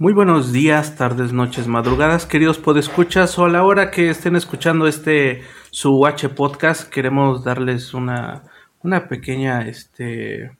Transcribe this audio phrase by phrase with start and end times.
[0.00, 4.86] Muy buenos días, tardes, noches, madrugadas, queridos podescuchas, o a la hora que estén escuchando
[4.86, 8.44] este su H podcast, queremos darles una,
[8.84, 10.52] una pequeña este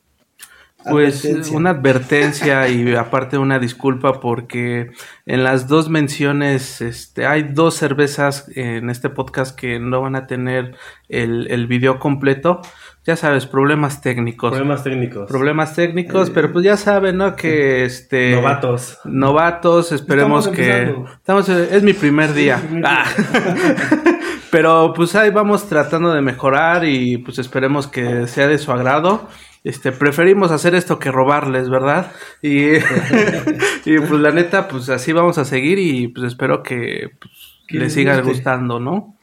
[0.90, 1.56] pues Advertencia.
[1.56, 4.90] una advertencia y aparte una disculpa porque
[5.24, 10.26] en las dos menciones este hay dos cervezas en este podcast que no van a
[10.26, 10.76] tener
[11.08, 12.60] el, el video completo.
[13.08, 14.50] Ya sabes, problemas técnicos.
[14.50, 15.28] Problemas técnicos.
[15.30, 17.34] Problemas técnicos, Eh, pero pues ya saben, ¿no?
[17.36, 18.98] Que este Novatos.
[19.06, 21.10] novatos, esperemos Estamos que empezando.
[21.14, 22.56] estamos es mi primer día.
[22.56, 23.04] Es mi primer Ah.
[24.50, 29.26] Pero pues ahí vamos tratando de mejorar y pues esperemos que sea de su agrado.
[29.64, 32.12] Este, preferimos hacer esto que robarles, ¿verdad?
[32.42, 32.72] Y,
[33.86, 37.32] y pues la neta, pues así vamos a seguir y pues espero que pues,
[37.70, 38.28] les les siga guste.
[38.32, 39.17] gustando, ¿no?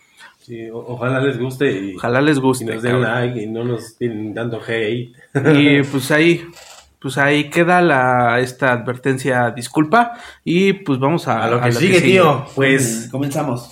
[0.45, 2.65] Sí, o- ojalá les guste y, Ojalá les y guste.
[2.65, 3.11] nos den cabrón.
[3.25, 5.13] like y no nos estén dando hate.
[5.55, 6.45] Y pues ahí,
[6.99, 10.13] pues ahí queda la esta advertencia, disculpa.
[10.43, 12.45] Y pues vamos a, A lo que sigue, tío.
[12.55, 13.69] Pues Mm, comenzamos.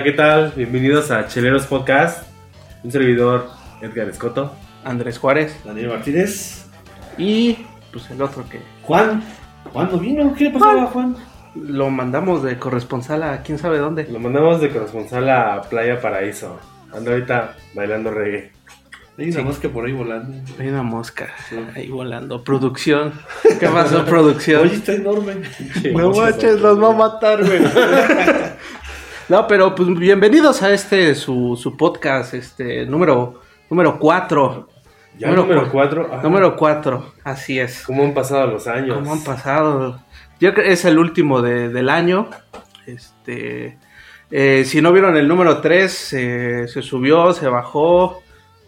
[0.00, 0.52] Hola, ¿qué tal?
[0.56, 2.26] Bienvenidos a Cheleros Podcast.
[2.82, 3.50] Un servidor,
[3.82, 4.50] Edgar Escoto.
[4.82, 5.54] Andrés Juárez.
[5.62, 6.64] Daniel Martínez.
[7.18, 9.22] Y pues el otro que Juan.
[9.74, 10.34] Juan no vino.
[10.34, 11.16] ¿Qué le pasaba a Juan?
[11.54, 14.04] lo mandamos de corresponsal a quién sabe dónde.
[14.10, 16.58] Lo mandamos de corresponsal a Playa Paraíso.
[16.94, 18.52] Ando ahorita bailando reggae.
[19.18, 19.42] Hay una Sí.
[19.42, 20.34] mosca por ahí volando.
[20.58, 21.28] Hay una mosca
[21.76, 22.42] ahí volando.
[22.42, 23.12] Producción.
[23.60, 24.62] ¿Qué pasó, producción?
[24.62, 25.42] Oye, está enorme.
[25.92, 27.60] no manches, nos va a matar, güey.
[29.30, 34.68] no, pero pues bienvenidos a este su, su podcast, este número número 4.
[35.18, 36.20] Ya Número número cu- 4.
[36.22, 37.82] Número 4, así es.
[37.86, 38.96] ¿Cómo han pasado los años?
[38.98, 40.00] ¿Cómo han pasado?
[40.40, 42.28] Yo creo que es el último de- del año.
[42.86, 43.78] Este,
[44.30, 48.22] eh, si no vieron el número 3, se subió, se bajó.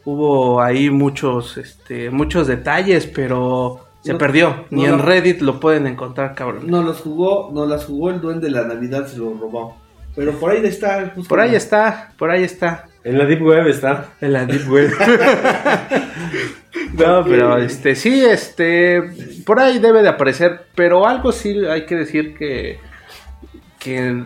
[0.04, 4.64] Hubo ahí muchos, este, muchos detalles, pero se No, perdió.
[4.70, 5.04] Ni no, en no.
[5.04, 6.66] Reddit lo pueden encontrar, cabrón.
[6.68, 9.76] Nos las jugó, nos las jugó el duende de la Navidad, se lo robó.
[10.14, 11.14] Pero por ahí está.
[11.28, 12.86] Por ahí está, por ahí está.
[13.04, 14.10] En la Deep Web está.
[14.20, 14.92] En la Deep Web.
[16.92, 19.02] no, pero este, sí, este,
[19.44, 22.78] por ahí debe de aparecer, pero algo sí hay que decir que,
[23.78, 24.24] que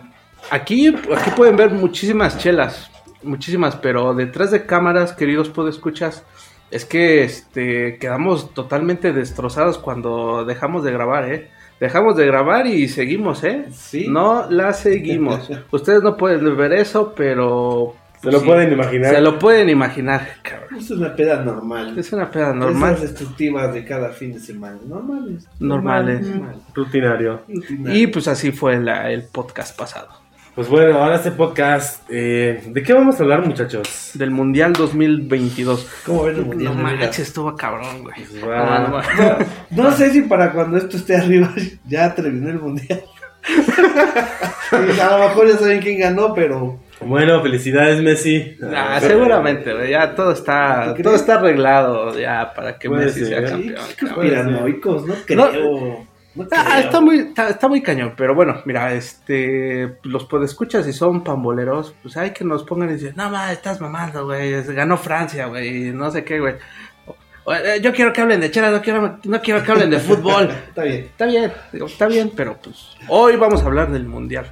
[0.51, 2.91] aquí, aquí pueden ver muchísimas chelas,
[3.23, 6.23] muchísimas, pero detrás de cámaras, queridos podescuchas,
[6.69, 11.49] es que este, quedamos totalmente destrozados cuando dejamos de grabar, ¿eh?
[11.79, 13.65] Dejamos de grabar y seguimos, ¿eh?
[13.71, 14.07] Sí.
[14.09, 15.49] No la seguimos.
[15.71, 17.95] Ustedes no pueden ver eso, pero...
[18.21, 18.45] Se lo sí.
[18.47, 19.13] pueden imaginar.
[19.13, 20.75] Se lo pueden imaginar, cabrón.
[20.79, 21.95] Es una peda normal.
[21.99, 24.79] Es una peda Esas normal, destructivas de cada fin de semana.
[24.87, 25.47] Normales.
[25.59, 26.27] normales.
[26.27, 26.55] Normal.
[26.73, 27.41] Rutinario.
[27.85, 30.07] Y pues así fue la- el podcast pasado.
[30.57, 32.03] Pues bueno, ahora este podcast.
[32.09, 34.09] eh, ¿De qué vamos a hablar, muchachos?
[34.15, 35.87] Del Mundial 2022.
[36.03, 36.75] ¿Cómo ven el mundial?
[36.75, 38.15] No manches, estuvo cabrón, güey.
[38.15, 38.79] Pues No, va.
[38.79, 39.03] no, no.
[39.83, 41.53] No sé si para cuando esto esté arriba
[41.87, 43.03] ya terminó el mundial.
[44.71, 48.57] A lo mejor ya saben quién ganó, pero Bueno, felicidades, Messi.
[48.75, 53.45] Ah, seguramente, güey, ya todo está, todo está arreglado ya para que Messi ser, sea
[53.51, 53.75] campeón.
[53.95, 56.07] qué conspiranoicos, no creo.
[56.37, 60.93] No, Ah, está muy, está, está muy cañón, pero bueno, mira, este, los podescuchas si
[60.93, 64.97] son pamboleros, pues hay que nos pongan y dicen, no ma, estás mamando, güey, ganó
[64.97, 66.55] Francia, güey, no sé qué, güey.
[67.49, 70.49] Eh, Yo quiero que hablen de chela, no quiero, no quiero que hablen de fútbol.
[70.69, 70.99] Está bien.
[71.05, 74.51] Está bien, digo, está bien, pero pues hoy vamos a hablar del mundial.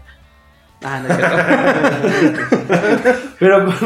[0.84, 1.08] Ah, no.
[3.40, 3.80] Pero nos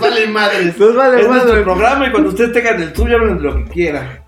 [0.00, 0.78] vale madres.
[0.78, 1.42] Nos vale es madre.
[1.44, 4.20] nuestro programa y cuando ustedes tengan el suyo hablen de lo que quieran.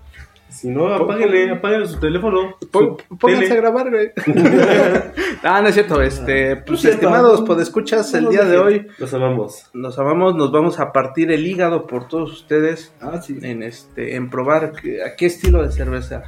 [0.59, 2.55] Si no, apáguenle, apáguenle su teléfono.
[2.71, 3.57] Pon- su Pónganse tele.
[3.59, 4.11] a grabar, güey.
[5.43, 6.01] ah, no es cierto.
[6.01, 9.69] Este, pues No estimados podescuchas, el día de hoy Los amamos.
[9.73, 13.39] nos amamos, nos vamos a partir el hígado por todos ustedes Ah, sí.
[13.41, 16.23] en este, en probar que- a qué estilo de cerveza.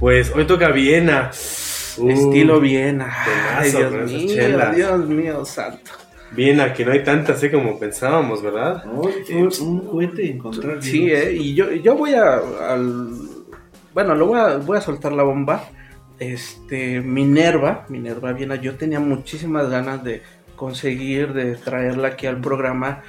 [0.00, 1.30] Pues hoy toca Viena.
[1.98, 3.12] Uh, estilo Viena.
[3.58, 4.58] Ay, Dios mío.
[4.74, 5.90] Dios mío, santo.
[6.34, 8.84] Viena, que no hay tanta así como pensábamos, ¿verdad?
[8.84, 10.82] No, un juguete encontrar.
[10.82, 12.40] Sí, eh, y yo, yo voy a,
[12.70, 13.10] al,
[13.92, 15.68] bueno, lo voy a, voy a soltar la bomba.
[16.18, 20.22] Este, Minerva, Minerva Viena, yo tenía muchísimas ganas de
[20.56, 23.02] conseguir de traerla aquí al programa,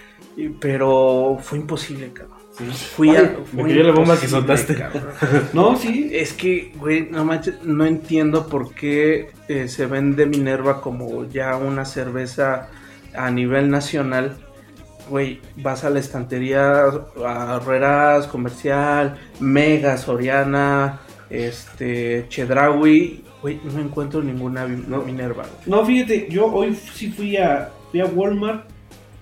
[0.59, 2.39] pero fue imposible, cabrón.
[2.57, 2.65] Sí.
[2.95, 4.77] Fui a, fue me la bomba que soltaste.
[5.53, 6.09] No, sí.
[6.11, 11.57] Es que, güey, no manches, no entiendo por qué eh, se vende Minerva como ya
[11.57, 12.69] una cerveza
[13.15, 14.37] a nivel nacional.
[15.09, 16.83] Güey, vas a la estantería,
[17.25, 20.99] a Herreras, Comercial, Mega, Soriana,
[21.29, 23.23] este, Chedraui.
[23.41, 25.01] Güey, no encuentro ninguna No.
[25.01, 25.43] Minerva.
[25.43, 25.53] güey.
[25.65, 28.65] No, fíjate, yo hoy sí fui a, fui a Walmart,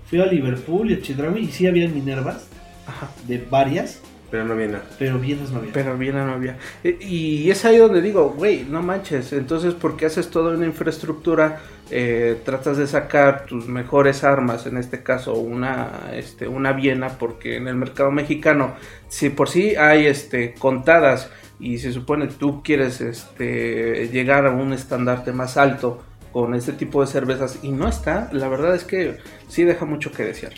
[0.07, 2.47] fui a Liverpool y a Chedraui y sí había Minervas,
[2.85, 3.09] Ajá.
[3.27, 3.99] de varias,
[4.29, 4.77] Pero no viene.
[4.99, 5.73] pero vienes no había.
[5.73, 6.57] Pero bien no había.
[6.83, 9.33] Y es ahí donde digo, güey, no manches.
[9.33, 11.59] Entonces, ¿por qué haces toda una infraestructura?
[11.93, 17.57] Eh, tratas de sacar tus mejores armas, en este caso una, este, una Viena, porque
[17.57, 18.75] en el mercado mexicano,
[19.09, 21.29] si por sí hay este, contadas
[21.59, 26.01] y se supone tú quieres este, llegar a un estandarte más alto
[26.31, 29.17] con este tipo de cervezas y no está, la verdad es que
[29.49, 30.53] sí deja mucho que desear.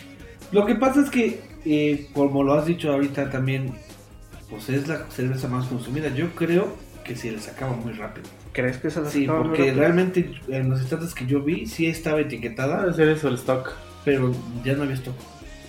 [0.51, 3.73] Lo que pasa es que, eh, como lo has dicho ahorita también,
[4.51, 6.09] pues es la cerveza más consumida.
[6.09, 8.29] Yo creo que se les acaba muy rápido.
[8.53, 12.21] ¿Crees que se las Sí, porque realmente en los instantes que yo vi, sí estaba
[12.21, 13.71] etiquetada, a ser eso el stock.
[14.05, 14.31] pero
[14.63, 15.15] ya no había stock.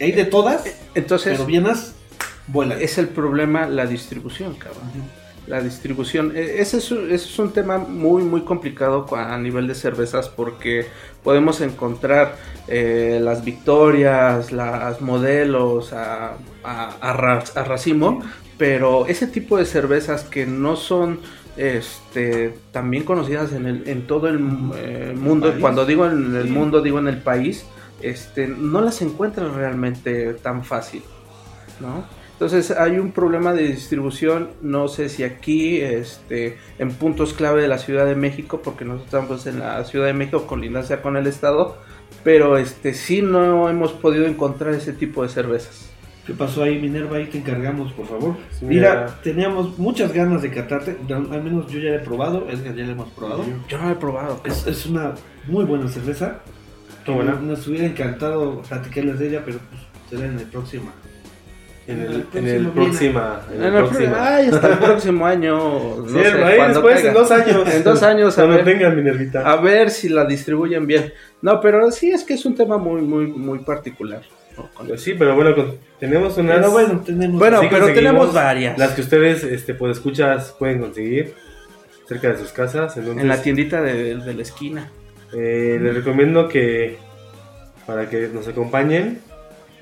[0.00, 0.64] Hay de todas,
[0.94, 1.94] Entonces, pero vienas,
[2.48, 2.80] vuelan.
[2.82, 4.82] es el problema la distribución, cabrón.
[5.46, 9.66] La distribución, eh, ese es, un- ese es un tema muy muy complicado a nivel
[9.68, 10.86] de cervezas porque
[11.22, 12.36] podemos encontrar
[12.66, 16.32] eh, las victorias, las modelos a,
[16.64, 18.22] a, a ra- a racimo,
[18.56, 21.20] pero ese tipo de cervezas que no son
[21.56, 24.40] este, también conocidas en, el, en todo el
[24.76, 26.50] eh, mundo, cuando digo en el Sí.
[26.50, 31.04] mundo digo en el país, este, no las encuentras realmente tan fácil,
[31.80, 32.08] ¿no?
[32.32, 37.68] Entonces hay un problema de distribución, no sé si aquí, este, en puntos clave de
[37.68, 41.26] la Ciudad de México, porque nosotros estamos en la Ciudad de México, colindancia con el
[41.28, 41.78] estado,
[42.24, 45.93] pero este, sí no hemos podido encontrar ese tipo de cervezas.
[46.26, 47.18] ¿Qué pasó ahí, Minerva?
[47.18, 48.36] Ahí te encargamos, por favor.
[48.58, 49.18] Sí, Mira, mira.
[49.22, 50.96] teníamos muchas ganas de catarte.
[51.12, 52.46] Al menos yo ya la he probado.
[52.48, 53.44] Edgar ya la hemos probado.
[53.68, 54.40] Yo no lo he probado.
[54.44, 55.12] Es, es una
[55.46, 56.40] muy buena cerveza.
[57.04, 57.32] Qué buena.
[57.34, 60.90] Nos hubiera encantado platicarles de ella, pero pues será en el próximo.
[61.86, 63.20] En El en próximo
[63.52, 63.62] el.
[63.62, 65.58] En el pro- ay, hasta el próximo año.
[65.98, 67.08] No Sí, sé, ahí después, caiga.
[67.10, 67.68] en dos años.
[67.74, 68.64] En dos años, a ver.
[68.64, 69.40] tengan Minervita.
[69.40, 71.12] A ver si la distribuyen bien.
[71.42, 74.22] No, pero sí es que es un tema muy, muy, muy particular.
[74.86, 76.56] Pues sí, pero bueno, con- tenemos unas.
[76.58, 77.38] Pero bueno, tenemos.
[77.38, 78.78] Bueno, Sí pero tenemos varias.
[78.78, 81.34] Las que ustedes, este, pues escuchas, pueden conseguir
[82.08, 82.96] cerca de sus casas.
[82.96, 84.90] Entonces, En la tiendita de, de la esquina.
[85.36, 86.98] eh, les recomiendo que
[87.86, 89.20] para que nos acompañen,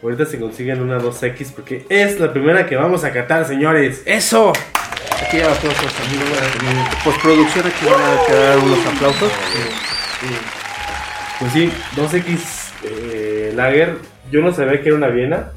[0.03, 4.03] ahorita se consiguen una 2X porque es la primera que vamos a catar, señores.
[4.07, 4.53] ¡Eso!
[5.27, 6.39] Aquí hay aplausos, amigos.
[7.05, 9.31] Postproducción, aquí van a quedar unos aplausos.
[11.39, 13.97] Pues sí, 2X eh, Lager.
[14.33, 15.53] Yo no sabía que era una Viena.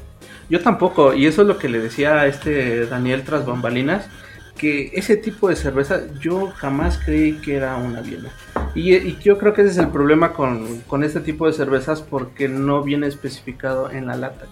[0.48, 4.08] Yo tampoco, y eso es lo que le decía a este Daniel tras bambalinas,
[4.56, 8.30] que ese tipo de cerveza yo jamás creí que era una Viena.
[8.74, 12.02] Y, y yo creo que ese es el problema con, con este tipo de cervezas
[12.02, 14.46] porque no viene especificado en la lata.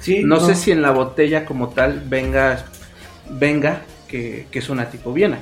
[0.00, 2.64] Sí, No, sé si en la botella como tal venga,
[3.30, 5.38] venga que, que es una tipo Viena.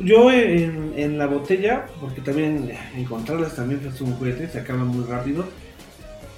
[0.00, 5.04] Yo en, en la botella, porque también encontrarlas también fue un juguete, se acaban muy
[5.04, 5.46] rápido.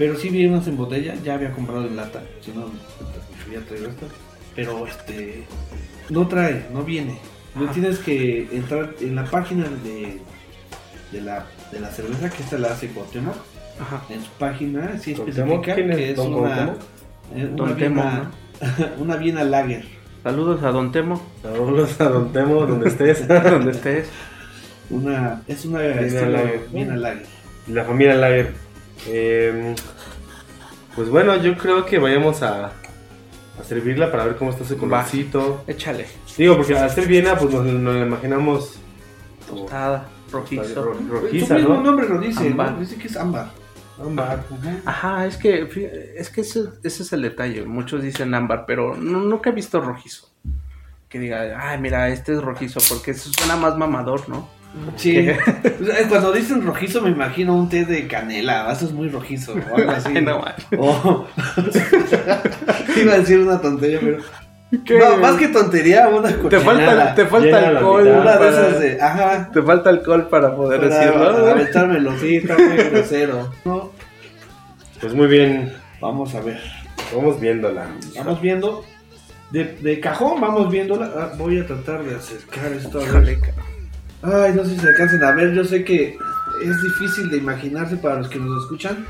[0.00, 2.70] Pero sí vi unas en botella, ya había comprado en lata, si no,
[3.52, 4.06] ya traigo esto.
[4.56, 5.44] Pero este,
[6.08, 7.18] no trae, no viene.
[7.54, 7.74] No Ajá.
[7.74, 10.16] tienes que entrar en la página de,
[11.12, 13.34] de, la, de la cerveza, que esta la hace Cuauhtémoc.
[13.78, 14.02] Ajá.
[14.08, 16.76] En su página sí especifica ¿Quién es que es Don una,
[17.34, 18.30] eh, una, Don Temo, Viena,
[19.00, 19.84] una Viena Lager.
[20.22, 23.28] Saludos a Don Temo, Saludos a Don Temo, donde estés.
[23.28, 24.08] donde estés.
[24.88, 26.60] Una, es una Viena Lager.
[26.72, 27.26] Viena Lager.
[27.66, 28.70] La familia Lager.
[29.06, 29.74] Eh,
[30.94, 35.64] pues bueno, yo creo que vayamos a, a servirla para ver cómo está su colorcito.
[35.66, 36.06] Échale.
[36.36, 38.74] Digo, porque al ser Viena, pues nos, nos la imaginamos
[39.48, 40.82] como Tostada, rojizo.
[40.84, 41.82] ro- Su rojiza, mismo ¿no?
[41.82, 42.72] nombre lo dice, Ámbar.
[42.72, 42.80] ¿no?
[42.80, 43.50] Dice que es ámbar.
[44.00, 44.44] Ámbar.
[44.86, 47.64] Ajá, es que fí- es que ese, ese es el detalle.
[47.64, 50.28] Muchos dicen ámbar, pero no- nunca he visto rojizo.
[51.08, 54.48] Que diga, ay, mira, este es rojizo, porque eso suena más mamador, ¿no?
[54.96, 55.26] Sí.
[55.26, 59.76] Sea, Cuando dicen rojizo me imagino un té de canela, eso es muy rojizo o
[59.76, 60.12] algo así.
[60.22, 60.54] No, man.
[60.78, 61.26] O-
[62.96, 64.18] Iba a decir una tontería, pero...
[64.84, 64.98] ¿Qué?
[65.00, 68.04] No, más que tontería, una te falta, te falta alcohol.
[68.04, 68.20] mitad.
[68.20, 69.02] Una de esas de...
[69.02, 69.50] Ajá.
[69.52, 71.46] Te falta alcohol para poder Para decirlo.
[71.48, 73.52] aventármelo, sí, está muy grosero.
[73.64, 73.90] No,
[75.00, 76.60] Pues muy bien, vamos a ver.
[77.12, 77.88] vamos viéndola.
[78.16, 78.84] Vamos viendo.
[79.50, 81.10] De, de cajón vamos viéndola.
[81.16, 83.40] Ah, voy a tratar de acercar esto a ver.
[84.22, 85.52] Ay, no sé si se alcancen a ver.
[85.54, 86.18] Yo sé que
[86.62, 89.06] es difícil de imaginarse para los que nos escuchan,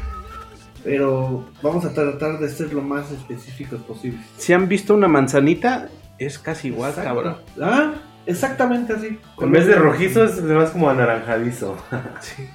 [0.85, 4.19] pero vamos a tratar de ser lo más específicos posible.
[4.37, 5.88] Si han visto una manzanita,
[6.19, 7.14] es casi igual, Exacto.
[7.14, 7.37] cabrón.
[7.61, 7.95] Ah,
[8.26, 9.19] exactamente así.
[9.40, 11.76] En vez de rojizo es más como anaranjadizo.
[12.21, 12.49] Sí.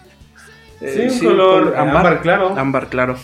[1.09, 2.49] Sí, un color ámbar claro.
[2.57, 3.15] Ámbar claro.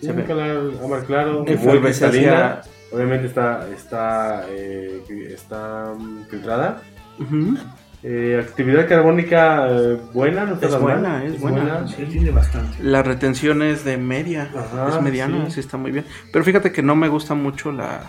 [0.00, 1.44] Sí, un color ámbar claro.
[1.44, 2.62] Cristalina.
[2.90, 6.80] Obviamente está, está, eh, está mm, filtrada.
[7.18, 7.56] Ujú.
[8.02, 11.22] Eh, actividad carbónica eh, buena, no está Es buena, mal.
[11.26, 11.88] es buena.
[11.88, 12.82] Sí, tiene bastante.
[12.82, 15.52] La retención es de media, Ajá, es mediana, sí.
[15.52, 15.60] sí.
[15.60, 16.04] está muy bien.
[16.32, 18.02] Pero fíjate que no me gusta mucho la,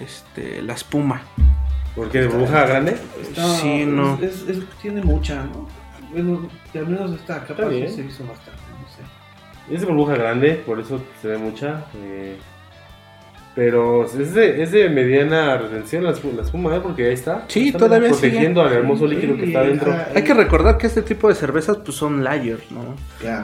[0.00, 1.22] este, la espuma.
[1.96, 2.96] Porque de burbuja grande.
[3.20, 4.18] Está- Sí, no.
[4.22, 5.66] es- es- tiene mucha, ¿no?
[6.12, 8.60] Bueno, al menos esta capa se hizo bastante.
[8.80, 9.74] No sé.
[9.74, 11.86] Es de burbuja grande, por eso se ve mucha.
[11.96, 12.36] eh,
[13.54, 16.80] pero es de, es de mediana retención la, la espuma, ¿eh?
[16.82, 17.44] Porque ahí está.
[17.48, 19.92] Sí, Está todavía Protegiendo al hermoso Sí, líquido que está dentro.
[19.92, 20.08] ajá.
[20.14, 22.94] Hay que recordar que este tipo de cervezas pues son layers, ¿no?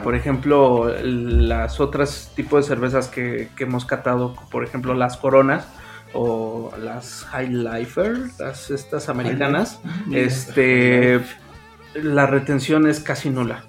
[0.03, 5.67] Por ejemplo, las otras tipos de cervezas que, que hemos catado, por ejemplo, las coronas
[6.13, 9.79] o las High Lifer, las, estas americanas,
[10.11, 11.19] este,
[12.01, 13.63] la retención es casi nula.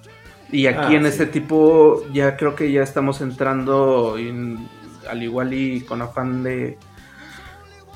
[0.53, 1.09] Y aquí Ah, en sí.
[1.09, 4.67] este tipo ya creo que ya estamos entrando en-
[5.11, 6.79] al igual y con afán de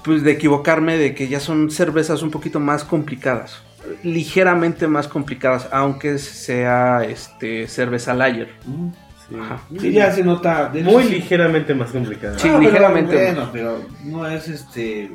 [0.04, 3.62] pues de equivocarme de que ya son cervezas un poquito más complicadas,
[4.02, 8.50] ligeramente más complicadas, aunque sea este cerveza lager.
[8.66, 8.88] Mm.
[9.28, 9.34] Sí.
[9.40, 9.60] Ajá.
[9.80, 10.68] Sí, ya se nota.
[10.68, 12.38] de- Muy ligeramente más complicada.
[12.38, 13.14] Sí, Ah, pero ligeramente.
[13.32, 15.10] Bueno, pero no es este.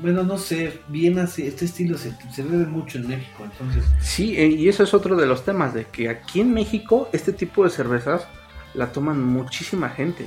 [0.00, 1.46] Bueno, no sé, bien así.
[1.46, 3.84] Este estilo se, se ve mucho en México, entonces.
[4.00, 7.34] Sí, eh, y eso es otro de los temas, de que aquí en México este
[7.34, 8.26] tipo de cervezas
[8.72, 10.26] la toman muchísima gente.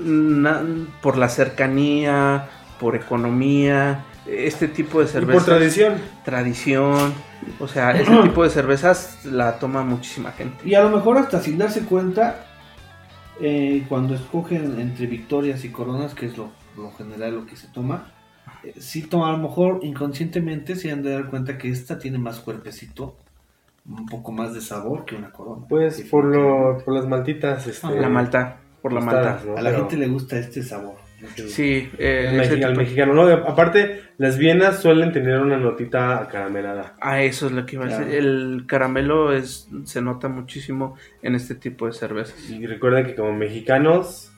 [0.00, 0.62] Na-
[1.00, 2.48] por la cercanía,
[2.80, 5.44] por economía, este tipo de Y cervezas.
[5.44, 5.94] por tradición.
[6.24, 7.12] Tradición.
[7.58, 10.56] O sea, este tipo de cervezas la toma muchísima gente.
[10.68, 12.46] Y a lo mejor hasta sin darse cuenta,
[13.40, 17.66] eh, cuando escogen entre victorias y coronas, que es lo, lo general lo que se
[17.68, 18.12] toma,
[18.62, 22.18] eh, sí toma, a lo mejor inconscientemente se han de dar cuenta que esta tiene
[22.18, 23.16] más cuerpecito,
[23.88, 25.66] un poco más de sabor que una corona.
[25.68, 27.66] Pues por, lo, por las maltitas.
[27.66, 29.40] Este, La malta, por la malta.
[29.46, 29.56] ¿no?
[29.56, 30.96] A la Pero- gente le gusta este sabor.
[31.46, 33.22] Sí, eh, al ese mexi- al tipo- mexicano, ¿no?
[33.28, 36.96] Aparte, las vienas suelen tener una notita acaramelada.
[37.00, 38.06] Ah, eso es lo que iba a decir.
[38.06, 38.18] Claro.
[38.18, 42.50] El caramelo es, se nota muchísimo en este tipo de cervezas.
[42.50, 44.32] Y recuerden que como mexicanos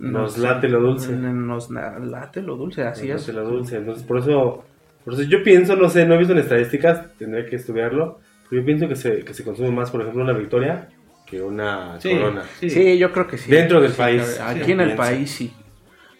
[0.00, 1.12] nos late lo dulce.
[1.12, 3.28] Nos late lo dulce, así nos es.
[3.34, 3.76] late lo dulce.
[3.76, 4.64] Entonces, por eso,
[5.04, 8.18] por eso yo pienso, no sé, no he visto en estadísticas, tendré que estudiarlo.
[8.50, 10.88] Pero yo pienso que se, que se consume más, por ejemplo, una victoria
[11.36, 12.42] que una Sí, corona.
[12.60, 12.70] sí.
[12.70, 13.50] Sí, yo creo que sí.
[13.50, 14.40] Dentro del Sí, país.
[14.40, 15.52] Aquí Sí, en el país sí.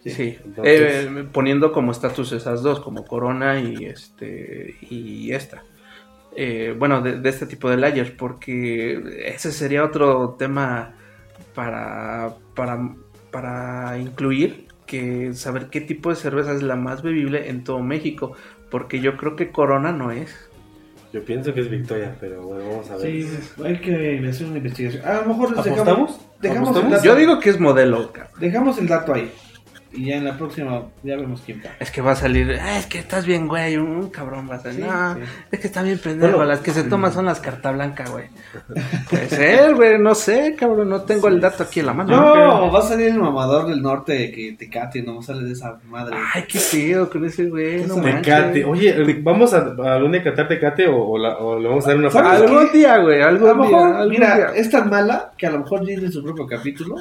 [0.02, 0.10] Sí.
[0.10, 0.38] Sí.
[0.44, 5.62] Entonces- Eh, poniendo como estatus esas dos, como Corona y este y esta.
[6.36, 10.94] Eh, bueno, de, de este tipo de layers, porque ese sería otro tema
[11.54, 12.78] para, para,
[13.30, 18.32] para incluir, que saber qué tipo de cerveza es la más bebible en todo México,
[18.70, 20.50] porque yo creo que Corona no es.
[21.14, 23.02] Yo pienso que es victoria, pero bueno, vamos a ver.
[23.06, 23.28] Sí,
[23.64, 25.06] hay que hacer una investigación.
[25.06, 25.86] A lo mejor les ¿Apostamos?
[25.86, 26.90] dejamos, dejamos, el ¿Apostamos?
[26.90, 28.32] dato, Yo digo que es modelo, cabrón.
[28.40, 29.32] dejamos el dato ahí.
[29.96, 31.70] Y ya en la próxima ya vemos quién está.
[31.78, 34.56] Es que va a salir, "Ah, es que estás bien, güey, un, un cabrón va
[34.56, 34.84] a salir.
[34.84, 35.20] Sí, no, sí.
[35.52, 38.26] es que está bien pendejo, Bueno, las que se toman son las carta blanca, güey.
[39.08, 42.10] Puede ser, güey, no sé, cabrón, no tengo el dato aquí en la mano.
[42.16, 45.78] No, va a salir el mamador del norte que te cate, no sale de esa
[45.88, 46.16] madre.
[46.34, 48.64] Ay, qué pedo con ese güey, no Tecate.
[48.64, 51.88] Oye, ¿vamos a, a algún día catar Tecate o, o la- o le vamos a
[51.90, 52.52] dar una ¿Sabes paliza?
[52.58, 54.46] Algún día, güey, algún día, mejor, algún mira, día.
[54.56, 56.96] es tan mala que a lo mejor tiene su propio capítulo.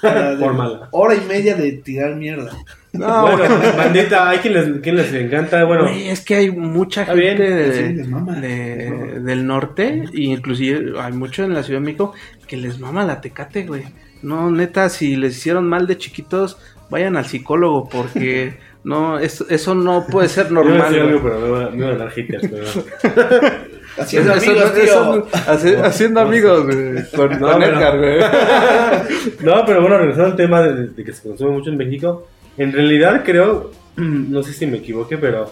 [0.00, 0.88] Por mala.
[0.92, 2.52] Hora y media de tirar mierda.
[2.92, 5.64] No, bueno, bandita, hay quien les, quien les encanta.
[5.64, 8.40] Bueno, Güey, es que hay mucha Está gente bien, sí, de, les mama.
[8.40, 12.14] de- del norte, e inclusive hay mucho en la Ciudad de México
[12.46, 13.82] que les mama la tecate, güey.
[14.22, 16.56] No, neta, si les hicieron mal de chiquitos,
[16.88, 20.92] vayan al psicólogo, porque no, eso, eso no puede ser yo iba a normal.
[20.92, 21.32] decir algo, güey.
[21.34, 23.56] pero me iba- me iban a dar haters, pero...
[23.98, 25.26] Haciendo Eso- amigos, eso- tío.
[25.26, 28.18] eso- haci- haciendo amigos, güey, con, No, con pero- Edgar, güey.
[29.40, 32.26] No, pero bueno, regresando al tema de, de que se consume mucho en México,
[32.58, 35.50] en realidad creo, no sé si me equivoqué, pero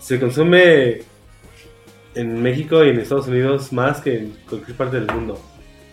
[0.00, 1.02] se consume
[2.14, 5.38] en México y en Estados Unidos más que en cualquier parte del mundo.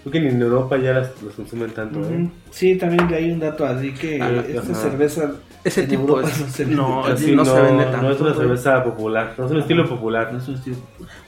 [0.03, 2.29] Creo que ni en Europa ya las, las consumen tanto, ¿eh?
[2.51, 4.75] Sí, también hay un dato así que Ah, esta ajá.
[4.75, 5.31] cerveza
[5.63, 7.05] Ese En tipo Europa es- no se no.
[7.05, 8.01] Así no, se vende tanto.
[8.01, 10.33] no es una cerveza popular, no es un estilo popular.
[10.33, 10.75] no es un estilo.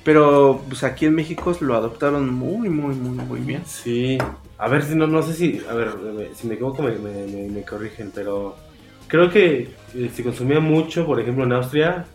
[0.03, 3.62] Pero pues aquí en México lo adoptaron muy, muy, muy, muy bien.
[3.65, 4.17] Sí,
[4.58, 5.89] a ver si no, no sé si, a ver,
[6.36, 8.58] si me equivoco me, me- me- me corrigen, pero
[9.08, 12.05] creo que eh, se consumía mucho, por ejemplo, en Austria,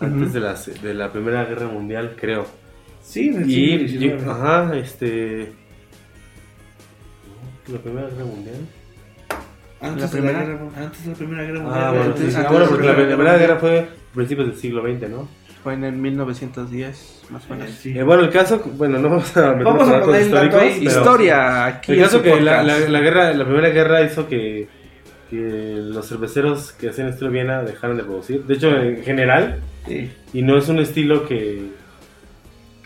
[0.00, 0.32] antes Ujú.
[0.32, 2.46] de, la, se- de la Primera Guerra Mundial, creo.
[3.02, 3.88] Sí, en el Y, siglo y-
[4.18, 4.28] XIX.
[4.28, 5.52] ajá, este.
[7.72, 8.56] La Primera Guerra Mundial.
[9.82, 11.82] Antes, La de primera- guerra, antes de la Primera Guerra Mundial.
[11.84, 12.36] Ah, bueno, antes- sí, sí.
[12.36, 14.82] antes Ah, bueno, de porque la la Primera Guerra Guerra fue a principios del siglo
[14.82, 15.28] XX, ¿no?
[15.62, 17.68] Fue en el 1910, más o menos.
[17.68, 17.98] Eh, sí.
[17.98, 20.60] Eh, bueno, el caso, bueno, no vamos a meternos Vamos a poner históricos.
[20.60, 20.76] ahí.
[20.84, 24.68] pero- Historia, aquí El caso que la, la guerra, la primera guerra hizo que,
[25.28, 25.36] que
[25.78, 28.44] los cerveceros que hacían estilo Viena dejaran de producir.
[28.44, 30.10] De hecho, en general, Sí.
[30.32, 31.62] y no es un estilo que,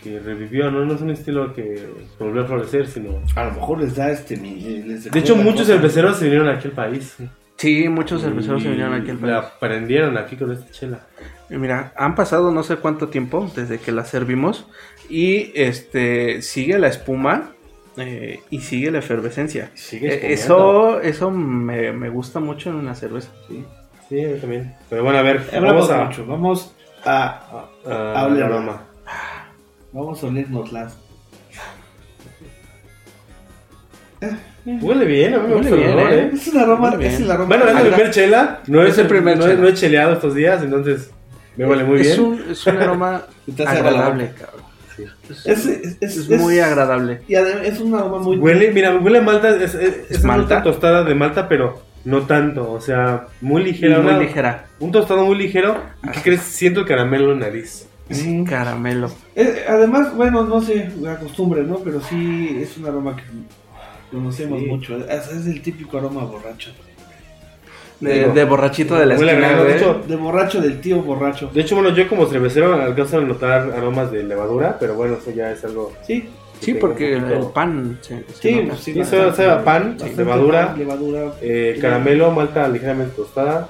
[0.04, 0.84] que revivió, ¿no?
[0.84, 3.20] No es un estilo que volvió a florecer, sino...
[3.34, 4.36] A lo mejor les da este.
[4.36, 7.16] mi- les De hecho, muchos cerveceros se vinieron aquí al país.
[7.56, 9.52] Sí, muchos cerveceros se vinieron aquí al La país.
[9.56, 11.00] aprendieron aquí con esta chela.
[11.48, 14.66] Y Mira, han pasado no sé cuánto tiempo desde que la servimos
[15.08, 17.50] y este sigue la espuma
[17.96, 19.70] eh, y sigue la efervescencia.
[19.74, 23.30] Sigue Eh, eso eso me, me gusta mucho en una cerveza.
[23.48, 23.64] Sí.
[24.08, 24.74] Sí, a mí también.
[24.90, 26.04] Pero bueno, a ver, vamos a...
[26.04, 26.26] mucho.
[26.26, 27.68] Vamos a.
[27.86, 28.42] a- a- al hable.
[28.44, 28.82] aroma.
[29.94, 30.96] Vamos a olernos las.
[34.64, 36.18] Huele bien, a mí me Huele gusta el bien, olor, ¿eh?
[36.20, 36.30] ¿eh?
[36.34, 36.88] Es el aroma.
[36.90, 37.12] Muy bien.
[37.12, 37.46] Es el aroma.
[37.48, 38.60] Bueno, es la Agrada- primer chela.
[38.66, 39.60] No Es es, el primer no, es- chela.
[39.62, 41.10] no he cheleado estos días, entonces
[41.56, 42.20] me huele muy es bien.
[42.20, 43.22] Un, es un aroma
[43.54, 44.30] Te hace agradable, agradable.
[44.38, 44.64] cabrón.
[44.96, 45.04] Sí.
[45.30, 47.20] Es, Es, es, es es- muy es- agradable.
[47.28, 48.36] Y además es un aroma muy.
[48.38, 50.54] Huele, mira, huele a malta, es, es, es una malta?
[50.56, 53.98] malta tostada de malta, pero no tanto, o sea, muy ligera.
[53.98, 54.64] muy una- ligera.
[54.80, 55.76] Un tostado muy ligero.
[56.02, 56.40] ¿Y qué crees?
[56.40, 57.86] Siento el caramelo en la nariz.
[58.08, 58.44] Mm.
[58.44, 59.10] Caramelo.
[59.34, 61.76] Eh, además, bueno, no sé, la costumbre, ¿no?
[61.78, 63.22] Pero sí es un aroma que
[64.10, 64.66] conocemos Sí.
[64.66, 64.96] mucho.
[65.08, 66.70] Es, es el típico aroma borracho.
[68.00, 69.68] De, Digo, de borrachito de la esquina, güey.
[69.68, 71.50] de hecho, De borracho, del tío borracho.
[71.54, 75.30] De hecho, bueno, yo como cervecero alcanzo a notar aromas de levadura, pero bueno, eso
[75.30, 75.92] ya es algo...
[76.06, 76.28] Sí,
[76.60, 78.76] Sí, porque el pan se, se sí, nota.
[78.76, 78.94] sí.
[78.94, 80.74] Sí, eso sabe pan, levadura.
[80.76, 81.32] levadura.
[81.42, 83.68] Eh, caramelo, malta ligeramente tostada.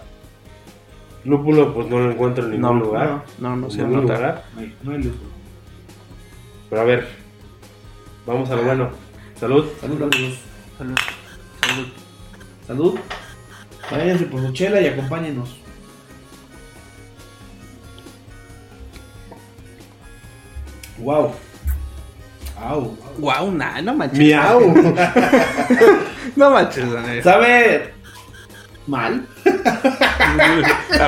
[1.24, 3.24] Lúpulo, pues no lo encuentro en ningún No, lugar.
[3.38, 3.56] no.
[3.56, 4.44] No, se ningún lugar.
[4.54, 5.14] No hay, no hay luz.
[6.68, 7.08] Pero a ver,
[8.26, 8.90] vamos a lo bueno.
[9.38, 9.66] Salud.
[9.80, 10.38] Salud, amigos.
[10.78, 10.94] Salud.
[11.66, 11.86] Salud.
[12.66, 12.98] Salud.
[13.90, 15.56] Váyanse por su chela y acompáñenos.
[20.98, 21.32] Wow.
[22.60, 22.96] Au.
[23.18, 24.18] Guau, nah, no manches.
[24.18, 24.60] Miau.
[26.36, 27.22] No manches, Daniel.
[27.22, 27.93] ¿Sabe
[28.86, 29.26] mal?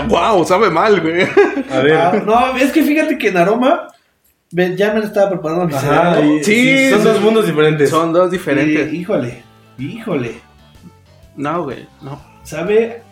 [0.08, 1.22] Guau, sabe mal, güey.
[1.70, 1.94] A ver.
[1.96, 3.88] Ah, no, es que fíjate que en aroma
[4.50, 7.04] ya me lo estaba preparando mi Ajá, y- Sí, son sí.
[7.04, 7.90] dos mundos diferentes.
[7.90, 8.92] Son dos Y, diferentes.
[8.92, 9.42] híjole,
[9.78, 10.40] híjole.
[11.36, 12.18] No, güey, no.
[12.44, 13.02] Sabe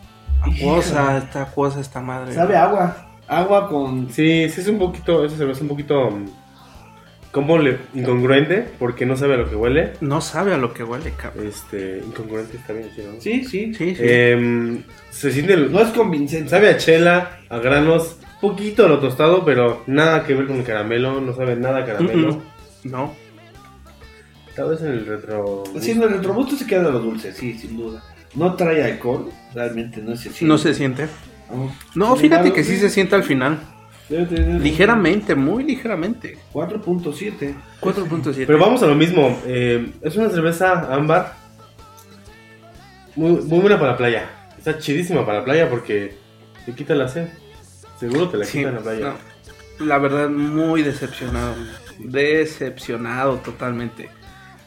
[0.42, 2.32] Acuosa, esta acuosa, esta madre.
[2.34, 2.96] Sabe agua.
[3.26, 6.10] Agua con Sí, sí es un poquito, eso se me hace un poquito
[7.34, 9.94] como le incongruente, porque no sabe a lo que huele.
[10.00, 11.48] No sabe a lo que huele, cabrón.
[11.48, 13.20] Este, incongruente está bien, ¿sí, ¿no?
[13.20, 13.74] Sí, sí.
[13.74, 14.02] Sí, sí.
[14.02, 16.48] Em, se siente, No es convincente.
[16.48, 20.64] sabe a chela, a granos, poquito a lo tostado, pero nada que ver con el
[20.64, 22.36] caramelo, no sabe nada a caramelo.
[22.84, 23.12] Mm, No.
[24.54, 25.64] Tal vez en el retro.
[25.80, 28.00] Sí, en el retrogusto se queda de lo dulce, sí, sin duda.
[28.36, 30.44] No trae alcohol, realmente no se siente.
[30.44, 31.08] No se siente.
[31.50, 31.72] No,
[32.10, 33.58] No, fíjate que sí se siente al final.
[34.08, 36.38] Debe tener Ligeramente, muy ligeramente.
[36.52, 37.54] 4.7.
[37.80, 38.44] 4.7.
[38.46, 39.38] Pero vamos a lo mismo.
[39.46, 41.32] eh, es una cerveza ámbar
[43.16, 44.30] muy, muy buena para la playa.
[44.58, 46.16] Está chidísima para la playa porque
[46.66, 47.28] te quita la sed.
[47.98, 49.14] Seguro te la Sí, quita en la playa.
[49.78, 49.86] no.
[49.86, 51.54] La verdad, muy decepcionado.
[51.98, 54.08] Decepcionado totalmente.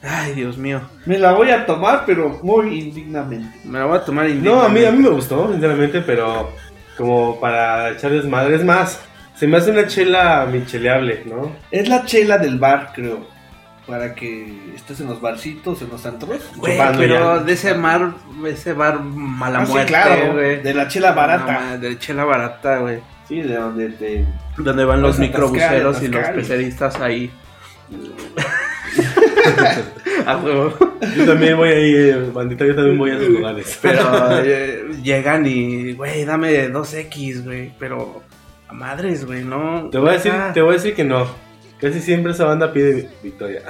[0.01, 0.81] Ay, Dios mío.
[1.05, 3.57] Me la voy a tomar, pero muy indignamente.
[3.65, 5.09] Me la voy a tomar No, a mí, a mí indignamente.
[5.09, 6.51] me gustó, sinceramente, pero
[6.97, 8.55] como para echar desmadre.
[8.55, 9.01] Es más,
[9.37, 11.55] se me hace una chela micheleable, ¿no?
[11.71, 13.27] Es la chela del bar, creo.
[13.85, 16.41] Para que estés en los barcitos, en los antros.
[16.57, 17.43] Güey, chupando pero ya.
[17.43, 18.13] de ese mar,
[18.45, 20.61] ese bar mala Ah, sí, claro, güey.
[20.61, 21.71] de la chela barata.
[21.71, 22.99] No, de chela barata, güey.
[23.27, 24.25] Sí, de donde te.
[24.57, 27.31] Donde van los microbuseros y los peceristas ahí.
[30.25, 30.41] A.
[31.15, 33.79] Yo también voy ahí, eh, bandita, yo también voy a esos lugares.
[33.81, 34.01] Pero
[34.43, 37.71] eh, llegan y, güey, dame 2X, güey.
[37.79, 38.23] Pero
[38.71, 39.89] madres, güey, no.
[39.91, 41.25] Te voy a decir, Ah, te voy a decir que no.
[41.79, 43.61] Casi siempre esa banda pide victoria.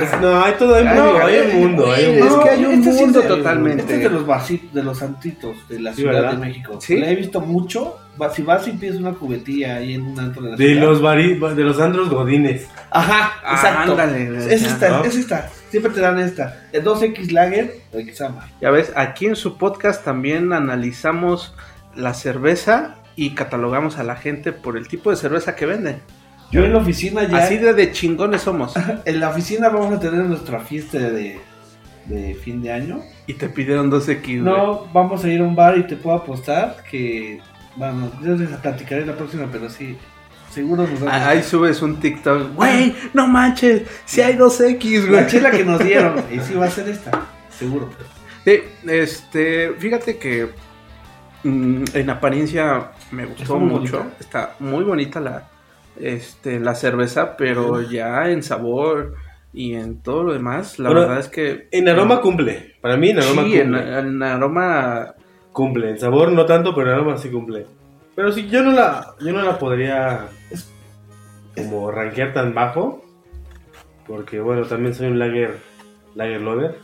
[0.00, 2.40] Es- no, hay todo, hay, Ay, no, hay un mundo, hay un es mundo.
[2.42, 3.82] que hay un este es mundo totalmente.
[3.82, 6.32] Este es de los barcitos, de los santitos de la Sí, Ciudad ¿verdad?
[6.32, 6.78] de México.
[6.80, 6.98] Sí.
[6.98, 7.96] La he visto mucho.
[8.20, 10.82] Va- Si vas y pides una cubetilla ahí en un antro de la De ciudad.
[10.82, 12.66] los vari- de los andros godines.
[12.90, 13.92] Ajá, Ah, exacto.
[13.92, 15.04] ándale, es esta, ¿no?
[15.04, 15.48] es esta.
[15.70, 16.66] Siempre te dan esta.
[16.72, 18.44] El 2X Lager o X Amber.
[18.60, 21.54] Ya ves, aquí en su podcast también analizamos
[21.94, 26.00] la cerveza y catalogamos a la gente por el tipo de cerveza que venden.
[26.50, 27.38] Yo en la oficina ya.
[27.38, 28.74] Así de, de chingones somos.
[29.04, 31.40] En la oficina vamos a tener nuestra fiesta de,
[32.06, 33.00] de fin de año.
[33.26, 34.40] Y te pidieron 2X, güey.
[34.40, 37.40] No, vamos a ir a un bar y te puedo apostar que.
[37.76, 39.96] Bueno, yo les platicaré la próxima, pero sí.
[40.50, 41.00] Seguro nos.
[41.10, 42.54] Ah, Ahí subes un TikTok.
[42.54, 43.82] Güey, no manches.
[44.04, 45.26] Si hay 2X, La güey.
[45.28, 46.22] chela que nos dieron.
[46.30, 47.12] Y sí va a ser esta.
[47.48, 47.88] Seguro.
[48.44, 50.50] Sí, este, fíjate que
[51.44, 53.98] mm, en apariencia me gustó mucho.
[53.98, 54.16] bonita.
[54.20, 55.48] Está muy bonita la,
[56.00, 59.14] este, la cerveza, pero ya en sabor
[59.52, 61.68] y en todo lo demás, la Bueno, verdad es que...
[61.70, 62.76] En aroma cumple.
[62.80, 63.98] Para mí en aroma Sí, en, cumple.
[63.98, 65.14] en aroma...
[65.52, 65.90] Cumple.
[65.90, 67.66] En sabor no tanto, pero en aroma sí cumple.
[68.16, 70.26] Pero sí, yo no la, yo no la podría
[71.56, 73.04] como rankear tan bajo.
[74.06, 75.58] Porque bueno, también soy un lager,
[76.14, 76.78] lager lover.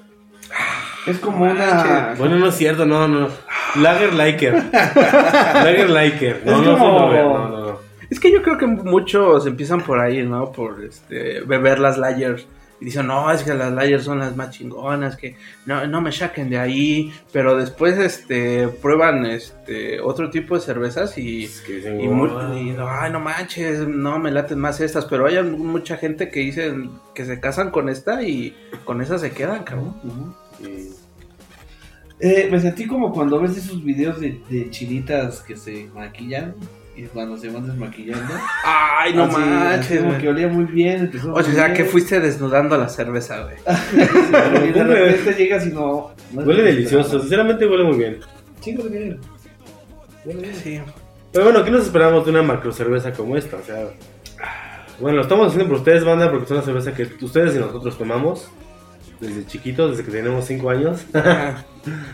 [1.07, 2.15] Es como una.
[2.19, 3.29] Bueno, no es cierto, no, no.
[3.77, 4.55] Lager liker.
[4.73, 6.43] lager liker.
[6.45, 7.79] No, no como- no, no, no.
[8.11, 10.51] Es que yo creo que muchos empiezan por ahí, ¿no?
[10.53, 12.47] Por este, beber las layers.
[12.81, 16.13] Y dicen, no, es que las layers son las más chingonas, que no, no me
[16.13, 17.13] saquen de ahí.
[17.33, 22.29] Pero después este, prueban este, otro tipo de cervezas y, Es que dicen, y, mu-
[22.55, 25.05] y, ay, no manches, no me laten más estas.
[25.07, 29.33] Pero hay mucha gente que dicen que se casan con esta y con esa se
[29.33, 29.97] quedan, cabrón.
[30.61, 30.89] Y-
[32.21, 36.55] Eh, me sentí como cuando ves esos videos de, de chinitas que se maquillan
[36.97, 38.35] y cuando se van desmaquillando.
[38.65, 39.99] Ay, no Así, así manches.
[39.99, 40.21] como güey.
[40.23, 41.13] que olía muy bien.
[41.33, 43.57] O sea, que fuiste desnudando la cerveza, güey.
[44.69, 46.11] Y de repente llegas y no.
[46.35, 48.19] Huele delicioso, sinceramente huele muy bien.
[48.61, 49.21] Sí, huele bien.
[50.25, 50.55] Huele bien.
[50.57, 50.81] Sí.
[51.33, 53.59] Pero bueno, ¿qué nos esperamos de una macro cerveza como esta?
[53.59, 53.85] O sea,
[54.99, 57.97] bueno, lo estamos haciendo por ustedes, banda, porque es una cerveza que ustedes y nosotros
[57.97, 58.51] tomamos
[59.21, 61.05] desde chiquitos, desde que tenemos 5 años.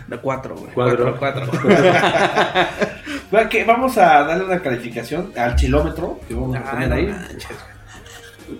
[0.08, 0.72] De cuatro, güey.
[0.72, 1.16] Cuatro.
[1.18, 1.46] Cuatro.
[3.34, 7.14] Va, que Vamos a darle una calificación al chilómetro que vamos a Ah, poner ahí.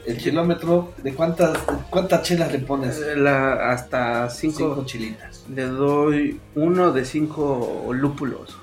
[0.06, 1.56] El chilómetro, ¿de cuántas,
[1.90, 2.98] cuántas chelas le pones?
[3.16, 5.44] La- hasta Cinco cinco, chilitas.
[5.54, 8.56] Le doy uno de cinco lúpulos.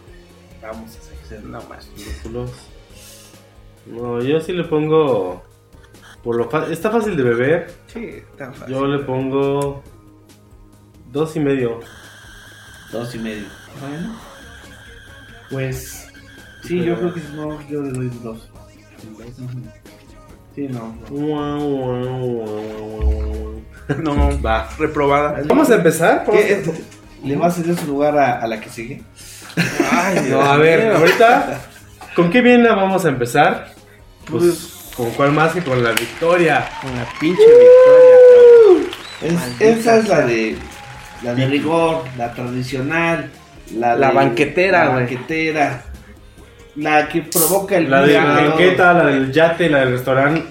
[0.61, 1.43] Vamos a hacer.
[1.43, 1.87] No más.
[2.23, 2.51] Lúpulos.
[3.85, 5.43] No, yo sí le pongo.
[6.23, 7.73] Por lo fa- está fácil de beber.
[7.87, 8.75] Sí, tan fácil.
[8.75, 9.83] Yo le pongo.
[11.11, 11.79] Dos y medio.
[12.91, 13.45] Dos y medio.
[13.79, 14.15] Bueno.
[15.49, 16.07] Pues.
[16.63, 18.49] Sí, yo creo que no, yo le doy dos.
[20.55, 20.95] Sí, no.
[21.09, 23.51] no.
[24.03, 24.69] No, Va.
[24.77, 25.41] reprobada.
[25.47, 26.25] Vamos a empezar.
[26.29, 26.63] ¿Qué?
[27.23, 29.03] ¿Le vas a ceder su lugar a, a la que sigue?
[29.91, 31.61] Ay, No, a ver, ahorita.
[32.15, 33.73] ¿Con qué bien la vamos a empezar?
[34.29, 36.67] Pues, Pues- ¿con cuál más que con la victoria?
[36.81, 38.89] Con la pinche victoria,
[39.21, 40.55] Es- esa es la de
[41.23, 43.29] la de rigor, la tradicional,
[43.75, 45.83] la, La de- banquetera, la banquetera,
[46.75, 50.43] la que provoca el La de la banqueta, la del yate, la del restaurante.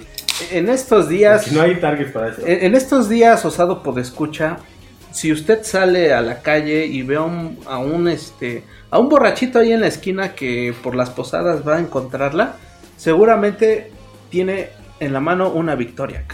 [0.51, 2.41] En estos días, Si no hay target para eso.
[2.45, 4.57] en en estos días, osado podescucha,
[5.11, 9.09] si usted sale a la calle y ve a un, a un este a un
[9.09, 12.55] borrachito ahí en la esquina que por las posadas va a encontrarla,
[12.97, 13.91] seguramente
[14.31, 16.25] tiene en la mano una victoria.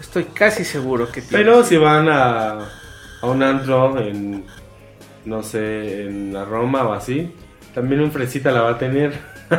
[0.00, 1.44] Estoy casi seguro que tiene.
[1.44, 2.58] Pero si van a,
[3.20, 4.44] a un antro en,
[5.24, 7.32] no sé, en la Roma o así,
[7.74, 9.12] también un fresita la va a tener.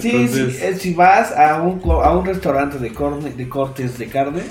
[0.00, 3.98] Sí, Entonces, sí, eh, si vas a un, a un restaurante de, corne- de cortes
[3.98, 4.42] de carne,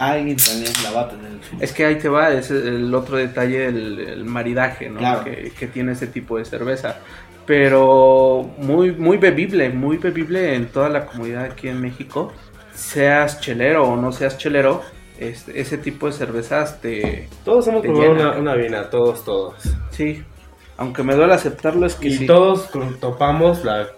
[0.00, 1.30] alguien también la va a tener.
[1.60, 4.98] Es que ahí te va, es el otro detalle, el, el maridaje, ¿no?
[4.98, 5.22] Claro.
[5.22, 6.96] Que, que tiene ese tipo de cerveza.
[7.50, 12.32] Pero muy, muy bebible, muy bebible en toda la comunidad aquí en México.
[12.72, 14.82] Seas chelero o no seas chelero,
[15.18, 17.28] este, ese tipo de cervezas te...
[17.44, 19.56] todos hemos te probado una, una viena, todos, todos.
[19.90, 20.22] Sí,
[20.76, 22.26] aunque me duele aceptarlo es que Y sí.
[22.26, 23.88] todos topamos la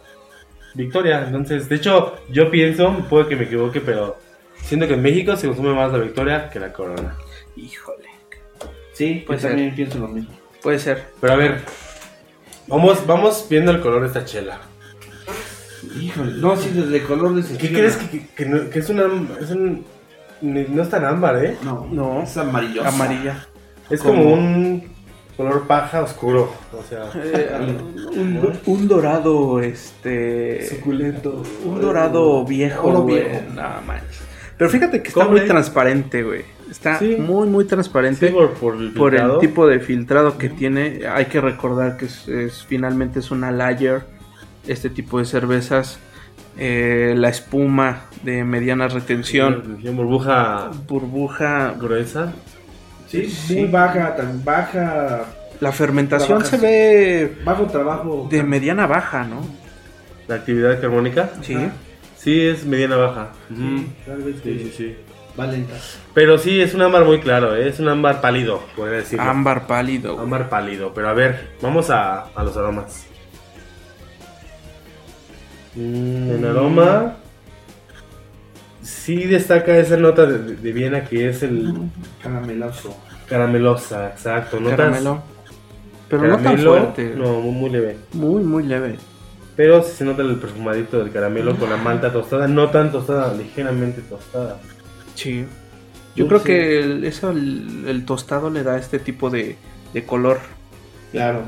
[0.75, 1.23] victoria.
[1.27, 4.17] Entonces, de hecho, yo pienso, puede que me equivoque, pero
[4.63, 7.17] siento que en México se consume más la victoria que la corona.
[7.55, 8.09] Híjole,
[8.95, 10.33] Sí, yo también pienso lo mismo.
[10.63, 11.05] puede ser.
[11.21, 11.61] Pero a ver,
[12.73, 14.59] vamos, vamos viendo el color de esta chela.
[16.01, 18.89] Híjole, no, sí, desde el color de ¿Qué crees que, que- que no, que es
[18.89, 19.05] una...
[19.41, 19.85] Es un,
[20.41, 21.57] no es tan ámbar, ¿eh?
[21.63, 22.23] No, No.
[22.23, 22.89] es amarillosa.
[22.89, 23.47] Amarilla.
[23.91, 24.85] Es Como- como un
[25.37, 26.53] color paja oscuro.
[26.73, 27.79] O sea, Eh,
[28.17, 30.67] un, un dorado, este...
[30.69, 31.43] Suculento.
[31.65, 33.41] Un dorado viejo, Oro viejo.
[33.55, 34.21] No manches.
[34.57, 36.45] Pero fíjate que está muy transparente, güey.
[36.73, 37.17] Está Sí.
[37.19, 38.29] muy, muy transparente.
[38.29, 39.39] sí, por, por el, por el filtrado.
[39.41, 41.01] tipo de filtrado que tiene.
[41.07, 44.05] Hay que recordar que es, es- finalmente es una lager.
[44.67, 45.99] Este tipo de cervezas.
[46.57, 49.79] Eh, la espuma de mediana retención.
[49.83, 51.75] Burbuja Burbuja.
[51.79, 52.33] gruesa.
[53.09, 53.57] Sí, Sí.
[53.57, 55.27] muy baja, tan baja,
[55.61, 56.61] La fermentación Trabajas.
[56.61, 58.27] se ve bajo trabajo.
[58.31, 59.41] de mediana baja, ¿no?
[60.29, 61.31] La actividad carbónica.
[61.43, 61.55] Sí.
[61.55, 61.73] Ajá.
[62.17, 63.33] Sí, es mediana baja.
[64.07, 64.97] Tal vez Sí, sí, sí.
[65.39, 65.75] Va lenta.
[66.15, 67.69] Pero sí, es un ámbar muy claro, ¿eh?
[67.69, 69.25] es un ámbar pálido, podría decirlo.
[69.25, 70.13] Ámbar pálido.
[70.15, 70.25] güey.
[70.25, 70.93] Ámbar pálido.
[70.95, 73.07] Pero a ver, vamos a, a los aromas.
[75.75, 77.17] Mm, en aroma,
[78.83, 81.73] sí destaca esa nota de, de Viena que es el
[82.23, 82.95] Carameloso.
[83.27, 84.61] caramelosa, exacto.
[84.61, 85.23] Notas Caramelo.
[86.09, 87.15] Pero no tan caramelo, fuerte.
[87.17, 87.97] No, muy, muy leve.
[88.13, 88.99] Muy, muy leve.
[89.57, 93.33] Pero sí se nota el perfumadito del caramelo con la malta tostada, no tan tostada,
[93.35, 94.59] ligeramente tostada.
[95.15, 95.45] Sí.
[96.15, 96.29] Yo Dulce.
[96.29, 99.57] creo que el, eso, el, el tostado le da este tipo de,
[99.95, 100.39] de color.
[101.11, 101.43] Claro.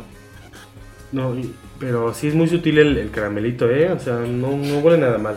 [1.12, 3.90] No, y- pero sí es muy sutil el, el caramelito, ¿eh?
[3.92, 5.36] O sea, no, no huele nada mal.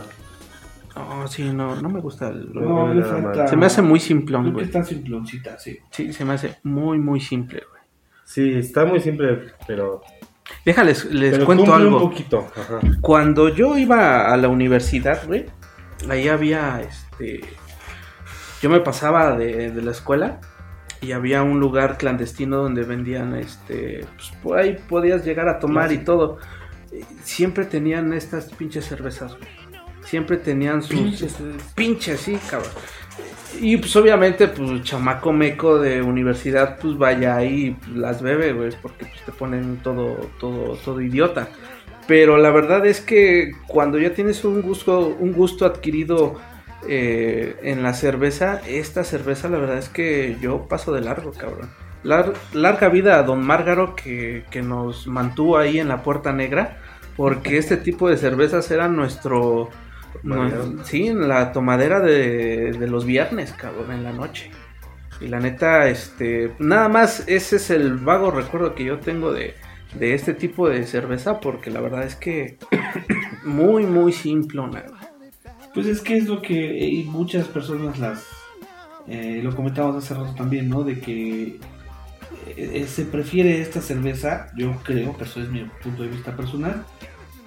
[0.96, 2.52] Oh, sí, no, no me gusta el...
[2.52, 3.38] No, No, le nada falta.
[3.40, 3.48] mal.
[3.48, 4.64] Se me hace muy simplón, güey.
[4.64, 5.78] está simploncita, sí.
[5.90, 7.82] Sí, se me hace muy, muy simple, güey.
[8.24, 10.02] Sí, está muy simple, pero,
[10.64, 11.96] Déjales, les pero cuento algo.
[11.98, 12.46] un poquito.
[12.56, 12.80] Ajá.
[13.00, 15.46] Cuando yo iba a la universidad, güey,
[16.08, 17.40] ahí había, este...
[18.60, 20.40] Yo me pasaba de, de la escuela
[21.00, 24.04] y había un lugar clandestino donde vendían, este...
[24.16, 26.38] Pues por ahí podías llegar a tomar y todo.
[27.22, 29.48] Siempre tenían estas pinches cervezas, güey.
[30.02, 30.98] Siempre tenían sus...
[30.98, 31.36] Pinches.
[31.74, 32.72] Pinches, sí, cabrón.
[33.60, 38.52] Y pues obviamente, pues chamaco meco de universidad, pues vaya ahí y pues, las bebe,
[38.52, 41.48] güey, porque pues, te ponen todo, todo, todo idiota.
[42.06, 46.36] Pero la verdad es que cuando ya tienes un gusto, un gusto adquirido
[46.86, 51.70] eh, en la cerveza, esta cerveza la verdad es que yo paso de largo, cabrón.
[52.04, 56.78] Lar- larga vida a Don Márgaro que, que nos mantuvo ahí en la puerta negra,
[57.16, 59.68] porque este tipo de cervezas era nuestro...
[60.22, 64.50] Nue- sí, la tomadera de, de los viernes, cabrón, en la noche.
[65.20, 69.54] Y la neta, este, nada más ese es el vago recuerdo que yo tengo de,
[69.94, 72.56] de este tipo de cerveza, porque la verdad es que
[73.44, 74.84] muy, muy simplona.
[74.88, 74.97] güey.
[75.78, 78.26] Pues es que es lo que y muchas personas las
[79.06, 80.82] eh, lo comentábamos hace rato también, ¿no?
[80.82, 81.60] De que
[82.56, 86.84] eh, se prefiere esta cerveza, yo creo, pero eso es mi punto de vista personal,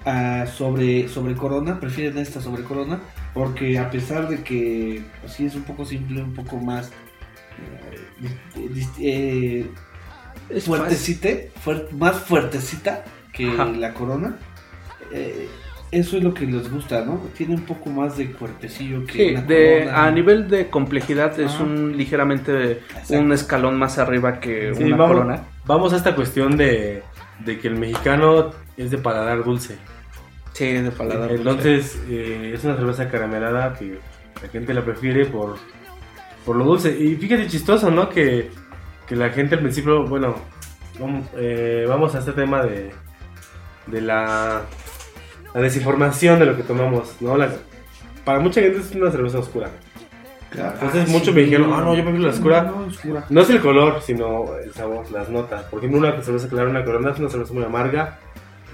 [0.06, 3.00] a sobre sobre Corona, prefieren esta sobre Corona,
[3.34, 6.90] porque a pesar de que pues, sí es un poco simple, un poco más
[9.02, 9.66] eh,
[10.54, 11.28] eh, fuertecita,
[11.62, 13.66] fuer- más fuertecita que Ajá.
[13.66, 14.38] la corona.
[15.92, 17.20] Eso es lo que les gusta, ¿no?
[17.36, 20.04] Tiene un poco más de cuerpecillo que Sí, una de, corona.
[20.04, 23.14] a nivel de complejidad es un ligeramente Exacto.
[23.18, 25.44] un escalón más arriba que Sí, una vamos, corona.
[25.66, 27.02] vamos a esta cuestión de,
[27.44, 29.76] de que el mexicano es de paladar dulce.
[30.54, 31.30] Sí, de paladar.
[31.30, 33.98] Entonces, eh, es una cerveza caramelada que
[34.42, 35.56] la gente la prefiere por,
[36.46, 36.96] por lo dulce.
[36.98, 38.08] Y fíjate, chistoso, ¿no?
[38.08, 38.50] Que,
[39.06, 40.36] que la gente al principio, bueno,
[40.98, 42.90] vamos, eh, vamos a este tema de,
[43.88, 44.62] de la,
[45.54, 47.36] la desinformación de lo que tomamos, ¿no?
[47.36, 47.50] La-
[48.24, 49.68] para mucha gente es una cerveza oscura.
[50.50, 50.72] Claro.
[50.74, 51.32] Entonces, Ah, muchos sí.
[51.34, 52.62] me dijeron, ah, no, yo prefiero la oscura.
[52.62, 53.24] No, no, oscura.
[53.30, 55.62] No es el color, sino el sabor, las notas.
[55.64, 58.18] Por ejemplo, una cerveza clara, una corona es una cerveza muy amarga.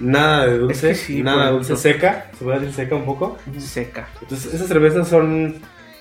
[0.01, 2.27] Nada de dulce, Es que sí, nada por dulce, seca.
[2.37, 3.37] Se puede decir seca un poco.
[3.57, 4.07] seca.
[4.21, 5.55] Entonces, esas cervezas son.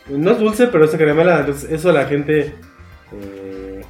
[0.09, 1.41] No es dulce, pero es caramela.
[1.41, 2.55] Entonces, eso a la gente.
[3.13, 3.83] eh,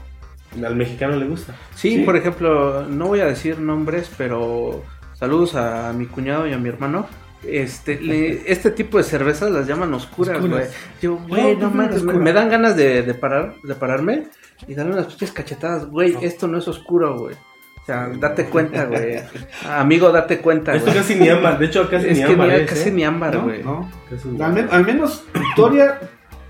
[0.65, 1.55] al mexicano le gusta.
[1.75, 1.99] Sí, Sí.
[2.05, 4.83] por ejemplo, no voy a decir nombres, pero
[5.19, 7.07] saludos a mi cuñado y a mi hermano.
[7.47, 10.65] Este, le- este tipo de cervezas las llaman oscuras, güey.
[11.01, 12.19] Yo, güey, No, no, mames, me, oscura.
[12.19, 14.25] me dan ganas de, de parar, de pararme
[14.67, 16.17] y darle unas pinches cachetadas, güey.
[16.21, 17.37] Esto no es oscuro, güey.
[17.81, 19.21] O sea, date cuenta, güey.
[19.69, 21.59] Amigo, date cuenta, Esto casi ni ámbar.
[21.59, 22.51] De hecho, casi Es ni que ámbar.
[22.51, 22.93] es, casi ¿eh?
[22.93, 23.43] ni ámbar, ¿No?
[23.45, 23.63] güey.
[23.63, 23.91] ¿No?
[24.11, 24.77] Casi ni Al, men- ámbar.
[24.81, 26.01] al menos Victoria,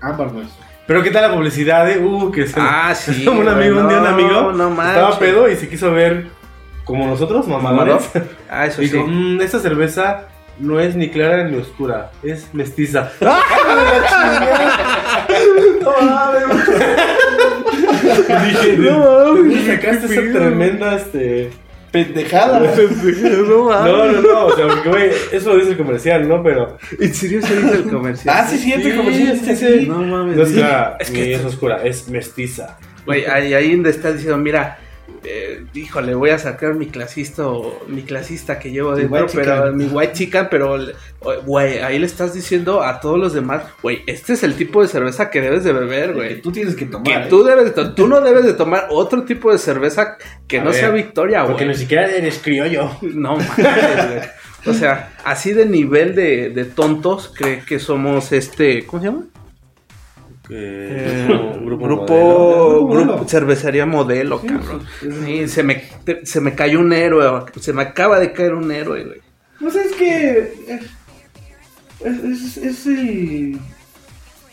[0.01, 0.49] ámbar no es.
[0.87, 1.87] Pero ¿qué tal la publicidad?
[1.91, 2.03] Eh?
[2.03, 2.59] Uh, que se...
[2.59, 3.27] Ah, sí.
[3.27, 6.27] un amigo, un día un no, amigo no estaba pedo y se quiso ver
[6.89, 8.09] como nosotros, mamadores.
[8.49, 9.11] Ah, eso Digo, sí.
[9.11, 10.25] "Mm, esta cerveza
[10.59, 13.11] no es ni clara ni oscura, es mestiza.
[18.45, 21.49] Dije, No ¿de mames, dónde sacaste esa tremenda este?
[21.91, 22.59] Pendejada.
[23.47, 23.91] no mames.
[23.91, 26.43] No, no, no, o sea, porque güey, eso lo dice el comercial, ¿no?
[26.43, 28.35] Pero ¿En serio se dice el comercial?
[28.37, 29.85] Ah, sí, Sí, como si sí.
[29.87, 30.37] No mames.
[30.37, 32.77] no es clara Es ni que es esto- oscura, es mestiza.
[33.05, 34.77] Güey, ahí, ahí donde estás diciendo, mira,
[35.23, 39.85] eh, híjole, voy a sacar mi clasista o mi clasista que llevo dentro, pero mi
[39.85, 40.77] white chican, pero
[41.45, 44.87] güey, ahí le estás diciendo a todos los demás, güey, este es el tipo de
[44.87, 46.41] cerveza que debes de beber, güey.
[46.41, 47.03] tú tienes que tomar.
[47.03, 47.27] Que ¿eh?
[47.29, 50.71] tú debes de tú no debes de tomar otro tipo de cerveza que A no
[50.71, 51.75] ver, sea Victoria, Porque güey.
[51.75, 52.89] ni siquiera eres criollo.
[53.01, 53.45] No güey.
[54.65, 59.23] O sea, así de nivel de, de tontos cree que somos este, ¿cómo se llama?
[60.51, 61.25] Eh,
[61.63, 62.05] grupo, modelo.
[62.05, 63.25] grupo, modelo.
[63.27, 64.81] cervecería modelo, Sí, cabrón.
[64.99, 65.25] sí, sí.
[65.25, 68.71] Sí, se me, te- se me cayó un héroe, se me acaba de caer un
[68.71, 69.21] héroe, güey.
[69.59, 70.37] Pues es que.
[70.67, 70.79] eh,
[72.03, 73.59] Es, es, es el.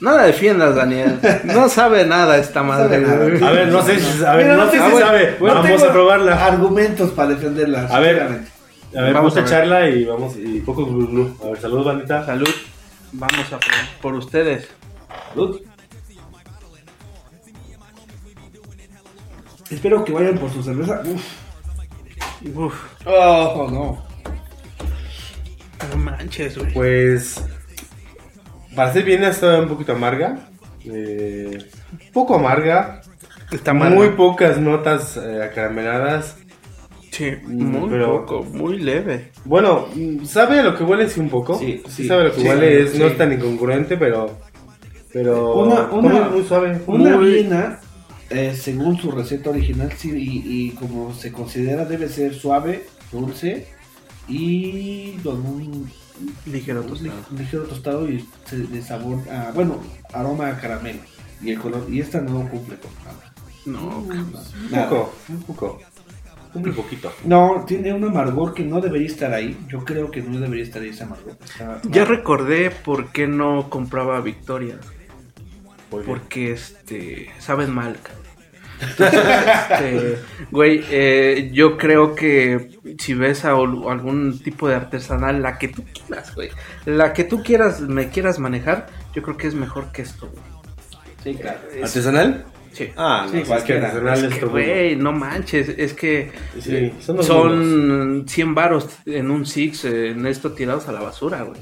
[0.01, 1.19] No la defiendas, Daniel.
[1.45, 3.01] No sabe nada esta madre.
[3.03, 3.29] sabe nada.
[3.31, 3.43] güey.
[3.45, 5.37] A ver, no sé si, a ver, Mira, no no sé si sabe.
[5.41, 6.45] bueno, Vamos tengo a probarla.
[6.45, 7.87] Argumentos para defenderla.
[7.91, 8.21] A ver.
[8.21, 9.49] A ver, Vamos a ver.
[9.49, 11.37] charla y vamos, y poco glu glu.
[11.43, 12.27] A ver, saludos, bandita.
[12.27, 12.49] Salud.
[13.13, 13.71] Vamos a por,
[14.03, 14.69] por ustedes.
[15.31, 15.61] Salud.
[19.71, 21.03] Espero que vayan por su cerveza.
[21.05, 22.57] Uf.
[22.57, 22.75] Uf,
[23.07, 24.07] Oh, no.
[25.91, 26.73] no manches, güey.
[26.73, 27.43] Pues,
[28.75, 30.49] para ser bien, está un poquito amarga.
[30.85, 31.59] Eh,
[32.13, 33.01] poco amarga.
[33.53, 34.15] Está Muy mal.
[34.17, 36.37] pocas notas eh, acarameladas.
[37.13, 39.31] Sí, Mm, muy pero- poco, muy leve.
[39.45, 39.87] Bueno,
[40.25, 41.59] sabe a lo que huele sí un poco.
[41.59, 42.83] Sí, Sí, sí, sabe a lo que sí, huele.
[42.83, 44.37] Es, No es tan incongruente, pero...
[45.13, 45.55] Pero...
[45.55, 46.79] Una- una- muy suave.
[46.87, 47.81] Una Muy- Viena,
[48.31, 53.69] eh, según su receta original, sí, y, y como se considera, debe ser suave, dulce
[54.29, 55.91] y con un,
[56.47, 57.13] Ligero tostado.
[57.31, 59.79] li- ligero tostado y se- de sabor, a, bueno,
[60.15, 61.01] aroma a caramelo.
[61.43, 63.35] Y el color, y esta no cumple con nada.
[63.67, 64.33] No, Un
[64.89, 65.79] poco, un poco.
[66.55, 67.13] Un poquito.
[67.27, 69.59] No, tiene un amargor que no debería estar ahí.
[69.69, 71.37] Yo creo que no debería estar ahí ese amargor.
[71.45, 74.79] Está- Ya recordé por qué no compraba Victoria.
[76.05, 77.97] Porque este saben mal.
[78.03, 78.27] cabrón.
[78.99, 80.19] Este,
[80.51, 85.83] güey, eh, yo creo que si ves a algún tipo de artesanal, la que tú
[85.95, 86.51] quieras, güey,
[86.85, 90.45] la que tú quieras, me quieras manejar, yo creo que es mejor que esto, güey.
[91.25, 91.59] Sí, claro.
[91.75, 92.45] Es- ¿Artesanal?
[92.73, 92.91] sí.
[92.97, 96.31] Ah, Sí, no, es que Es que, güey, no manches, es que
[96.61, 101.61] Sí, son son 100 varos en un Six, en esto tirados a la basura, güey.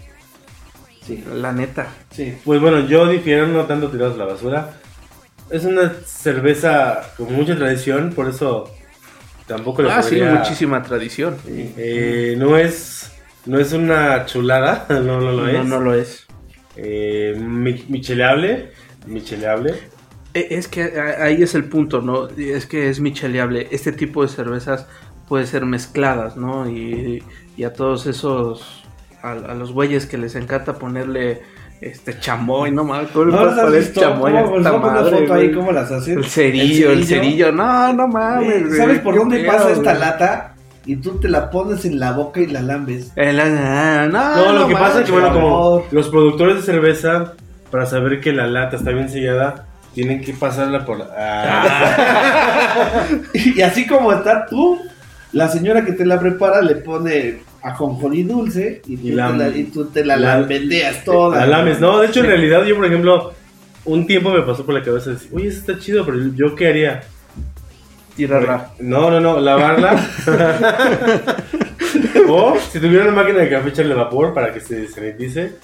[1.07, 1.89] Sí, La neta.
[2.11, 2.35] sí.
[2.45, 4.71] Pues bueno, yo difiero no tanto tirados a la basura.
[5.51, 8.71] Es una cerveza con mucha tradición, por eso
[9.47, 11.37] tampoco le Ah, sí, muchísima tradición.
[11.47, 13.11] Eh, no es
[13.47, 15.55] no es una chulada, no, no lo es.
[15.55, 16.27] No, no lo es.
[16.77, 18.71] Eh, mi- micheleable,
[19.07, 19.75] micheleable.
[20.33, 22.29] Eh, Es que a- ahí es el punto, ¿no?
[22.29, 23.69] Es que es micheleable.
[23.71, 24.87] Este tipo de cervezas
[25.29, 26.69] puede ser mezcladas, ¿no?
[26.69, 27.23] Y,
[27.59, 28.83] y a todos esos,
[29.25, 31.43] a, a los güeyes que les encanta ponerle
[31.81, 34.01] este chamoy, no mames, ¿cómo le ¿No puedes poner visto?
[34.01, 35.53] chamoy ¿Cómo, a madre, foto ahí güey?
[35.55, 36.19] cómo las hacen?
[36.19, 38.73] El cerillo, el cerillo, no, no mames.
[38.73, 40.01] Eh, ¿Sabes por qué dónde pedo, pasa esta güey.
[40.01, 40.55] lata?
[40.87, 43.13] Y tú te la pones en la boca y la lambes.
[43.17, 47.33] Eh, no, No, lo que pasa es que bueno, como los productores de cerveza
[47.71, 53.87] para saber que la lata está bien sellada, tienen que pasarla por ah, Y así
[53.87, 54.79] como está tú,
[55.33, 59.49] la señora que te la prepara le pone ajonjolí dulce y tú, Y la- la,
[59.49, 61.41] y tú te la, la- lambendeas toda.
[61.41, 61.81] la lames.
[61.81, 63.33] No, de hecho en realidad yo por ejemplo
[63.87, 66.69] un tiempo me pasó por la cabeza decir, "Oye, eso está chido, pero yo qué
[66.69, 67.03] haría?"
[68.17, 68.71] Tirarla.
[68.79, 69.97] No, no, no, lavarla.
[72.29, 75.55] o si tuviera una máquina de café echarle vapor para que se sanitice.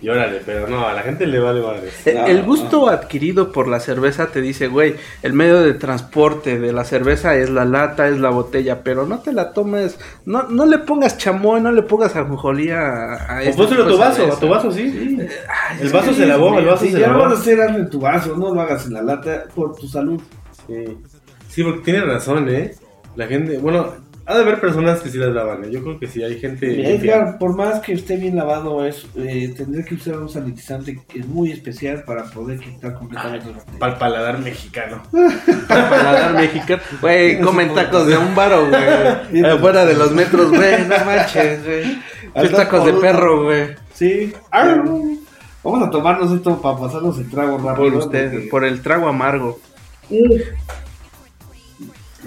[0.00, 1.88] Y órale, pero no, a la gente le vale madre.
[2.04, 6.58] Eh, No, El gusto adquirido por la cerveza te dice, güey, el medio de transporte
[6.60, 10.44] de la cerveza es la lata, es la botella, pero no te la tomes, no,
[10.44, 13.98] no le pongas chamoy, no le pongas ajonjolí a, a O pónselo a tu de
[13.98, 14.36] vaso, cerveza.
[14.36, 15.18] a tu vaso, sí.
[15.48, 17.40] Ay, El es vaso se lavó, el vaso Si se ya lo vas a lavó.
[17.40, 20.20] hacer, en tu vaso, no lo hagas en la lata por tu salud.
[20.68, 20.96] Sí.
[21.48, 22.72] Sí, porque tiene razón, ¿eh?
[23.16, 23.94] La gente, bueno,
[24.30, 25.70] ha de haber personas que sí las lavan, ¿eh?
[25.70, 26.94] Yo creo que sí, hay gente...
[26.94, 31.20] Edgar, por más que esté bien lavado, es eh, tendré que usar un sanitizante que
[31.20, 33.78] es muy especial para poder quitar completamente bacterias.
[33.78, 35.02] Para el paladar mexicano.
[35.68, 36.82] Paladar mexicano.
[37.00, 39.44] Güey, comen tacos de un baro, güey.
[39.50, 42.50] Afuera de los metros, güey, no manches, güey.
[42.50, 43.68] Tacos de perro, güey.
[43.94, 44.32] Sí.
[44.50, 44.84] Arr.
[45.64, 47.92] Vamos a tomarnos esto para pasarnos el trago rápido.
[47.92, 49.58] Por usted, porque- por el trago amargo.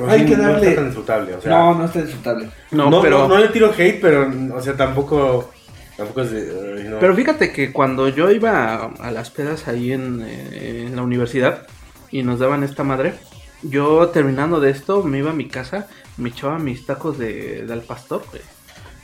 [0.05, 1.51] No, Hay sí, que No está tan disfrutable, o sea...
[1.51, 2.49] No, no está disfrutable.
[2.71, 3.19] No, no, pero...
[3.19, 5.51] no, no le tiro hate, pero, o sea, tampoco...
[5.97, 6.83] Tampoco es de...
[6.89, 6.99] no.
[6.99, 11.01] Pero fíjate que cuando yo iba a, a las pedas ahí en, eh, en la
[11.03, 11.67] universidad
[12.11, 13.13] y nos daban esta madre,
[13.61, 15.87] yo terminando de esto me iba a mi casa,
[16.17, 18.41] me echaba mis tacos de, de al pastor, güey.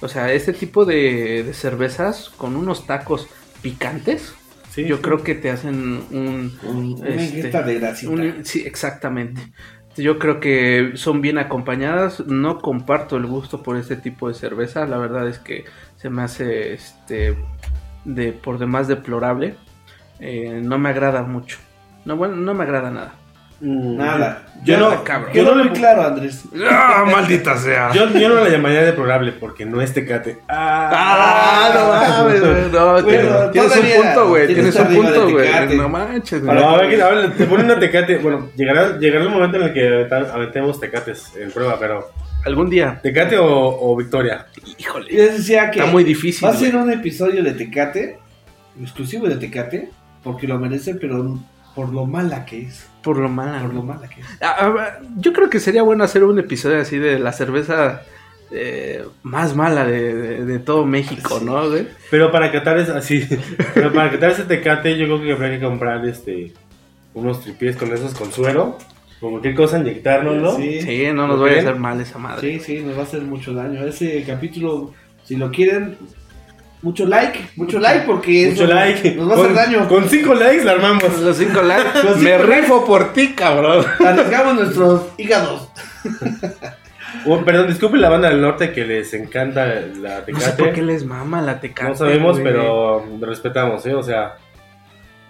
[0.01, 3.27] O sea, este tipo de, de cervezas con unos tacos
[3.61, 4.33] picantes,
[4.73, 5.01] Sí, yo sí.
[5.01, 6.59] creo que te hacen un...
[6.63, 8.11] Un- una Este, ingesta de grasita.
[8.11, 9.41] un- sí, exactamente.
[9.97, 12.25] Yo creo que son bien acompañadas.
[12.25, 14.85] No comparto el gusto por este tipo de cerveza.
[14.85, 17.35] La verdad es que se me hace este
[18.05, 19.55] de por demás deplorable.
[20.19, 21.57] Eh, no me agrada mucho.
[22.05, 23.15] No, bueno, no me agrada nada.
[23.59, 24.43] Mm, Nada.
[24.63, 25.29] Yo no, cabrón.
[25.33, 25.71] yo Quedó no le...
[25.71, 26.43] claro, Andrés.
[26.69, 27.91] ¡Ah, maldita sea!
[27.93, 30.39] Yo, yo no la llamaría deplorable porque no es tecate.
[30.47, 32.71] ¡Ah, no mames, güey!
[32.71, 34.47] No, Bueno, tienes, tienes un punto, güey.
[34.47, 35.77] tienes un punto, güey.
[35.77, 36.55] No manches, güey.
[36.55, 38.17] No, a ver, a ver, te ponen una tecate.
[38.17, 42.11] Bueno, llegará, llegará el momento en el que aventemos tecates en prueba, pero
[42.45, 42.99] Algún día.
[43.01, 44.45] ¿tecate o, o victoria?
[44.77, 45.13] Híjole.
[45.13, 46.47] Yo decía que Está muy difícil.
[46.47, 48.19] va a ser un episodio de Tecate,
[48.81, 49.89] exclusivo de Tecate,
[50.23, 51.37] porque lo merece, pero
[51.75, 52.87] por lo mala que es.
[53.07, 53.67] Por lo malo.
[53.67, 54.27] Por lo mala que es.
[54.41, 58.01] Ah, ah, yo creo que sería bueno hacer un episodio así de la cerveza
[58.51, 61.69] eh, más mala de, de- de todo México, ¿no?
[61.69, 61.87] güey?
[62.11, 63.25] Pero para catar es así.
[63.73, 66.53] Pero para catar ese tecate, yo creo que habría que comprar este
[67.13, 68.77] unos tripies con esos con suero.
[69.19, 70.57] Como cualquier cosa, inyectárnoslo.
[70.57, 70.81] Sí.
[70.81, 72.41] Sí, no nos vaya a hacer mal esa madre.
[72.41, 73.83] Sí, sí, nos va a hacer mucho daño.
[73.85, 74.93] Ese capítulo,
[75.23, 75.97] si lo quieren,
[76.81, 79.15] mucho like, mucho like porque Mucho eso like.
[79.15, 79.87] nos va a hacer Con- daño.
[79.87, 81.19] Con cinco likes la armamos.
[81.19, 82.03] Los cinco likes.
[82.03, 83.85] Los me rifo por ti, cabrón.
[84.05, 85.69] Arriesgamos nuestros hígados.
[87.25, 90.63] Oh, perdón, disculpen la banda del norte que les encanta la No sé por qué
[90.63, 90.81] tecate.
[90.83, 91.89] les mama la tecate.
[91.89, 92.43] No sabemos, güey.
[92.53, 93.93] pero respetamos, ¿eh?
[93.95, 94.35] O sea,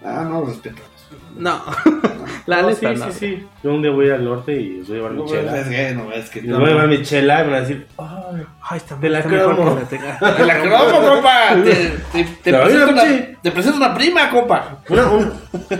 [0.04, 0.90] Ah, no, respetamos.
[1.36, 1.62] No,
[2.46, 3.06] la no, neta sí, no.
[3.06, 3.46] sí, sí.
[3.62, 5.64] Yo un día voy al norte y les voy a llevar No, mi es chela.
[5.68, 8.42] que, no, es que voy a llevar mi chela y me van a decir, ay,
[8.62, 9.78] Ay, está, De la cromo.
[9.88, 11.54] Te la cromo, compa.
[11.64, 13.02] Te, te, te La presento una,
[13.42, 14.78] te presento una prima, compa.
[14.88, 15.32] una, un-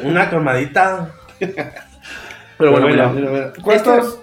[0.04, 1.10] una cromadita.
[1.38, 4.20] Pero bueno, bueno, mira, Mira, mira, ¿Cuántos?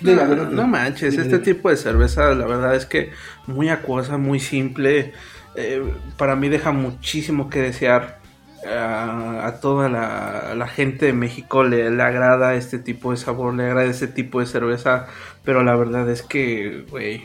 [0.00, 3.10] No, manches, Dime, este tipo de cerveza, la verdad es que
[3.46, 5.12] muy acuosa, muy simple.
[5.56, 5.82] eh,
[6.16, 8.19] para mí deja muchísimo que desear.
[8.68, 13.54] A, a toda la, la gente de México le, le agrada este tipo de sabor,
[13.54, 15.06] le agrada este tipo de cerveza.
[15.44, 17.24] Pero la verdad es que, güey,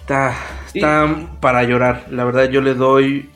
[0.00, 0.34] está,
[0.74, 1.06] está
[1.40, 2.06] para llorar.
[2.10, 3.30] La verdad, yo le doy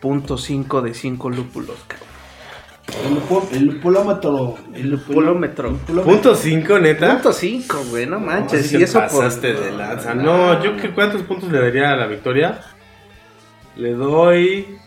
[0.00, 1.76] punto .5 de 5 lúpulos.
[1.88, 2.08] cabrón.
[3.52, 4.56] El, el lupulómetro.
[4.74, 5.76] El lupulómetro.
[6.04, 7.14] Punto 5, neta.
[7.14, 8.72] Punto 5, güey, no manches.
[8.72, 10.14] Y eso por- pasaste de lanza.
[10.14, 12.60] No, yo que cuántos puntos le daría a la victoria.
[13.76, 14.78] Le doy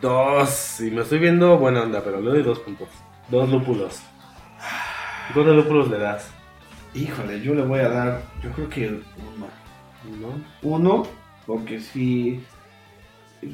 [0.00, 0.80] dos.
[0.80, 2.88] Y me estoy viendo buena onda, pero le doy dos puntos.
[3.28, 4.00] Dos lúpulos.
[5.30, 6.30] ¿Y ¿Cuántos lúpulos le das?
[6.94, 9.46] Híjole, yo le voy a dar, yo creo que uno.
[10.20, 10.68] ¿No?
[10.68, 11.02] Uno,
[11.46, 12.42] porque si.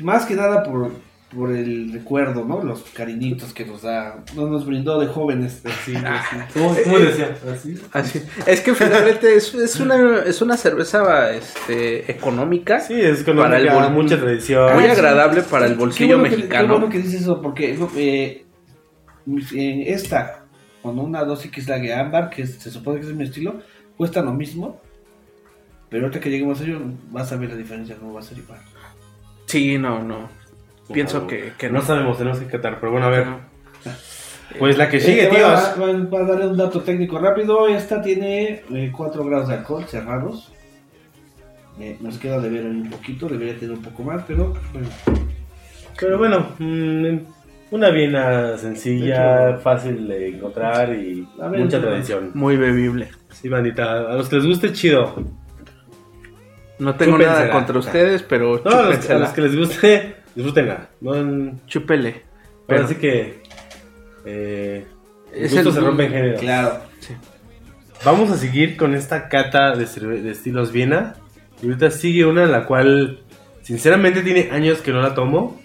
[0.01, 0.91] Más que nada por,
[1.37, 2.63] por el recuerdo, ¿no?
[2.65, 4.25] Los cariñitos que nos da.
[4.35, 5.61] No nos brindó de jóvenes.
[5.65, 5.95] Sí, sí.
[6.55, 7.37] ¿Cómo, cómo decía?
[7.53, 7.79] ¿Así?
[7.93, 8.23] Así.
[8.47, 13.59] Es que finalmente es, es una, es una cerveza este, económica, Sí, es con Para
[13.59, 14.75] el bol- mucha tradición.
[14.75, 14.93] muy Ah, sí.
[14.93, 16.67] agradable para el Qué bolsillo bueno que- mexicano.
[16.67, 18.45] qué bueno que dices eso, porque eh,
[19.55, 20.45] eh, esta,
[20.83, 23.61] con una 2X Lager ámbar, que se supone que es mi estilo,
[23.97, 24.81] cuesta lo mismo.
[25.89, 26.81] Pero ahorita que lleguemos a ello,
[27.11, 28.59] vas a ver la diferencia, no va a ser igual.
[29.47, 30.29] Sí, no, no.
[30.93, 31.85] Pienso que, que no no.
[31.85, 32.79] sabemos, tenemos que catar.
[32.81, 33.27] Pero bueno, a ver.
[34.59, 35.43] Pues la que Eh, sigue, a- tíos.
[35.81, 37.67] va- va a darle un dato técnico rápido.
[37.69, 38.63] Esta tiene
[38.93, 40.53] 4 grados de alcohol cerrados.
[41.81, 44.89] Eh, nos queda de ver un poquito, debería tener un poco más, pero bueno,
[45.99, 47.19] Pero bueno, mm,
[47.73, 52.31] una viena sencilla, fácil de encontrar y ver, mucha tradición.
[52.35, 53.09] Muy bebible.
[53.31, 55.15] Sí, bandita, a los que les guste, chido.
[56.79, 57.41] No tengo Chúpensela.
[57.41, 59.19] nada contra ustedes, pero No, a los, a chúpensela.
[59.21, 60.89] los que les guste, disfrútenla.
[61.01, 62.23] No, en- Chúpele.
[62.69, 63.43] pero así que
[64.25, 64.87] eh,
[65.33, 66.39] Es gusto el- se rompe en género.
[66.39, 66.81] claro.
[68.05, 69.85] Vamos a seguir con esta cata de,
[70.31, 71.15] estilos Viena.
[71.63, 73.21] Y ahorita sigue una en la cual,
[73.63, 75.59] sinceramente, tiene años que no la tomo.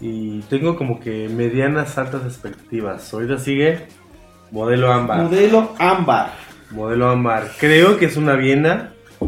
[0.00, 3.12] Y tengo como que medianas altas expectativas.
[3.12, 3.80] Ahorita sigue
[4.52, 5.24] modelo ámbar.
[5.24, 6.32] Modelo ámbar.
[6.70, 7.50] Modelo ámbar.
[7.58, 8.92] Creo que es una Viena.
[9.20, 9.26] No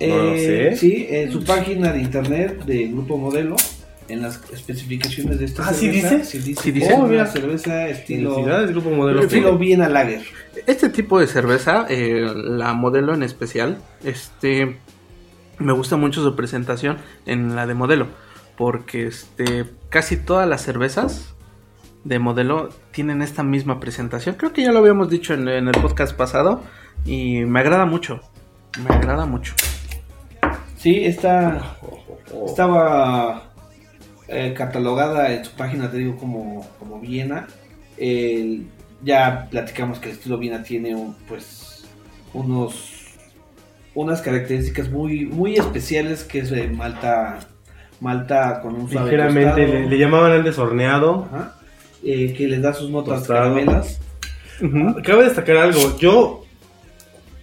[0.00, 0.76] lo Eh, sé.
[0.76, 3.54] Sí, en su página de internet de Grupo Modelo,
[4.12, 6.24] en las especificaciones de esta Ah, ¿sí cerveza, dice?
[6.24, 6.92] sí dice, Sí dice.
[6.94, 7.26] Oh, una mira.
[7.26, 9.20] cerveza estilo, Felicidades, Grupo Modelo.
[9.22, 10.22] estilo Viena Lager.
[10.66, 14.76] Este tipo de cerveza, eh, la modelo en especial, este,
[15.58, 18.06] me gusta mucho su presentación en la de modelo,
[18.56, 21.34] porque este, casi todas las cervezas
[22.04, 24.34] de modelo tienen esta misma presentación.
[24.36, 26.62] Creo que ya lo habíamos dicho en, en el podcast pasado
[27.04, 28.20] y me agrada mucho,
[28.86, 29.54] me agrada mucho.
[30.76, 31.76] Sí, esta
[32.32, 32.46] Oh.
[32.46, 33.49] estaba
[34.30, 37.46] eh, catalogada en su página, te digo, como, como Viena.
[39.02, 41.84] Ya platicamos que el estilo Viena tiene un, pues
[42.32, 42.96] unos
[43.94, 47.40] unas características muy muy especiales que es de malta
[47.98, 51.28] malta con un suave Ligeramente, le, le llamaban antes horneado.
[51.32, 51.56] Ajá.
[52.02, 54.00] Eh, que les da sus notas caramelas.
[55.04, 55.98] Cabe destacar algo.
[55.98, 56.44] Yo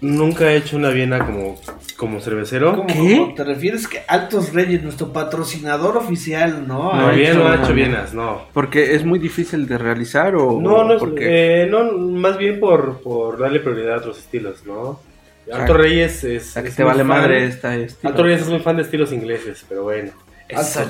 [0.02, 1.60] nunca he hecho una Viena como,
[1.98, 2.76] como cervecero.
[2.76, 3.18] ¿Cómo, ¿Qué?
[3.18, 6.94] cómo te refieres que Altos Reyes, nuestro patrocinador oficial, no?
[6.94, 7.90] No, ha bien hecho no ha hecho Viena.
[7.96, 8.44] Vienas, no.
[8.54, 12.60] Porque es muy difícil de realizar o No, no, es, porque eh, no, más bien
[12.60, 15.02] por, por darle prioridad a otros estilos, ¿no?
[15.46, 16.46] sea, Alto Reyes es.
[16.52, 18.10] sea, que es te vale fan- madre esta estilo.
[18.12, 20.12] Alto Reyes es muy fan de estilos ingleses, pero bueno.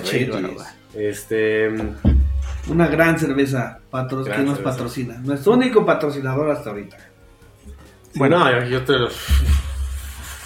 [0.03, 0.58] Chido, Reyes.
[0.58, 0.64] ¿no?
[0.99, 1.70] Este.
[2.70, 4.76] Una gran cerveza patro- Gran que nos cerveza.
[4.76, 5.18] patrocina.
[5.24, 6.97] Nuestro único patrocinador hasta ahorita.
[8.16, 9.08] Bueno, no, yo, yo te lo.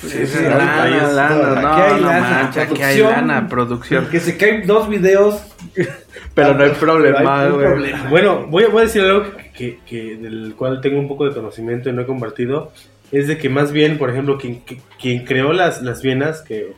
[0.02, 3.12] Sí, sí, Lana, lana, aquí no, hay no lana, manches, aquí hay producción.
[3.12, 4.08] lana, producción.
[4.08, 5.41] Que se caen dos videos.
[6.34, 7.68] Pero no hay problema, hay un güey.
[7.68, 8.10] problema.
[8.10, 9.26] Bueno, voy a, voy a decir algo
[9.56, 12.72] que, que- del cual tengo un poco de conocimiento y no he compartido.
[13.12, 16.74] es de que más bien, por ejemplo, quien, que- quien creó las, las Vienas, que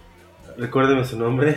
[0.57, 1.55] recuérdeme su nombre,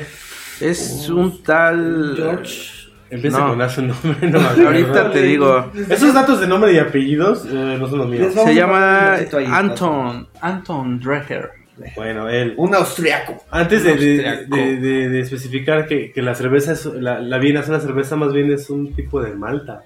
[0.60, 2.14] Es un tal.
[2.16, 2.75] George.
[3.10, 3.48] Empieza No.
[3.50, 4.66] con A su nombre, no me acuerdo.
[4.68, 5.70] Ahorita te digo.
[5.88, 8.32] Esos datos de nombre y apellidos eh, no son los míos.
[8.34, 9.16] Se llama.
[9.50, 10.28] Anton.
[10.40, 11.50] Anton Dreher.
[11.94, 12.54] Bueno, él.
[12.56, 13.44] Un austriaco.
[13.50, 14.56] Antes de, de- Austriaco.
[14.56, 18.16] de- de- de especificar que, que la cerveza, es, la, la Viena es una cerveza,
[18.16, 19.82] más bien es un tipo de malta.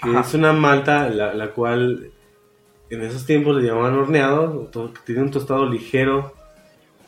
[0.00, 0.20] Que Ajá.
[0.20, 2.10] es una malta la, la cual
[2.90, 6.34] en esos tiempos le llamaban horneado, to- tiene un tostado ligero,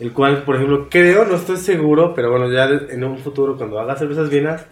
[0.01, 3.79] el cual, por ejemplo, creo, no estoy seguro, pero bueno, ya en un futuro cuando
[3.79, 4.66] haga cervezas vienas,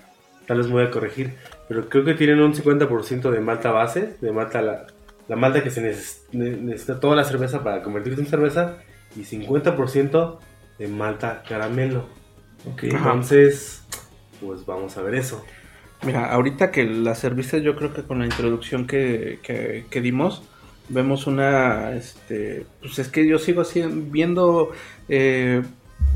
[0.47, 1.35] tal vez me voy a corregir,
[1.69, 4.87] pero creo que tienen un 50% de malta base, de malta la,
[5.29, 8.77] la malta que se neces- ne- necesita toda la cerveza para convertirse en cerveza,
[9.17, 10.39] y 50%
[10.79, 12.07] de malta caramelo.
[12.73, 12.85] Ok.
[12.85, 12.97] Ajá.
[12.99, 13.85] Entonces,
[14.41, 15.45] pues vamos a ver eso.
[16.05, 20.43] Mira, ahorita que la serviste, yo creo que con la introducción que, que- que dimos,
[20.89, 24.73] vemos una, este, pues es que yo sigo así viendo
[25.09, 25.63] eh,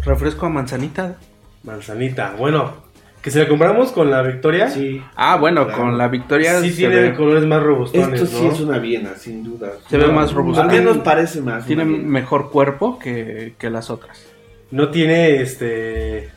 [0.02, 1.18] refresco a manzanita.
[1.62, 2.85] Manzanita, bueno,
[3.26, 5.02] que si la compramos con la Victoria, Sí.
[5.16, 5.82] Ah, bueno, Claro.
[5.82, 8.52] con la victoria sí tiene ve, colores más robustones, Esto sí ¿no?
[8.52, 9.72] es una Viena, sin duda.
[9.90, 10.62] Se ve más robusto.
[10.62, 11.66] Al menos parece más.
[11.66, 14.24] tiene mejor cuerpo que, que las otras.
[14.70, 16.30] No tiene este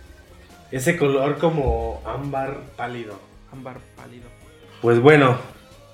[0.71, 3.19] ese color como ámbar pálido.
[3.53, 4.25] Ámbar pálido.
[4.81, 5.37] Pues bueno,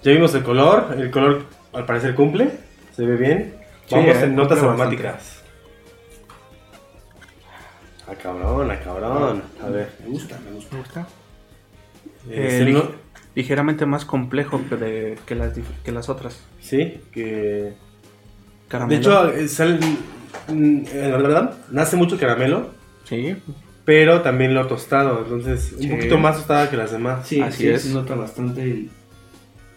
[0.02, 1.42] ya vimos el color, el color
[1.74, 2.52] al parecer cumple,
[2.96, 3.56] se ve bien.
[3.88, 5.44] Sí, Vamos eh, en notas aromáticas.
[8.08, 9.44] A cabrón, a cabrón.
[9.64, 9.92] A ver.
[10.04, 10.76] Me gusta, me gusta.
[10.76, 11.08] ¿Me gusta?
[12.30, 12.90] Eh, no- lig-
[13.36, 15.54] ligeramente más complejo que, de- que, las,
[15.84, 16.40] que las otras.
[16.60, 17.74] sí, que
[18.68, 18.96] Caramelo.
[18.96, 19.80] de hecho eh, sal-
[20.48, 22.72] mm, eh, la verdad, nace mucho caramelo,
[23.04, 23.36] sí.
[23.86, 25.88] pero también lo tostado, entonces un Sí.
[25.90, 27.28] poquito más tostada que las demás.
[27.28, 27.84] Sí, Así sí, es.
[27.84, 28.90] se nota bastante el-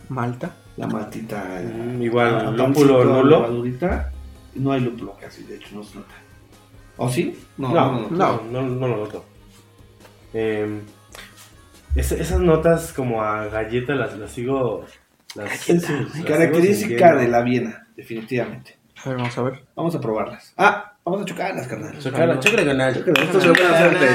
[0.08, 0.54] Malta.
[0.78, 1.60] la matita.
[1.62, 3.64] Mm, igual, lúpulo nulo.
[4.54, 6.14] No hay lúpulo casi, de hecho, no se nota.
[6.98, 7.38] ¿O sí?
[7.56, 8.42] No, No, no, no.
[8.50, 9.24] no, no, no lo noto.
[10.34, 10.80] Eh,
[11.94, 14.84] es- esas notas como a galleta las, las sigo.
[15.34, 18.76] Las, las sigo Característica de la Viena, definitivamente.
[19.04, 19.64] A ver, vamos a ver.
[19.76, 20.52] Vamos a probarlas.
[20.56, 21.96] Ah, vamos a chocarlas, carnal.
[22.00, 22.96] Chocala, chocala, canal.
[22.96, 24.06] Esto se buena suerte.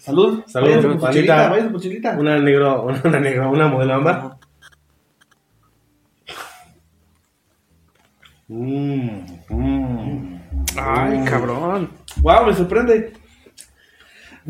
[0.00, 0.42] Salud.
[0.46, 2.16] Salud, váyanse por su chelita.
[2.18, 4.36] Una negro, una, una negro, una modelo ámbar.
[8.48, 10.35] Mmm, mmm.
[10.78, 11.90] Ay, cabrón.
[12.20, 13.12] Wow, me sorprende.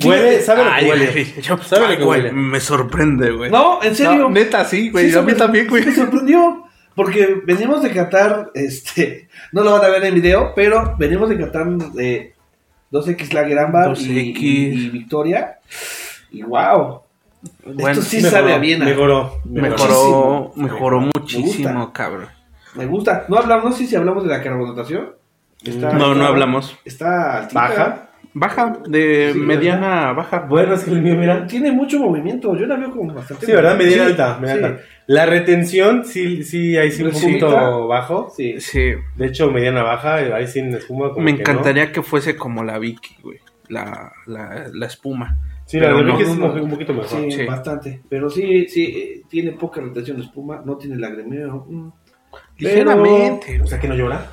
[0.02, 1.24] Huele, sabe lo que huele.
[1.42, 2.32] yo- Sabe lo que huele.
[2.32, 3.50] Me sorprende, güey.
[3.50, 4.14] No, en serio.
[4.24, 5.10] No, neta, sí, güey.
[5.10, 5.84] Sí, a mí también, güey.
[5.84, 6.64] Me sorprendió.
[6.94, 11.38] Porque venimos de Qatar, este, no lo van a ver en video, pero venimos de
[11.38, 12.34] Qatar de
[12.90, 14.36] 2X Lager Ámbar y, 2X.
[14.42, 15.58] y- y Victoria.
[16.30, 17.02] Y wow.
[17.64, 18.84] Bueno, Esto sí Mejoró, sabe a Viena.
[18.86, 19.40] Mejoró.
[19.44, 20.52] Mejoró, Muchísimo.
[20.56, 22.28] mejoró Me muchísimo, cabrón.
[22.74, 23.24] Me gusta.
[23.28, 25.10] No hablamos, no sé si hablamos de la carbonatación.
[25.68, 26.78] Está- No, no hablamos.
[26.84, 27.60] Está altita.
[27.60, 28.02] Baja.
[28.38, 30.40] Baja, de Sí, mediana a baja.
[30.40, 31.46] Bueno, es que el mío, mira.
[31.46, 32.54] Tiene mucho movimiento.
[32.54, 33.46] Yo la veo como bastante.
[33.46, 33.78] Sí, ¿verdad?
[33.78, 34.38] Mediana Sí, alta.
[34.38, 34.64] mediana sí.
[34.74, 34.82] alta.
[35.06, 38.28] La retención, sí, sí, ahí sí un poquito bajo.
[38.36, 38.60] Sí.
[38.60, 41.10] Sí, De hecho, mediana baja, ahí sin espuma.
[41.12, 43.38] Como me que encantaría que fuese como la Vicky, güey.
[43.68, 45.38] La, la, la espuma.
[45.64, 46.62] Sí, la de no, Vicky es no, un, no.
[46.64, 47.08] un poquito mejor.
[47.08, 47.44] Sí, Sí.
[47.46, 48.02] bastante.
[48.08, 51.64] Pero sí, sí, eh, tiene poca retención de espuma, no tiene lagrimeo.
[51.70, 51.90] mm.
[52.58, 53.60] Pero- Ligeramente.
[53.62, 54.26] O sea, que no llora.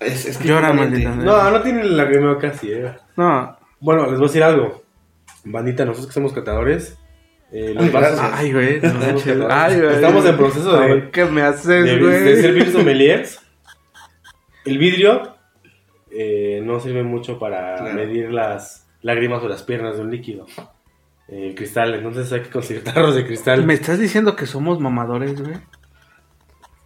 [0.00, 1.10] Es, es que Llora, maldita.
[1.10, 2.72] No, no tiene el lagrimeo casi.
[2.72, 2.92] eh.
[3.16, 3.56] No.
[3.80, 4.82] Bueno, les voy a decir algo.
[5.44, 6.98] Bandita, nosotros que somos catadores,
[7.52, 8.32] eh, los Ay, vasos- gracias.
[8.34, 8.80] Ay, güey.
[8.80, 9.24] no Estamos manches.
[9.24, 9.56] catadores.
[9.56, 9.94] Ay, güey.
[9.94, 12.36] Estamos en proceso de- Ay, ¿Qué me de, de güey?
[12.40, 13.40] servir sommeliers.
[14.64, 15.34] El vidrio
[16.10, 17.94] eh, no sirve mucho para Claro.
[17.94, 20.46] medir las lágrimas o las piernas de un líquido.
[21.28, 23.64] Eh, El cristal, entonces hay que conseguir tarros de cristal.
[23.64, 25.56] ¿Me estás diciendo que somos mamadores, güey?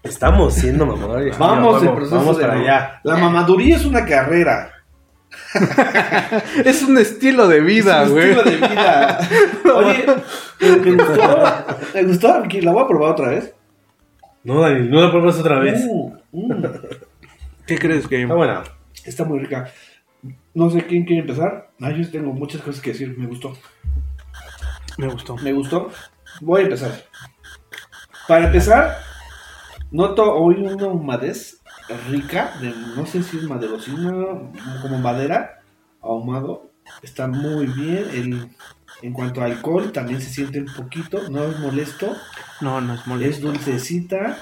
[0.05, 1.37] Estamos siendo mamadores.
[1.39, 3.01] Vamos Mira, en proceso vamos de para allá.
[3.03, 4.71] La mamaduría es una carrera.
[6.65, 8.31] Es un estilo de vida, es un güey.
[8.31, 9.19] estilo de vida.
[9.75, 10.07] Oye,
[10.61, 12.45] me, me gustó.
[12.63, 13.55] La voy a probar otra vez.
[14.45, 15.85] No, Dani, no lo pruebas otra vez.
[15.89, 16.65] Uh, mm,
[17.67, 18.63] ¿Qué crees que Está buena.
[19.05, 19.71] está muy rica.
[20.53, 21.71] No sé quién quiere empezar.
[21.81, 23.17] Ah, yo tengo muchas cosas que decir.
[23.17, 23.57] Me gustó.
[24.99, 25.37] me gustó?
[25.39, 25.91] Me gustó.
[26.43, 26.93] Voy a empezar.
[28.29, 28.99] Para empezar,
[29.95, 31.61] noto hoy una humadez
[32.11, 32.53] rica.
[32.61, 34.13] De, no sé si es maderosina,
[34.83, 35.61] como madera,
[36.03, 36.71] ahumado.
[37.03, 38.05] Está muy bien.
[38.13, 38.49] El,
[39.03, 41.29] en cuanto a alcohol, también se siente un poquito.
[41.31, 42.15] No es molesto.
[42.61, 43.47] No, no es Es molesto.
[43.49, 44.39] dulcecita.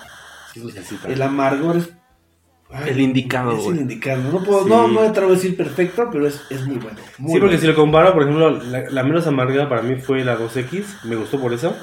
[0.53, 1.09] Sí, dulcecita.
[1.09, 1.91] El amargor es.
[2.87, 4.23] El indicado, Es el indicado.
[4.33, 4.71] No, puedo, Sí.
[4.71, 6.97] no, no me atrevo a decir perfecto, pero es, es muy bueno.
[7.19, 7.61] Muy sí, porque bueno.
[7.61, 11.17] si lo comparo, por ejemplo, la, la menos amarga para mí fue la 2X, me
[11.17, 11.77] gustó por eso.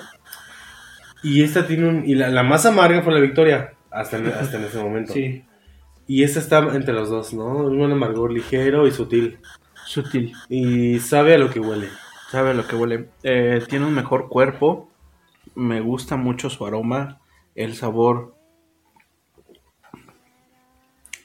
[1.24, 2.06] Y esta tiene un.
[2.06, 5.14] Y la, la más amarga fue la Victoria, hasta en, hasta en ese momento.
[5.14, 5.44] Sí.
[6.08, 7.58] Y esta está entre los dos, ¿no?
[7.58, 9.38] Un amargor ligero y sutil.
[9.86, 10.34] Sutil.
[10.50, 11.90] Y sabe a lo que huele.
[12.32, 13.10] Sabe a lo que huele.
[13.24, 14.90] Eh, tiene un mejor cuerpo.
[15.56, 17.20] Me gusta mucho su aroma.
[17.54, 18.36] El sabor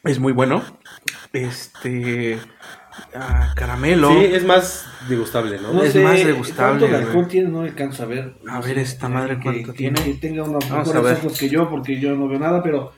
[0.03, 0.63] es muy bueno.
[1.33, 2.39] Este.
[3.15, 4.09] Ah, caramelo.
[4.11, 5.73] Sí, es más degustable, ¿no?
[5.73, 7.49] No Es sé más degustable, ¿Cuánto alcohol tiene?
[7.51, 8.35] No alcanzo a ver.
[8.49, 10.03] A No ver, esta madre, que- ¿cuánto que- tiene?
[10.03, 12.93] Que tenga unos mejores ojos que yo, porque yo no veo nada, pero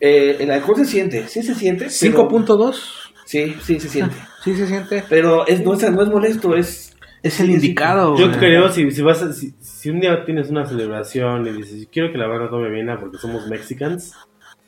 [0.00, 1.84] eh, el alcohol se siente, sí se siente.
[2.00, 3.12] pero- 5.2.
[3.24, 4.16] Sí, sí se siente.
[4.44, 5.04] Sí se siente.
[5.08, 6.88] Pero es, no, es, no es molesto, es...
[7.22, 8.16] Es el sí, indicado.
[8.18, 8.38] Yo güey.
[8.38, 12.10] creo, si, si vas a- si, si un día tienes una celebración y dices, quiero
[12.10, 14.12] que la banda tome viena porque somos mexicans,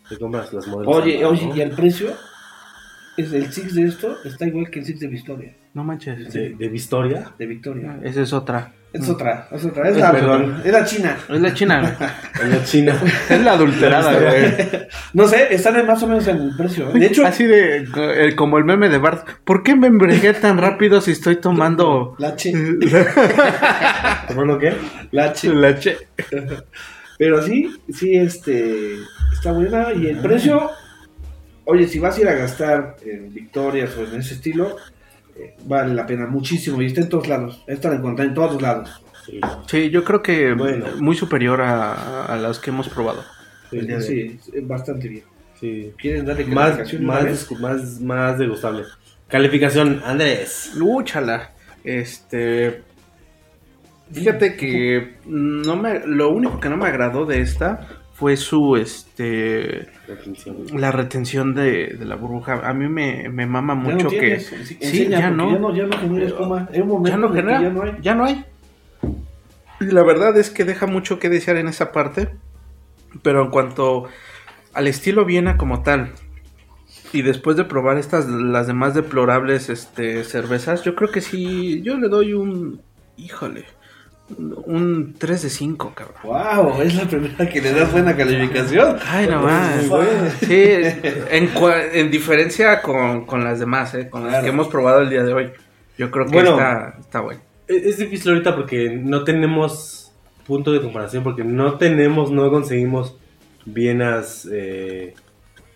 [0.08, 0.96] te compras las modelos.
[0.96, 1.30] Oye, ¿no?
[1.30, 2.12] oye, y el precio,
[3.16, 5.54] es el Six de esto está igual que el Six de Victoria.
[5.74, 6.32] No manches.
[6.32, 7.32] De, de Vistoria.
[7.38, 7.98] De Victoria.
[8.02, 8.72] Esa es otra.
[8.92, 10.62] Es otra, es otra, es Es la, perdón.
[10.64, 11.16] es la China.
[11.28, 11.80] Es la china.
[11.98, 12.44] güey.
[12.44, 12.96] En la China.
[13.28, 14.86] es la adulterada, güey.
[15.14, 16.90] No sé, están más o menos en el precio.
[16.90, 16.98] ¿eh?
[17.00, 19.26] De hecho, Así de eh, como el meme de Bart.
[19.44, 22.52] ¿Por qué me embriagué tan rápido si estoy tomando la Che,
[24.28, 24.74] ¿Tomando qué?
[25.10, 25.52] la Che.
[25.52, 25.96] la che?
[27.18, 28.94] Pero sí, sí, este,
[29.32, 29.92] está buena.
[29.92, 30.70] Y el precio,
[31.66, 34.76] oye, si vas a ir a gastar en Victorias o en ese estilo,
[35.36, 36.80] eh, vale la pena muchísimo.
[36.82, 37.62] Y está en todos lados.
[37.66, 39.02] Esta la encontré en todos lados.
[39.26, 39.40] Sí.
[39.66, 40.86] Sí, yo creo que Bueno.
[41.00, 43.24] muy superior a, a las que hemos probado.
[43.70, 45.24] Sí, bastante bien.
[45.58, 45.92] sí.
[45.98, 48.84] ¿Quieren darle Más, calificación más, descu- más, más degustable.
[49.28, 50.72] Calificación, Andrés.
[50.76, 51.50] Lúchala.
[51.82, 52.82] Este.
[54.12, 59.88] Fíjate que no me, lo único que no me agradó de esta fue su este
[60.72, 62.66] la retención de, de la burbuja.
[62.66, 65.52] A mí me, me mama Ya no mucho que sí, enseña, ya no.
[65.52, 66.68] Ya no, ya no genera espuma.
[66.72, 67.92] Hay un momento ya no genera, ya no hay.
[68.00, 68.44] ya no hay.
[69.80, 72.30] Y la verdad es que deja mucho que desear en esa parte.
[73.22, 74.08] Pero en cuanto
[74.72, 76.12] al estilo Viena como tal,
[77.12, 81.96] y después de probar estas, las demás deplorables este, cervezas, yo creo que sí, yo
[81.96, 82.80] le doy un,
[83.16, 83.66] híjole,
[84.38, 86.16] un 3 de 5, cabrón.
[86.24, 88.96] Wow, es la primera que le das buena calificación.
[89.06, 89.84] Ay, no más.
[90.40, 90.62] Sí,
[91.30, 94.08] en, cua- en diferencia con, con las demás, ¿eh?
[94.08, 95.50] con las que hemos probado el día de hoy.
[95.98, 96.52] Yo creo que Bueno.
[96.52, 97.40] está, está bueno.
[97.68, 100.12] Es, es difícil ahorita porque no tenemos
[100.46, 103.16] punto de comparación, porque no tenemos, no conseguimos
[103.66, 105.14] vienas eh,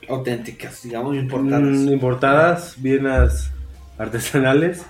[0.08, 1.62] Auténticas, digamos, importadas.
[1.62, 3.50] mm, importadas, vienas
[3.98, 4.84] artesanales.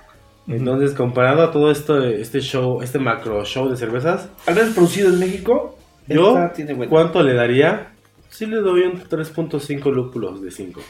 [0.48, 5.10] Entonces, comparado a todo esto, este show, este macro show de cervezas, Al menos producido
[5.10, 5.76] en México,
[6.06, 6.90] yo, esta tiene buena.
[6.90, 7.92] ¿cuánto le daría?
[8.30, 10.80] Sí le doy un 3.5 lúpulos de 5.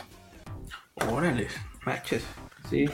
[1.10, 1.48] Órale,
[1.84, 2.24] manches.
[2.70, 2.84] Sí.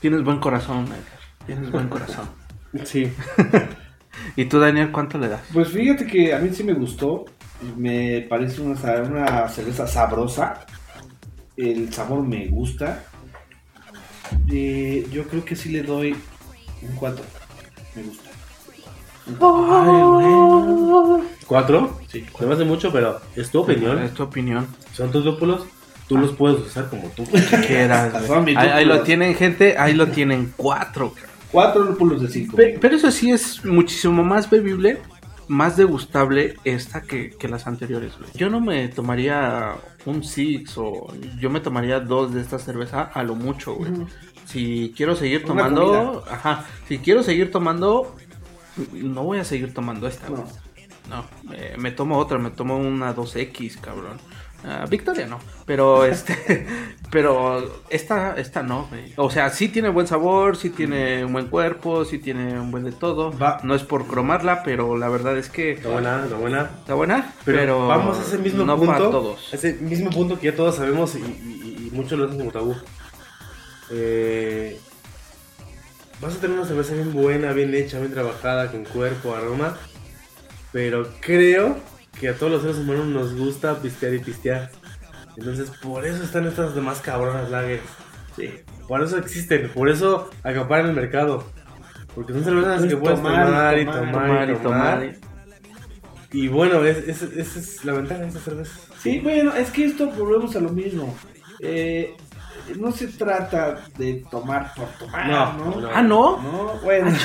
[0.00, 1.20] Tienes buen corazón, Edgar.
[1.46, 2.28] Tienes buen corazón.
[2.84, 3.10] Sí.
[4.36, 5.40] ¿Y tú, Daniel, cuánto le das?
[5.52, 7.24] Pues fíjate que a mí sí me gustó.
[7.74, 10.66] Me parece una cerveza sabrosa.
[11.56, 13.04] El sabor me gusta.
[14.50, 16.16] Eh, yo creo que sí le doy
[16.82, 17.24] un 4.
[17.94, 18.30] Me gusta.
[21.46, 21.98] ¿Cuatro?
[22.10, 22.24] Sí.
[22.38, 23.98] Se me hace mucho, pero es tu opinión.
[24.02, 24.66] Es tu opinión.
[24.92, 25.62] Son tus lúpulos.
[26.08, 27.24] Tú los puedes usar como tú.
[27.66, 29.76] Quieras, ahí, ahí lo tienen, gente.
[29.76, 31.12] Ahí lo tienen cuatro.
[31.50, 32.56] 4 lúpulos de 5.
[32.56, 34.98] Pe- Pero eso sí es muchísimo más bebible,
[35.48, 38.16] más degustable esta que, que las anteriores.
[38.18, 38.30] güey.
[38.34, 39.74] Yo no me tomaría
[40.04, 41.06] un Six o
[41.38, 43.92] yo me tomaría dos de esta cerveza a lo mucho, güey.
[44.46, 48.14] Si quiero seguir tomando, ajá, si quiero seguir tomando,
[48.92, 50.28] no voy a seguir tomando esta.
[50.28, 50.42] güey.
[50.42, 50.66] No.
[51.08, 51.24] No,
[51.54, 54.18] eh, me tomo otra, me tomo una 2X, cabrón.
[54.68, 56.66] Ah, Victoria no, pero este,
[57.12, 59.12] pero esta, esta no, güey.
[59.16, 62.82] O sea, sí tiene buen sabor, sí tiene un buen cuerpo, sí tiene un buen
[62.82, 63.30] de todo.
[63.38, 63.60] Va.
[63.62, 66.70] No es por cromarla, pero la verdad es que Está buena, está buena.
[66.80, 68.92] está buena, Pero, pero, vamos a ese mismo no punto.
[68.92, 69.54] para todos.
[69.54, 72.74] Ese mismo punto que ya todos sabemos y, y- y muchos lo hacen como tabú.
[73.90, 74.80] Eh,
[76.20, 79.76] vas a tener una cerveza bien buena, bien hecha, bien trabajada, con cuerpo, aroma.
[80.72, 81.76] Pero creo
[82.20, 84.70] que a todos los seres humanos nos gusta pistear y pistear.
[85.36, 87.82] Entonces, por eso están estas demás cabronas lagers.
[88.36, 88.50] Sí.
[88.88, 91.44] Por eso existen, por eso acaparan el mercado.
[92.14, 94.98] Porque son cervezas Puedes que puedes tomar tomar, y tomar, y Tomar y tomar.
[95.00, 95.14] tomar.
[96.32, 98.80] Y bueno, es- es- esa es la ventaja de estas cervezas.
[99.02, 101.14] Sí, bueno, es que esto volvemos a lo mismo.
[101.60, 102.14] Eh,
[102.78, 105.80] no se trata de tomar por tomar, No, ¿no?
[105.80, 105.88] no.
[105.94, 106.36] Ah, ¿no?
[106.42, 107.10] No, bueno.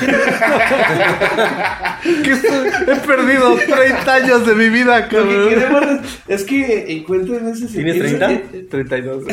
[2.02, 5.48] Que he perdido 30 años de mi vida, Lo que cabrón.
[5.48, 5.84] queremos
[6.28, 8.32] es que encuentren ese ¿Tienes ese- 30?
[8.32, 9.24] ese- 32.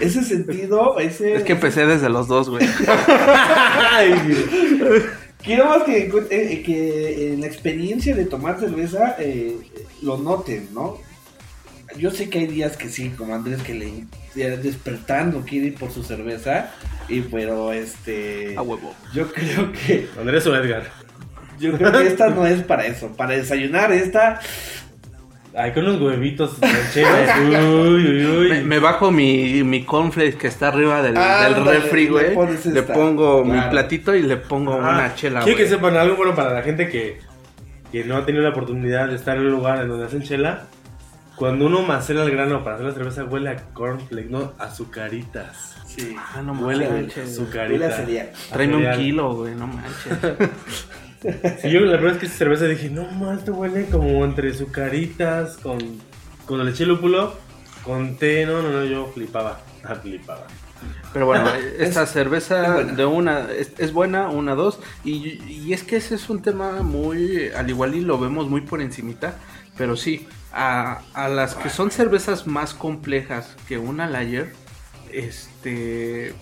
[0.00, 1.34] Ese sentido, ese...
[1.36, 2.66] Es que empecé desde los dos, güey.
[5.42, 9.56] Quiero más que, eh, que en la experiencia de tomar cerveza eh,
[10.02, 10.98] lo noten, ¿no?
[11.98, 15.74] Yo sé que hay días que sí, como Andrés, que le ya despertando quiere ir
[15.74, 16.70] por su cerveza.
[17.08, 18.54] Y pero este.
[18.56, 18.94] A huevo.
[19.14, 20.08] Yo creo que.
[20.18, 20.84] Andrés o Edgar.
[21.58, 23.12] Yo creo que esta no es para eso.
[23.16, 24.40] Para desayunar, esta.
[25.54, 27.30] Ay, con unos huevitos rancheros.
[27.88, 28.48] Uy, uy, uy.
[28.50, 32.58] Me, me bajo mi, mi cornflakes que está arriba del, Ah, del refri, le güey.
[32.66, 36.34] Le pongo mi platito y le pongo Ah, una chela, Quiero que sepan algo bueno
[36.34, 37.20] para la gente que,
[37.90, 40.66] que no ha tenido la oportunidad de estar en un lugar en donde hacen chela.
[41.36, 45.76] Cuando uno macera el grano para hacer la cerveza, huele a cornflakes, no, azucaritas.
[45.86, 46.16] Sí.
[46.18, 47.38] Ah, no Huele a manches.
[47.38, 48.30] Huele a cereal.
[48.50, 50.18] Tráeme un kilo, güey, no manches.
[51.60, 54.50] Sí, yo la verdad es que esa cerveza dije, no más, te huele como entre
[54.50, 55.78] azucaritas, con,
[56.44, 57.34] con leche de lúpulo,
[57.82, 60.46] con té, no, no, no, yo flipaba, ah, flipaba.
[61.12, 64.78] Pero bueno, esta es cerveza de una es, es buena, una, dos.
[65.04, 68.60] Y, y es que ese es un tema muy, al igual y lo vemos muy
[68.60, 69.36] por encimita.
[69.76, 74.52] Pero sí, a, a las que son cervezas más complejas que una Lager,
[75.12, 76.34] este,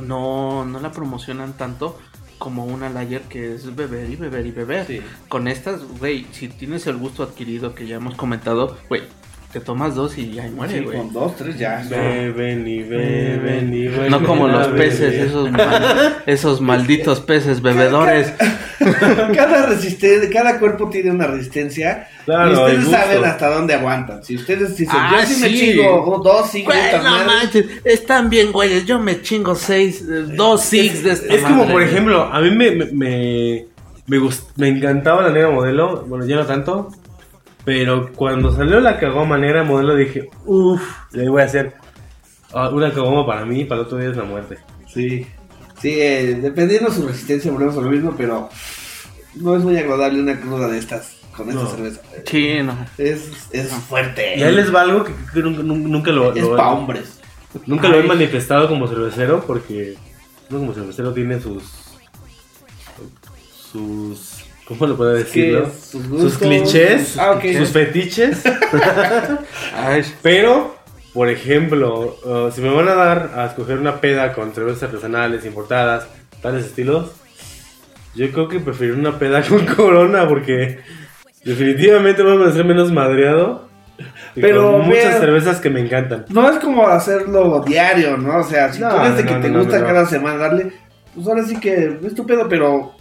[0.00, 1.98] no, no la promocionan tanto
[2.38, 4.86] como una Lager que es beber y beber y beber.
[4.86, 5.00] Sí.
[5.28, 9.02] Con estas, güey, si tienes el gusto adquirido que ya hemos comentado, güey,
[9.52, 10.96] te tomas dos y ya muere, Sí, güey.
[10.96, 11.84] con dos, tres ya.
[11.88, 14.10] Beben y beben y beben.
[14.10, 18.32] No como los peces, esos, mal- esos malditos peces bebedores.
[19.34, 22.08] cada resistencia, cada cuerpo tiene una resistencia.
[22.24, 24.22] Claro, y ustedes saben hasta dónde aguantan.
[24.24, 25.58] Si ustedes dicen, Ah, yo sí, me sí.
[25.58, 28.86] chingo oh, dos, cinco, estas no madres", manches, están bien, güeyes.
[28.86, 31.92] Yo me chingo seis, eh, dos six de esta Es como, madre, por güey.
[31.92, 33.66] ejemplo, a mí me, me, me,
[34.06, 36.88] me, gust- me encantaba la negra modelo, bueno, ya no tanto,
[37.64, 40.80] pero cuando salió la cagoma negra modelo dije, uff,
[41.12, 41.74] le voy a hacer
[42.72, 44.58] una cagoma para mí, para el otro día es la muerte.
[44.92, 45.26] Sí.
[45.80, 48.48] Sí, eh, dependiendo de su resistencia, volvemos a lo mismo, pero
[49.36, 51.68] no es muy agradable una cruda de estas con esta No.
[51.70, 52.00] cerveza.
[52.26, 52.76] Sí, no.
[52.98, 54.38] Es, es fuerte.
[54.38, 57.18] Y ahí les va algo que, que nunca, nunca lo, es lo- pa' hombres.
[57.66, 59.96] nunca lo he manifestado como cervecero, porque
[60.50, 61.64] uno como cervecero tiene sus...
[63.72, 64.31] sus...
[64.78, 65.66] ¿Cómo lo puedo decirlo?
[65.70, 68.42] Sus Sus clichés, sus- ah, sus fetiches.
[69.76, 70.76] Ay, Pero,
[71.12, 75.44] por ejemplo, uh, si me van a dar a escoger una peda con cervezas artesanales,
[75.44, 76.06] importadas,
[76.40, 77.12] tales estilos,
[78.14, 80.78] yo creo que prefiero una peda con corona porque
[81.44, 83.70] definitivamente me voy a hacer menos madreado.
[84.34, 86.24] Pero con muchas vean- cervezas que me encantan.
[86.30, 88.38] No es como hacerlo diario, ¿no?
[88.38, 90.72] O sea, si No, tú no, que no, te gusta cada semana darle,
[91.14, 92.94] pues ahora sí que es tu pedo, pero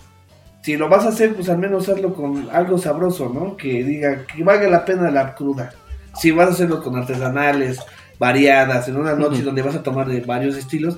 [0.64, 3.58] si lo vas a hacer, pues al menos hacerlo con algo sabroso, ¿no?
[3.58, 5.72] Que diga que valga la pena la cruda.
[6.16, 7.80] Si vas a hacerlo con artesanales,
[8.20, 10.98] variadas, en una noche donde vas a tomar de varios estilos,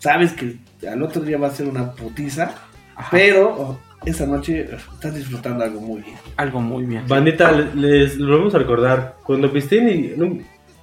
[0.00, 0.56] sabes que
[0.88, 2.54] al otro día va a ser una putiza,
[2.96, 3.08] Ajá.
[3.10, 6.16] pero oh, esa noche estás disfrutando algo muy bien.
[6.36, 7.04] algo muy bien.
[7.06, 9.16] Bandita, les, les lo vamos a recordar.
[9.24, 10.16] Cuando pisteen y.
[10.16, 10.38] no-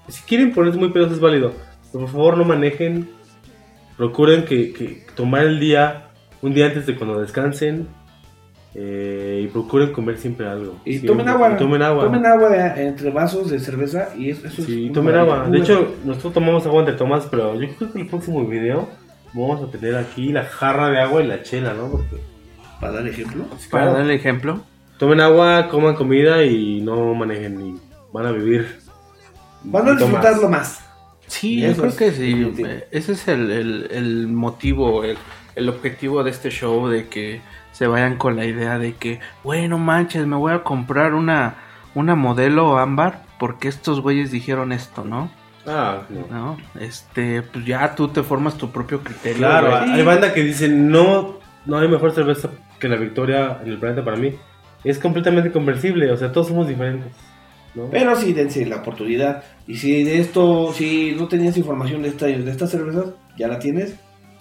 [0.07, 1.51] si quieren ponerse muy pedos es válido.
[1.91, 3.09] Pero por favor no manejen.
[3.97, 6.09] Procuren que, que tomar el día
[6.41, 7.87] un día antes de cuando descansen.
[8.77, 10.75] Eh, y procuren comer siempre algo.
[10.83, 11.07] Y Siempre.
[11.09, 11.51] tomen agua.
[11.53, 12.03] Y tomen agua.
[12.03, 15.47] Tomen agua entre vasos de cerveza y eso, eso es Sí, una tomen agua.
[15.49, 18.89] De hecho, nosotros tomamos agua entre tomas, pero yo creo que el próximo video
[19.33, 21.89] vamos a tener aquí la jarra de agua y la chela, ¿no?
[21.89, 22.17] Porque
[22.81, 23.45] para dar ejemplo.
[23.45, 23.93] Para claro.
[23.93, 24.61] dar el ejemplo.
[24.97, 27.75] tomen agua, coman comida y no manejen y
[28.11, 28.79] van a vivir.
[29.63, 30.81] Van a disfrutarlo más.
[31.27, 32.53] Sí, yo creo es que sí.
[32.59, 35.17] eh, Ese es el, el- el motivo, el,
[35.55, 37.41] el objetivo de este show, de que
[37.75, 41.55] se vayan con la idea de que, bueno, manches, me voy a comprar una,
[41.93, 45.29] una modelo ámbar porque estos güeyes dijeron esto, ¿no?
[45.67, 46.27] Ah, no.
[46.33, 46.57] ¿No?
[46.79, 49.39] Este, pues ya tú te formas tu propio criterio.
[49.39, 49.91] Claro, güey.
[49.91, 52.49] hay banda que dice no, no hay mejor cerveza
[52.79, 54.35] que la Victoria en el planeta para mí.
[54.85, 57.11] Es completamente conversible, o sea, todos somos diferentes.
[57.73, 57.89] ¿no?
[57.89, 59.43] Pero sí, dense la oportunidad.
[59.67, 63.07] Y si de esto, si no tenías información de, esta, de estas cervezas,
[63.37, 63.95] ya la tienes.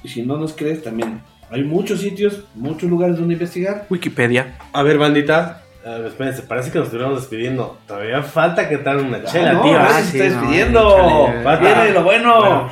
[0.05, 1.22] Y si no nos crees, también
[1.55, 3.86] hay muchos sitios, muchos lugares donde investigar.
[3.88, 4.59] Wikipedia.
[4.72, 7.78] A ver, bandita, a ver, espérense, parece que nos estuviéramos despidiendo.
[7.86, 9.72] Todavía falta que tal una chela, Ah, no, tío.
[9.78, 11.26] ahora Ah, sí, se está no, despidiendo.
[11.61, 12.40] Viene lo bueno.
[12.40, 12.70] Bueno.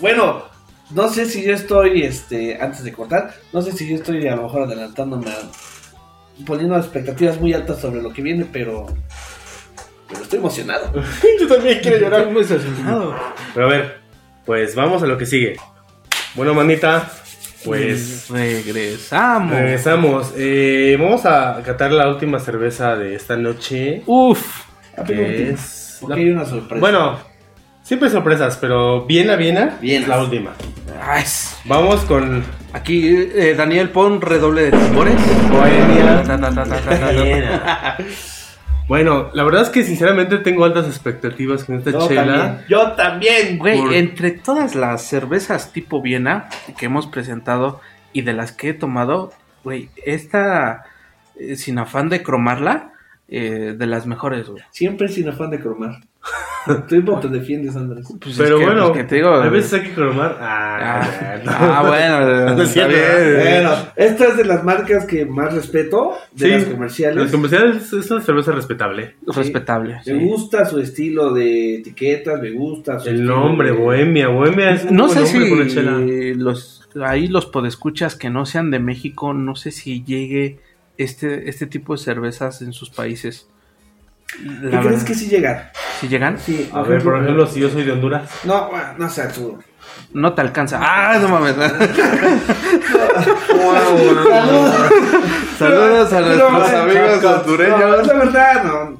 [0.00, 0.44] bueno.
[0.90, 4.36] no sé si yo estoy, este, antes de cortar, no sé si yo estoy a
[4.36, 5.26] lo mejor adelantándome,
[6.46, 8.86] poniendo expectativas muy altas sobre lo que viene, pero,
[10.08, 10.90] pero estoy emocionado.
[11.40, 12.26] Yo también quiero llorar.
[12.30, 13.14] muy emocionado.
[13.54, 14.00] Pero a ver,
[14.46, 15.56] pues vamos a lo que sigue.
[16.34, 17.10] Bueno, manita,
[17.64, 19.50] pues regresamos.
[19.52, 20.32] regresamos.
[20.36, 24.02] Eh, vamos a catar la última cerveza de esta noche.
[24.06, 24.62] Uf.
[25.06, 26.80] Que es porque la- hay una sorpresa.
[26.80, 27.18] Bueno,
[27.82, 30.02] siempre hay sorpresas, pero Viena, Viena Vienas.
[30.02, 30.52] es la última.
[31.04, 31.24] Ay,
[31.64, 32.44] Vamos con
[32.74, 35.14] Aquí, eh, Daniel, pon redoble de tambores.
[35.50, 36.22] Bohemia.
[38.92, 42.24] Bueno, la verdad es que sinceramente tengo altas expectativas con esta Yo chela.
[42.26, 42.64] también.
[42.68, 43.58] Yo también.
[43.58, 47.80] Güey, Por- entre todas las cervezas tipo Viena que hemos presentado
[48.12, 49.32] y de las que he tomado,
[49.64, 50.84] güey, esta,
[51.40, 52.92] eh, sin afán de cromarla,
[53.28, 54.62] eh, de las mejores, güey.
[54.72, 55.92] Siempre sin afán de cromar.
[56.88, 58.06] Tú te defiendes, Andrés.
[58.20, 60.38] Pues Pero es que, bueno, pues, que te digo, a veces hay que cromar.
[60.40, 61.50] Ah, Ah, no.
[61.54, 62.20] ah, bueno,
[62.56, 63.40] No es está cierto, bien.
[63.40, 67.16] Bueno, esta es de las marcas que más respeto, de Sí, las comerciales.
[67.16, 69.16] Los comerciales es una cerveza respetable.
[69.26, 69.94] respetable.
[69.96, 70.12] Me sí.
[70.24, 74.28] gusta su estilo de etiquetas, me gusta su El nombre, de- Bohemia.
[74.28, 79.56] Bohemia es No sé si los ahí los podescuchas que no sean de México, no
[79.56, 80.60] sé si llegue
[80.98, 83.48] este este tipo de cervezas en sus países.
[84.32, 85.70] ¿Qué La crees verdad, que sí llegan?
[86.00, 88.30] si llegan, Sí, A ver, por ejemplo, si yo soy de Honduras.
[88.44, 89.58] No, bueno, no sé, Arturo.
[90.14, 90.78] no te alcanza.
[90.82, 91.54] Ah, no mames.
[94.32, 94.74] Saludos.
[95.58, 97.80] Saludos a nuestros no, amigos no, hondureños.
[97.80, 98.98] No, es la verdad, no.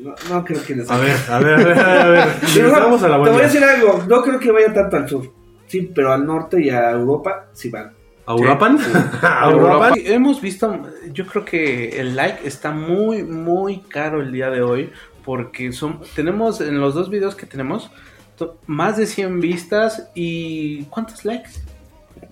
[0.00, 2.28] No, no creo que les A ver, a ver, a ver, a ver.
[2.40, 3.46] Pero Regresamos a la Te voy a buena.
[3.48, 5.32] decir algo, no creo que vaya tanto al sur.
[5.68, 7.92] Sí, pero al norte y a Europa sí van.
[8.26, 8.78] ¿A Uruapan?
[9.22, 9.56] ¿A Europa.
[9.74, 9.92] Uruapan?
[10.04, 10.80] Hemos visto,
[11.12, 14.92] yo creo que el like está muy, muy caro el día de hoy.
[15.24, 17.90] Porque son, tenemos en los dos videos que tenemos
[18.36, 21.50] to- más de 100 vistas y ¿cuántos likes?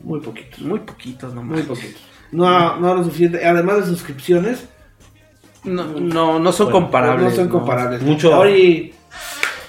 [0.03, 0.59] Muy poquitos.
[0.61, 1.59] Muy poquitos nomás.
[1.59, 2.01] Muy poquitos.
[2.32, 3.47] No, no lo suficiente.
[3.47, 4.68] Además de suscripciones,
[5.62, 7.30] No, no, no son Bueno, comparables.
[7.30, 8.03] no son comparables.
[8.03, 8.93] Mucho- Oye,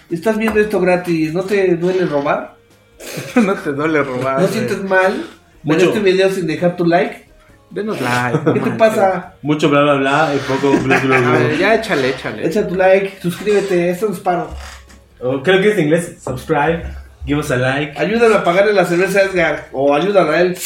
[0.10, 2.56] estás viendo esto gratis, ¿no te duele robar?
[3.36, 4.42] no te duele robar.
[4.42, 5.26] ¿No sientes mal
[5.64, 5.86] Mucho.
[5.88, 7.26] este video sin dejar tu like?
[7.70, 8.54] Denos like.
[8.54, 9.36] ¿Qué te pasa?
[9.42, 11.32] Mucho bla bla bla y poco bla bla A bla.
[11.32, 12.46] ver, ya échale, échale.
[12.46, 14.50] Echa tu like, suscríbete, esto es paro.
[15.22, 16.18] O creo que es en inglés.
[16.22, 16.84] Subscribe,
[17.26, 17.98] give us a like.
[17.98, 20.58] Ayúdame a pagarle la cerveza a Edgar, o ayúdalo a él.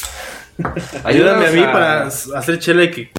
[1.04, 3.12] Ayúdame a mí a- para hacer chela y que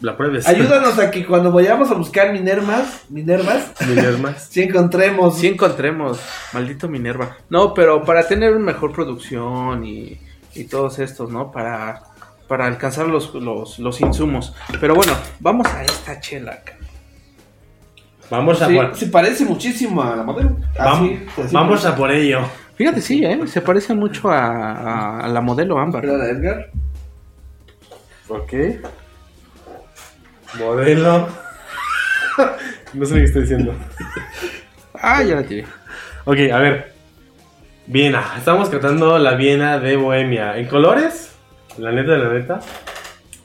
[0.00, 0.46] la pruebes.
[0.46, 4.46] Ayúdanos a que cuando vayamos a buscar Minervas, Minervas, Minervas.
[4.50, 5.38] si encontremos.
[5.38, 6.20] Si encontremos,
[6.52, 7.38] maldito Minerva.
[7.48, 10.20] No, pero para tener una mejor producción y,
[10.56, 11.50] y todos estos, ¿no?
[11.52, 12.02] Para,
[12.48, 14.54] para alcanzar los, los, los insumos.
[14.80, 16.74] Pero bueno, vamos a esta chela acá.
[18.30, 20.56] Vamos a Sí, por, se parece muchísimo a la modelo.
[20.76, 22.40] vam- Así, así vamos a por ello.
[22.74, 23.40] Fíjate, sí, ¿eh?
[23.46, 26.04] Se parece mucho a, a- a la modelo Ámbar.
[26.04, 26.70] La Edgar.
[28.28, 28.52] Ok.
[30.58, 31.28] Modelo.
[32.94, 33.74] no sé lo que estoy diciendo.
[34.94, 35.64] Ah, ya la tiré.
[36.24, 36.95] Ok, a ver.
[37.86, 38.34] Viena.
[38.36, 40.56] Estamos tratando la Viena de Bohemia.
[40.58, 41.32] ¿En colores?
[41.78, 42.60] La neta, la neta.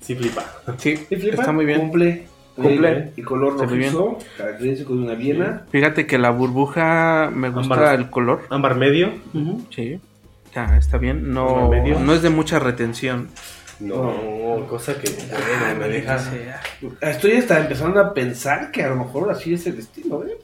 [0.02, 0.44] Sí flipa.
[0.78, 1.36] Sí, ¿Sí flipa?
[1.42, 1.80] está muy bien.
[1.80, 2.28] Cumple.
[2.56, 3.12] Cumple.
[3.16, 5.66] Y color rojizo, característico de una Viena.
[5.72, 8.00] Fíjate que la burbuja me gusta Ámbar.
[8.00, 8.42] el color.
[8.50, 9.12] Ámbar medio.
[9.70, 10.00] Sí.
[10.54, 11.32] Ya, está bien.
[11.34, 13.30] No, no es de mucha retención.
[13.80, 16.20] No, cosa que bueno, me deja.
[17.02, 20.38] Estoy hasta empezando a pensar que a lo mejor así es el estilo, ¿eh?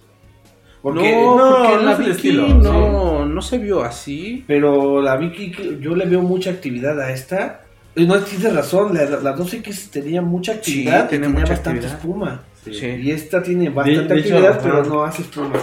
[0.93, 4.43] Porque, no, no, porque no la es el Vicky estilo, no, no se vio así.
[4.47, 7.61] Pero la Vicky, que yo le veo mucha actividad a esta.
[7.95, 11.97] Y no tienes razón, la, la 2X tenía mucha actividad tenía mucha bastante actividad.
[11.97, 12.43] espuma.
[12.63, 12.85] Sí.
[12.85, 15.53] Y esta tiene bastante de actividad, pero no hace espuma.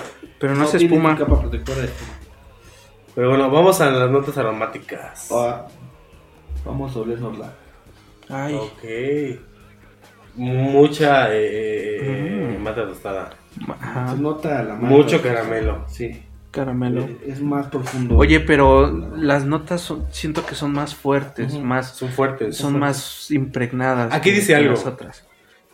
[0.41, 1.17] Pero no, se tiene espuma.
[1.17, 2.13] capa protectora de espuma.
[3.15, 5.29] Pero bueno, vamos a las notas aromáticas.
[5.31, 5.67] Ah,
[6.65, 7.53] vamos a olernosla.
[8.29, 8.85] Ay, Ok.
[10.37, 12.63] Mucha eh, eh, Mm.
[12.63, 13.31] mata tostada.
[13.81, 14.75] Ajá, Se nota la.
[14.77, 15.85] Mucho caramelo.
[15.89, 16.23] Sí.
[16.51, 17.09] caramelo.
[17.27, 18.17] Es más profundo.
[18.17, 22.57] Oye, pero las notas son- siento que son más fuertes, más Son fuertes.
[22.57, 24.13] son más impregnadas.
[24.15, 24.71] Aquí que- dice que algo.
[24.75, 25.25] las otras.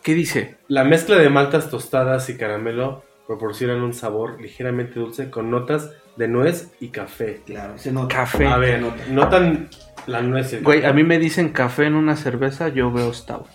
[0.01, 0.57] ¿Qué dice?
[0.67, 6.27] La mezcla de maltas tostadas y caramelo proporcionan un sabor ligeramente dulce con notas de
[6.27, 7.41] nuez y café.
[7.45, 8.15] Claro, se nota.
[8.15, 8.47] Café.
[8.47, 9.69] A ver, notan
[10.07, 10.89] la nuez Güey, café.
[10.91, 13.45] a mí me dicen café en una cerveza, yo veo stout.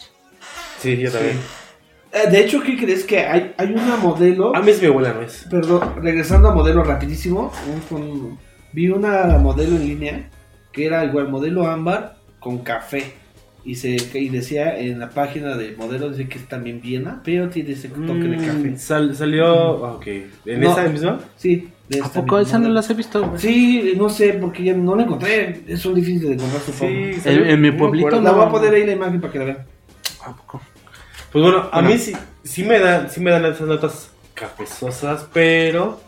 [0.79, 1.41] Sí, yo también.
[2.31, 3.05] De hecho, ¿qué crees?
[3.05, 4.55] Que hay, hay una modelo.
[4.57, 5.47] A mí es mi abuela nuez.
[5.51, 7.53] Perdón, regresando a modelo rapidísimo.
[7.91, 8.39] un-
[8.73, 10.31] vi una modelo en línea
[10.73, 13.13] que era igual modelo ámbar con café.
[13.65, 17.49] Y, se, y decía en la página de modelo, dice que es también Viena, pero
[17.49, 18.79] tiene ese toque de Mm, café.
[18.79, 19.71] sal- salió.
[19.97, 20.07] Ok.
[20.45, 20.71] ¿En No.
[20.71, 21.19] esa misma?
[21.37, 22.75] Sí, de ¿A esta poco misma esa no modelo.
[22.75, 23.27] las he visto?
[23.27, 23.41] güey?
[23.41, 25.63] Sí, no sé, porque ya no la encontré.
[25.67, 26.87] Es un difícil de encontrar su Sí,
[27.25, 28.25] En, en mi No me pueblito acuerdo.
[28.25, 28.37] La no.
[28.37, 29.59] voy a poner ahí la imagen para que la vean.
[30.25, 30.61] ¿A poco?
[31.37, 31.89] Pues bueno, a Bueno.
[31.91, 32.15] mí sí,
[32.45, 36.01] sí me dan, sí me dan esas notas cafezosas, pero,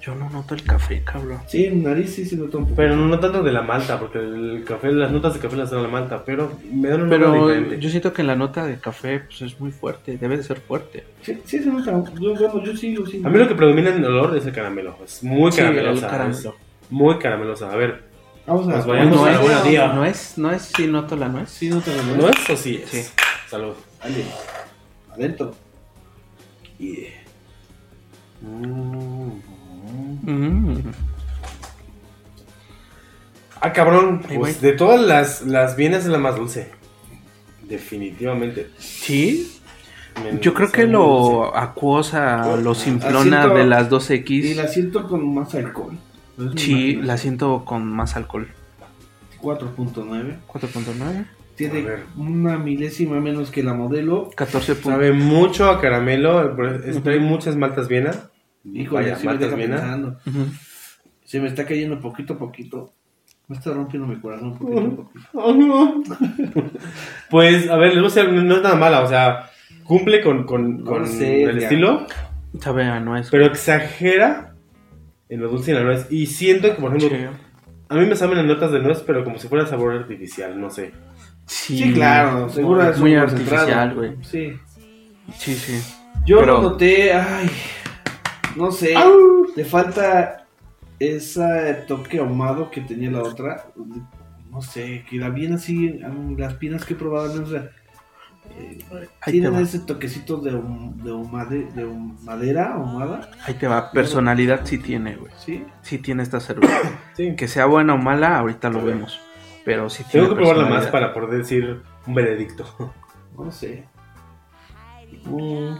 [0.00, 1.38] Yo no noto el café, cabrón.
[1.46, 2.74] Sí, en nariz sí se nota un poco.
[2.74, 5.84] pero no tanto de la malta, porque el café, las notas de café las dan
[5.84, 7.78] la malta, pero me dan una Pero diferente.
[7.78, 11.04] yo siento que la nota de café pues, es muy fuerte, debe de ser fuerte.
[11.22, 11.92] Sí, sí se nota.
[12.20, 13.22] Yo, bueno, yo sí, yo sí.
[13.24, 16.06] A mí lo que predomina en el olor es el caramelo, es muy Sí, caramelosa,
[16.06, 16.36] el caramelo.
[16.36, 17.70] es muy caramelosa.
[17.72, 18.02] A ver,
[18.48, 19.92] Vamos a Pues vayamos no, a la es, buena día.
[19.92, 21.48] no es, no es, si noto la nuez.
[21.48, 22.90] Sí, nota la ¿no es o sí es?
[22.90, 23.04] Sí.
[23.48, 23.74] Salud.
[24.02, 24.24] Dale,
[25.12, 25.54] adentro.
[30.24, 30.78] Mm.
[33.60, 36.70] Ah, cabrón, pues de todas las, las vienas es la más dulce.
[37.68, 38.70] Definitivamente.
[38.78, 39.52] Sí,
[40.22, 41.06] Me- yo creo que lo
[41.44, 41.58] dulce.
[41.58, 44.56] acuosa, lo simplona de las Y 2X.
[44.56, 45.96] la siento con más alcohol.
[46.56, 48.48] Sí, la siento con más alcohol.
[49.40, 50.38] 4.9.
[50.48, 51.26] 4.9,
[51.70, 54.30] Tiene una milésima menos que la modelo.
[54.34, 54.74] 14.
[54.74, 56.56] punto- Sabe mucho a caramelo,
[57.02, 58.10] trae muchas maltas viena.
[58.64, 60.18] Híjole, Vaya, sí maltas viena.
[61.24, 62.92] Se me está cayendo poquito a poquito.
[63.48, 66.72] Me está rompiendo mi corazón poquito a poquito.
[67.30, 69.50] Pues, a ver, decir, no es nada mala, o sea,
[69.84, 71.62] cumple con, con, No con sé, el ya.
[71.64, 72.06] estilo,
[72.60, 73.28] Sabe a nuez.
[73.30, 74.54] pero exagera
[75.28, 76.06] en lo dulce y en la nuez.
[76.10, 77.24] Y siento que, por ejemplo, Sí.
[77.88, 80.70] a mí me saben las notas de nuez, pero como si fuera sabor artificial, no
[80.70, 80.92] sé.
[81.46, 84.16] Sí, Sí, claro, seguro es muy artificial, güey.
[84.22, 84.52] Sí.
[85.36, 85.80] Sí, sí.
[86.26, 87.50] Yo Pero- lo noté, ay,
[88.56, 88.94] no sé,
[89.56, 90.46] le falta
[90.98, 93.66] ese toque ahumado que tenía la otra.
[94.50, 95.98] No sé, que la bien así,
[96.36, 97.70] las pinas que he probado, no sé,
[98.58, 98.78] eh,
[99.24, 101.84] tienen ese toquecito de, hum- de,
[102.22, 103.90] madera ahumada, Ahí te va.
[103.92, 105.32] Personalidad sí tiene, güey.
[105.38, 105.64] ¿sí?
[105.82, 106.74] Sí tiene esta cerveza.
[107.16, 107.34] Sí.
[107.36, 109.18] que sea buena o mala, ahorita lo vemos.
[109.64, 112.92] Pero sí tiene Tengo que probarla más para poder decir un veredicto.
[113.38, 113.88] No sé.
[115.24, 115.76] Mm,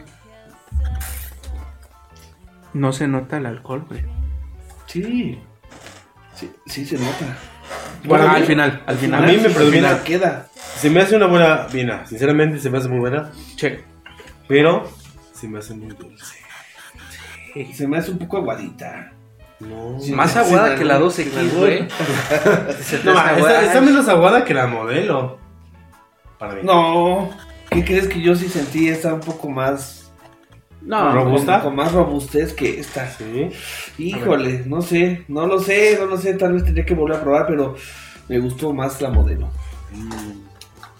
[2.75, 4.03] No se nota el alcohol, güey.
[4.87, 5.39] sí,
[6.35, 7.37] sí, sí se nota.
[8.09, 9.23] Para Ah, al final, al final.
[9.23, 10.49] a mí me predomina- queda.
[10.55, 13.85] Se me hace una buena viena, sinceramente se me hace muy buena, Che.
[14.49, 14.91] pero
[15.35, 16.37] se me hace muy dulce.
[17.75, 19.12] Se me hace un poco aguadita.
[19.69, 21.89] No, Más aguada que la sí, 2X, sí, güey.
[22.83, 25.39] Se te No, está, está menos aguada que la modelo.
[26.39, 26.61] Para mí.
[26.65, 27.31] No,
[27.71, 28.89] ¿qué crees que yo sí sentí?
[28.89, 30.11] Esta un poco más
[30.81, 31.61] No, ¿Robusta?
[31.61, 33.09] Con, con más robustez que esta.
[33.11, 33.51] Sí.
[33.99, 37.23] Híjole, no sé, no lo sé, no lo sé, tal vez tendría que volver a
[37.23, 37.77] probar, pero
[38.29, 39.49] me gustó más la modelo.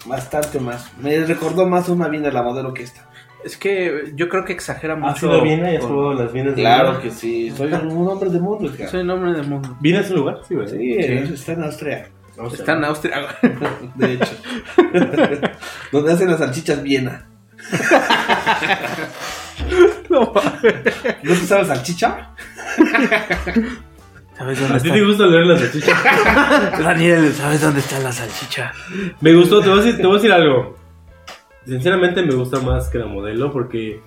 [0.05, 0.91] Bastante más.
[0.97, 3.09] Me recordó más una viena la modelo que esta.
[3.43, 5.25] Es que yo creo que exagera ¿Has mucho.
[5.27, 8.29] ido a Viena y has probado las vienas de Claro que sí, soy un hombre
[8.29, 8.89] de mundo, Edgar.
[8.89, 9.75] Soy nombre del mundo.
[9.81, 10.37] ¿Viena es un lugar?
[10.47, 10.71] Sí, ¿verdad?
[10.71, 10.93] Sí,
[11.33, 12.07] está en Austria,
[12.53, 13.21] Está en Austria.
[13.41, 13.91] güey.
[13.95, 14.31] de hecho.
[15.91, 17.27] Donde hacen las salchichas Viena.
[20.09, 20.73] No mames.
[21.23, 22.29] ¿No se sabe salchicha?
[24.37, 25.05] ¿Sabes ¿A dónde ti te está?
[25.07, 26.03] gusta leer las salchichas?
[26.83, 28.71] Daniel, ¿sabes dónde está la salchicha?
[29.21, 30.75] Me gustó, te voy, a decir, te voy a decir algo.
[31.65, 34.01] Sinceramente me gusta más que la modelo porque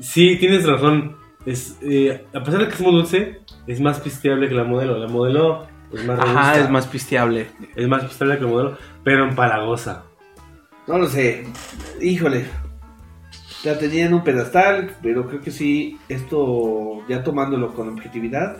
[0.00, 1.16] sí, tienes razón.
[1.44, 4.98] Es, eh, a pesar de que es muy dulce, es más pisteable que la modelo.
[4.98, 7.46] La modelo es más Ajá, robusta, es más pisteable.
[7.74, 10.04] es más pisteable que la modelo, pero empalagosa.
[10.86, 11.46] No lo sé.
[12.00, 12.46] Híjole.
[13.64, 18.56] La tenía en un pedestal, pero creo que sí, esto, ya tomándolo con objetividad,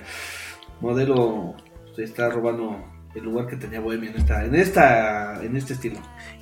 [0.81, 1.55] modelo
[1.97, 2.77] se está robando
[3.15, 5.99] el lugar que tenía Bohemia en esta, en esta, en este estilo.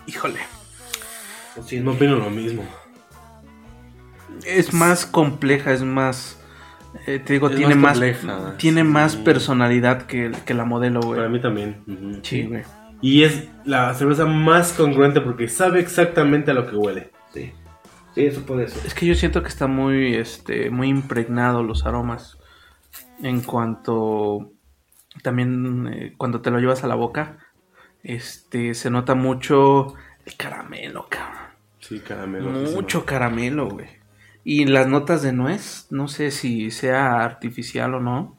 [0.06, 0.40] Híjole.
[1.62, 1.90] Siento.
[1.90, 2.64] No opino lo mismo.
[4.44, 6.40] Es más compleja, es más.
[7.06, 8.86] eh, te digo, Es tiene más compleja, tiene sí.
[8.88, 11.28] más personalidad que, que la modelo, Para güey.
[11.30, 12.20] mí también.
[12.22, 12.62] Sí, güey.
[13.02, 17.10] Y es la cerveza más congruente porque sabe exactamente a lo que huele.
[17.32, 17.52] Sí.
[18.14, 18.84] Sí, eso puede ser.
[18.86, 22.38] Es que yo siento que está muy, este, muy impregnado los aromas.
[23.22, 24.52] En cuanto.
[25.22, 27.38] También eh, cuando te lo llevas a la boca.
[28.02, 28.74] Este.
[28.74, 29.94] Se nota mucho
[30.26, 31.49] el caramelo, cabrón.
[31.90, 32.52] Sí, caramelo.
[32.52, 33.88] Mucho caramelo, güey.
[34.44, 38.38] Y las notas de nuez, no sé si sea artificial o no.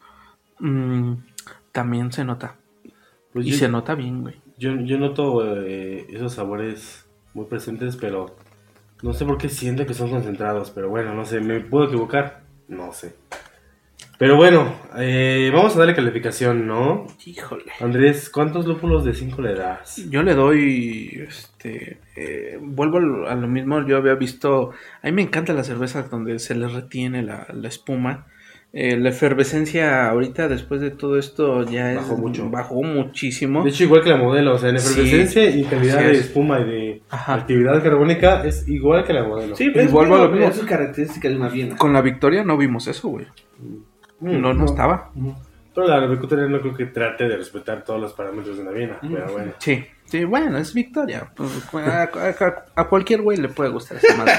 [0.60, 1.16] mm,
[1.74, 2.56] también se nota.
[3.34, 4.36] Pues y yo, se nota bien, güey.
[4.58, 8.38] yo, yo noto eh, esos sabores muy presentes, pero
[9.02, 10.72] no sé por qué siento que son concentrados.
[10.72, 12.44] Pero bueno, no sé, ¿me puedo equivocar?
[12.70, 13.16] No sé.
[14.22, 17.08] Pero bueno, eh, vamos a darle calificación, ¿no?
[17.26, 17.64] Híjole.
[17.80, 19.98] Andrés, ¿cuántos lúpulos de 5 le das?
[20.12, 25.08] Yo le doy, este, eh, vuelvo a lo, a lo mismo, yo había visto, a
[25.08, 28.28] mí me encanta la cerveza donde se le retiene la, la espuma.
[28.74, 32.50] Eh, la efervescencia ahorita después de todo esto ya es- Bajó mucho.
[32.52, 33.64] bajó muchísimo.
[33.64, 34.92] De hecho, igual que la modelo, o sea, en Sí.
[35.02, 36.20] efervescencia y calidad de es.
[36.20, 37.34] espuma y de Ajá.
[37.34, 39.56] actividad carbónica es igual que la modelo.
[39.56, 40.52] Sí, pero Y es, vuelvo a lo bueno, mismo.
[40.54, 41.76] eso es característica de una Viena.
[41.76, 43.26] Con la victoria no vimos eso, güey.
[43.60, 43.91] Mm,
[44.22, 45.10] No, no estaba.
[45.74, 48.98] Pero la agricultura no creo que trate de respetar todos los parámetros de una Viena,
[49.02, 49.54] pero bueno.
[49.60, 51.32] Sí, sí, bueno, es victoria.
[51.36, 51.50] Pues,
[51.88, 54.34] A, a- a cualquier güey le puede gustar esa madre.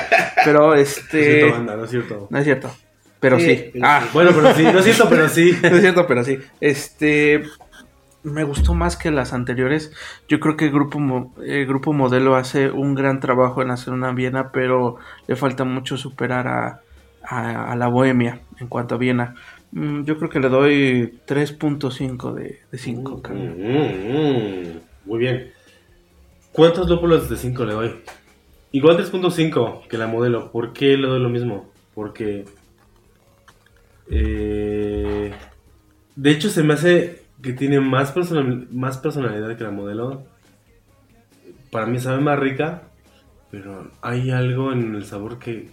[0.44, 1.24] Pero No es este.
[1.40, 2.26] cierto, banda, no es cierto.
[2.30, 2.70] No es cierto.
[3.18, 4.04] Pero Sí, ah.
[4.12, 5.56] Bueno, pero sí, no es cierto, pero sí.
[5.62, 6.38] no es cierto, pero sí.
[6.60, 7.42] Este.
[8.24, 9.92] Me gustó más que las anteriores.
[10.28, 13.92] Yo creo que el grupo, Mo- el grupo Modelo hace un gran trabajo en hacer
[13.94, 16.80] una Viena, pero le falta mucho superar a,
[17.24, 19.34] a, a la Bohemia en cuanto a Viena.
[19.72, 23.22] Mm, yo creo que le doy 3.5 de, de 5.
[23.28, 25.50] Mm, mm, muy bien.
[26.52, 27.94] ¿Cuántos lúpulos de 5 le doy?
[28.72, 30.50] Igual 3.5 que la modelo.
[30.52, 31.70] ¿Por qué le doy lo mismo?
[31.94, 32.44] Porque...
[34.10, 35.32] eh,
[36.16, 40.24] de hecho se me hace que tiene más, personal- más personalidad que la modelo.
[41.70, 42.82] Para mí sabe más rica.
[43.50, 45.70] Pero hay algo en el sabor que...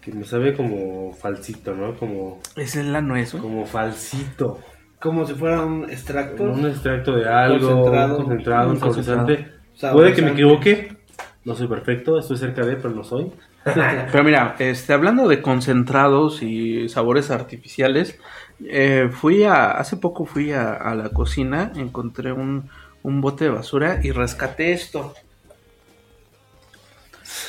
[0.00, 1.94] Que me sabe como falsito, ¿no?
[1.96, 3.32] Como, es la nuez.
[3.32, 3.42] güey.
[3.42, 4.60] como falsito.
[5.00, 6.44] Como si fuera un extracto.
[6.44, 8.18] Un extracto de algo, Concentrado.
[8.18, 8.80] un concentrado, un.
[8.80, 9.48] Saborizante.
[9.92, 10.96] Puede que me equivoque.
[11.44, 13.32] No soy perfecto, estoy cerca de, pero no soy.
[13.64, 18.18] Pero mira, este, hablando de concentrados y sabores artificiales,
[18.64, 22.70] eh, fui a, hace poco fui a, a la cocina, encontré un,
[23.02, 25.14] un bote de basura y rescaté esto.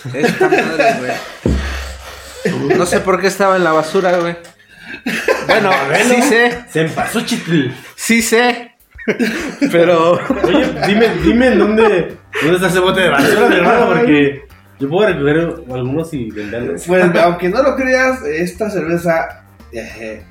[0.14, 1.12] Esta madre, güey.
[2.78, 4.36] No sé por qué estaba en la basura, güey.
[5.48, 5.72] Bueno,
[6.04, 7.68] sí sé, Cempasúchitl.
[7.96, 8.74] sí sé.
[9.72, 14.44] Pero Oye, dime, dime en dónde, dónde está ese bote de basura, mi hermano, porque
[14.80, 15.38] yo puedo recoger
[15.74, 16.84] algunos y venderlos.
[16.86, 20.24] Pues, aunque no lo creas, esta cerveza eh,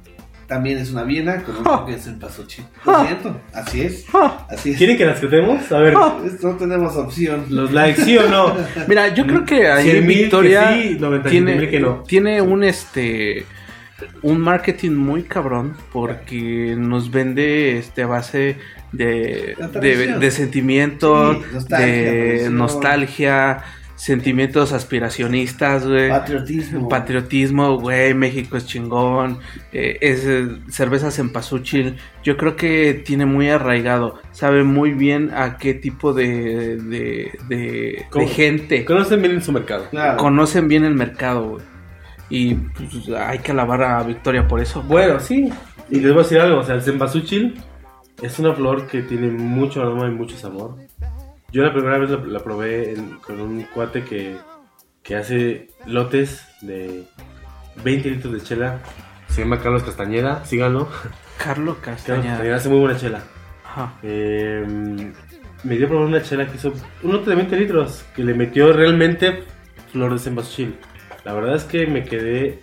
[0.49, 2.65] también es una Viena con un toque de cempasúchil.
[2.85, 4.05] Lo siento, así es.
[4.49, 4.79] Así es.
[4.79, 5.71] ¿Quieren que las tratemos?
[5.71, 7.45] A ver, No tenemos opción.
[7.51, 8.57] los likes, ¿sí o no?
[8.89, 12.03] Mira, yo creo que ahí 100,000 que Victoria sí, 97,000 tiene, que no.
[12.09, 13.45] tiene un este
[14.23, 18.57] un marketing muy cabrón porque nos vende este a base
[18.93, 20.21] de, de, tradición.
[20.21, 22.57] de sentimiento, Sí, nostalgia, de tradición.
[22.57, 23.63] nostalgia,
[23.99, 26.09] sentimientos aspiracionistas, güey.
[26.09, 26.89] Patriotismo.
[26.89, 29.41] Patriotismo, güey, México es chingón,
[29.73, 35.33] eh, es eh, cervezas en Pasuchil, yo creo que tiene muy arraigado, sabe muy bien
[35.35, 38.25] a qué tipo de, de, de, ¿Cómo?
[38.25, 39.87] de gente Conocen bien su mercado.
[39.91, 40.17] Claro.
[40.17, 41.65] conocen bien el mercado, güey.
[42.31, 44.83] Y pues, hay que alabar a Victoria por eso.
[44.83, 45.51] Bueno, sí.
[45.91, 47.61] Y les voy a decir algo, o sea, el cempasúchil
[48.23, 50.77] es una flor que tiene mucho aroma y mucho sabor.
[51.51, 54.37] Yo la primera vez la, la probé en- con un cuate que,
[55.03, 57.05] que hace lotes de
[57.83, 58.81] 20 litros de chela.
[59.29, 60.89] Se llama Carlos Castañeda, síganlo.
[60.89, 62.29] Carlos Carlos Castañeda.
[62.33, 63.23] Castañeda hace muy buena chela.
[63.65, 63.95] Ajá.
[64.03, 65.13] Eh,
[65.65, 66.73] me dio a probar una chela que hizo
[67.03, 69.45] un lote de 20 litros, que le metió realmente
[69.93, 70.77] flor de cempasúchil.
[71.25, 72.61] La verdad es que me quedé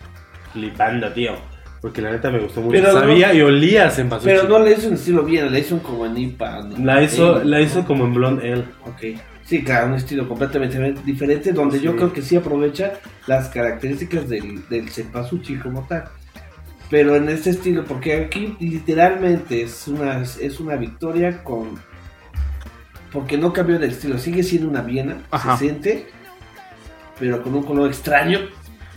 [0.54, 1.34] flipando, tío.
[1.82, 2.72] Porque la neta me gustó mucho.
[2.72, 4.36] Pero no- Sabía y olía a cempasúchil.
[4.38, 6.62] Pero no le hizo en estilo Viena, le hizo como en IPA.
[6.64, 6.86] ¿no?
[6.86, 8.66] La hizo, la hizo como en Blonde Ale.
[8.86, 9.20] Ok.
[9.44, 12.94] Sí, claro, un estilo completamente diferente donde yo creo que sí aprovecha
[13.28, 16.06] las características del, del cempasúchil como tal.
[16.90, 21.80] Pero en este estilo, porque aquí literalmente es una, es una victoria con...
[23.12, 25.56] Porque no cambió de estilo, sigue siendo una Viena, Ajá.
[25.58, 26.08] se siente,
[27.20, 28.40] pero con un color extraño,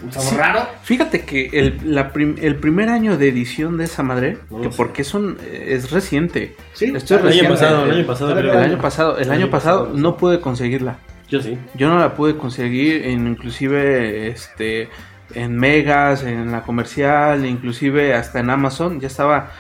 [0.02, 0.36] un sabor Sí.
[0.36, 0.68] raro.
[0.82, 4.68] Fíjate que el, la prim- el primer año de edición de esa madre, No que
[4.70, 6.54] porque es, un, es reciente.
[6.74, 7.48] Sí, Esto es El año reciente.
[7.52, 10.98] pasado, el año pasado El año pasado, el año pasado no pude conseguirla.
[11.28, 11.58] Yo sí.
[11.74, 14.88] Yo no la pude conseguir, en, inclusive este,
[15.34, 19.50] en Megas, en la comercial, inclusive hasta en Amazon, ya estaba,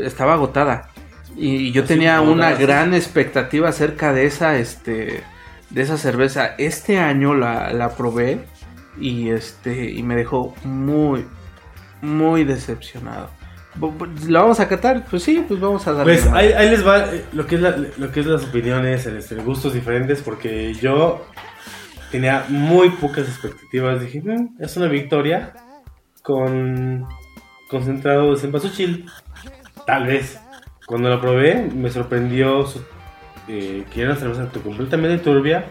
[0.00, 0.90] estaba agotada.
[1.36, 5.22] Y yo Así tenía una gran expectativa acerca de esa, este,
[5.70, 6.54] de esa cerveza.
[6.58, 8.40] Este año la, la probé
[8.98, 11.24] y este, y me dejó muy,
[12.02, 13.30] muy decepcionado.
[14.28, 15.04] ¿La vamos a catar?
[15.10, 16.14] Pues sí, pues vamos a darle.
[16.18, 19.04] Pues ahí, ahí les va eh, lo que es, la- lo que es las opiniones,
[19.06, 21.26] este, gustos diferentes, porque yo
[22.10, 24.00] tenía muy pocas expectativas.
[24.00, 25.52] Dije, "Mm, es una victoria
[26.22, 27.06] con
[27.68, 29.06] concentrado de cempasúchil.
[29.86, 30.38] Tal vez.
[30.86, 32.82] Cuando la probé, me sorprendió su-
[33.48, 35.66] eh, que era una cerveza completamente turbia.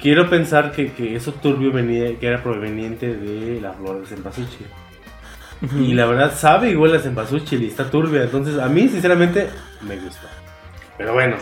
[0.00, 4.66] Quiero pensar que, que eso turbio venía, que era proveniente de la flor de cempasúchil.
[5.78, 8.22] Y la verdad sabe igual a cempasúchil y está turbia.
[8.24, 9.48] Entonces, a mí, sinceramente,
[9.80, 10.28] me gusta.
[10.98, 11.36] Pero bueno,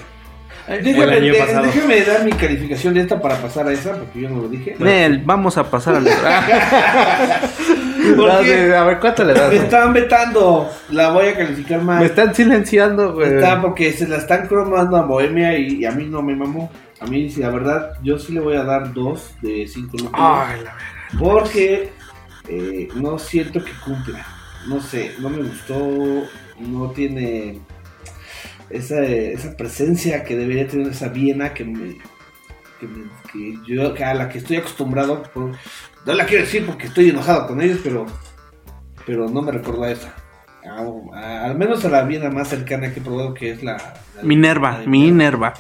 [0.69, 1.67] Déjame, año de- pasado.
[1.67, 4.77] déjame dar mi calificación de esta para pasar a esa, porque yo no lo dije.
[4.79, 6.01] Nel, vamos a pasar.
[8.17, 8.75] ¿Por qué?
[8.75, 9.51] a ver, ¿cuánto le das?
[9.51, 12.01] Me están vetando, la voy a calificar mal.
[12.01, 13.35] Me están silenciando, güey.
[13.35, 16.71] Está porque se la están cromando a Bohemia y, y a mí no me mamó.
[17.01, 20.15] A mí, la verdad, yo sí le voy a dar dos de cinco lúpulos.
[20.21, 20.77] Ay, la
[21.19, 21.91] Porque
[22.49, 24.25] eh, no siento que cumpla.
[24.69, 25.79] No sé, no me gustó.
[26.59, 27.59] No tiene
[28.71, 31.99] esa, esa presencia que debería tener esa Viena que me.
[32.81, 35.23] Que, me- que yo que a la que estoy acostumbrado.
[35.25, 35.53] por-
[36.07, 38.07] no la quiero decir porque estoy enojado con ellos, pero.
[39.07, 40.15] Pero no me recuerda a esa.
[40.65, 43.77] A- a- al menos a la Viena más cercana que he probado, que es la.
[44.17, 45.55] la- Minerva, la- Minerva.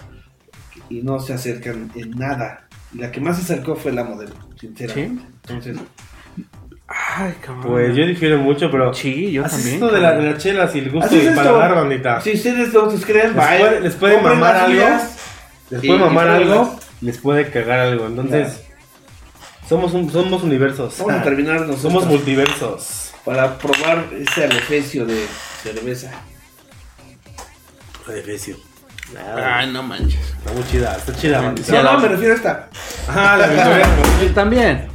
[0.90, 2.66] Y no se acercan en nada.
[2.94, 5.22] Y la que más se acercó fue la modelo, sinceramente.
[5.22, 5.28] Sí.
[5.48, 5.76] Entonces,
[6.86, 7.62] Ay, cabrón.
[7.72, 8.92] Pues yo difiero mucho, pero.
[8.92, 9.74] Sí, yo Así también.
[9.76, 10.24] esto de, la, cabrón.
[10.26, 12.20] de las chelas y el gusto y paladar, bandita.
[12.20, 14.84] Si ustedes no se creen, Les puede- les puede compren mamar algo.
[15.70, 18.06] Les Y- puede mamar y algo, les puede cagar algo.
[18.06, 18.62] Entonces,
[19.68, 20.96] somos, un- somos universos.
[20.98, 23.12] Vamos a terminar nosotros Somos multiversos.
[23.24, 25.24] para probar este alefecio de
[25.62, 26.10] cerveza.
[29.36, 30.20] Ay, no manches.
[30.38, 31.54] Está muy chida, está chida.
[31.62, 32.68] Sí, no, me refiero a esta.
[33.08, 33.86] Ajá, la Victoria.
[34.34, 34.88] También.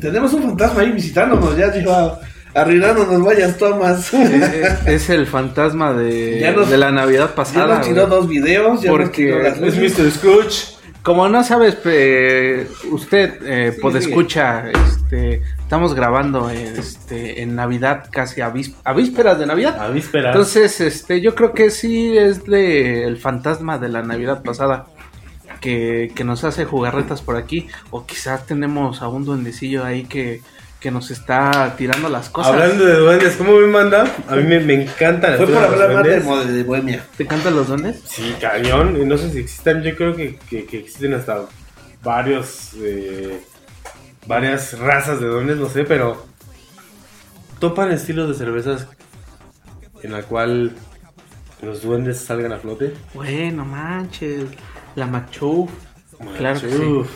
[0.00, 2.18] Tenemos un fantasma ahí visitándonos, ya lleva
[2.54, 4.12] arruinándonos varias tomas.
[4.14, 7.78] Es, es el fantasma de, Ya nos- de la Navidad Ya pasada.
[7.78, 8.18] nos tiró güey.
[8.20, 9.98] dos videos, ya nos Porque tiró las Es.
[9.98, 10.10] Mr.
[10.10, 10.74] Scrooge.
[11.02, 15.42] Como no sabes, eh, usted, eh, Sigue, podescucha, este,
[15.74, 18.52] estamos grabando este, en Navidad, casi a,
[18.84, 19.76] a vísperas de Navidad.
[19.82, 20.32] A vísperas.
[20.32, 24.86] Entonces, este, yo creo que sí es de el fantasma de la Navidad pasada
[25.60, 27.66] que, que nos hace jugarretas por aquí.
[27.90, 30.42] O quizás tenemos a un duendecillo ahí que,
[30.78, 32.52] que nos está tirando las cosas.
[32.52, 34.04] Hablando de duendes, ¿cómo me manda?
[34.28, 35.92] A mí me, me encantan las Fue por hablar
[36.24, 37.04] más de, de Bohemia.
[37.16, 38.00] ¿Te encantan los duendes?
[38.06, 38.96] Sí, cañón.
[39.02, 41.46] Y no sé si existan, yo creo que, que- que existen hasta
[42.04, 43.40] varios, eh,
[44.26, 46.24] varias razas de duendes, no sé, pero
[47.58, 48.86] topan estilos de cervezas
[50.02, 50.72] en la cual
[51.62, 52.92] los duendes salgan a flote.
[53.14, 54.44] Bueno, manches.
[54.96, 55.70] La Machuf.
[56.36, 56.76] Claro que sí.
[56.82, 57.08] Uf.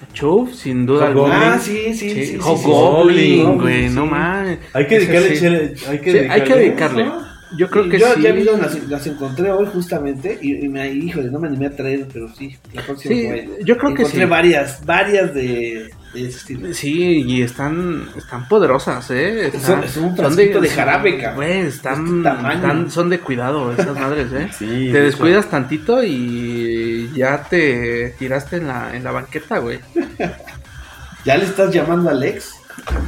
[0.00, 1.54] Machuf, sin duda alguna.
[1.54, 2.26] Ah, sí, sí, sí.
[2.26, 3.94] sí, Hobgoblin, güey, Sí.
[3.94, 4.58] no mames.
[4.72, 5.40] Hay que dedicarle, sí.
[5.40, 6.32] chile- hay que Sí, dedicarle.
[6.32, 7.10] hay que dedicarle.
[7.56, 8.20] Yo creo que yo sí.
[8.22, 11.74] ya vi las, las encontré hoy justamente y, y me híjole, no me animé a
[11.74, 13.48] traer, pero sí, la próxima Sí, voy.
[13.64, 14.30] yo creo que encontré sí.
[14.30, 16.72] varias, varias de, de ese estilo.
[16.74, 19.48] Sí, y están, están poderosas, ¿eh?
[19.48, 21.44] Están- Es un- un frasquito de jarabe, cabrón.
[21.44, 24.48] Están, Este están- son de cuidado esas madres, ¿eh?
[24.58, 29.80] Sí, te de descuidas tantito y ya te tiraste en la, en la banqueta, güey.
[31.24, 32.52] ¿Ya le estás llamando a Alex?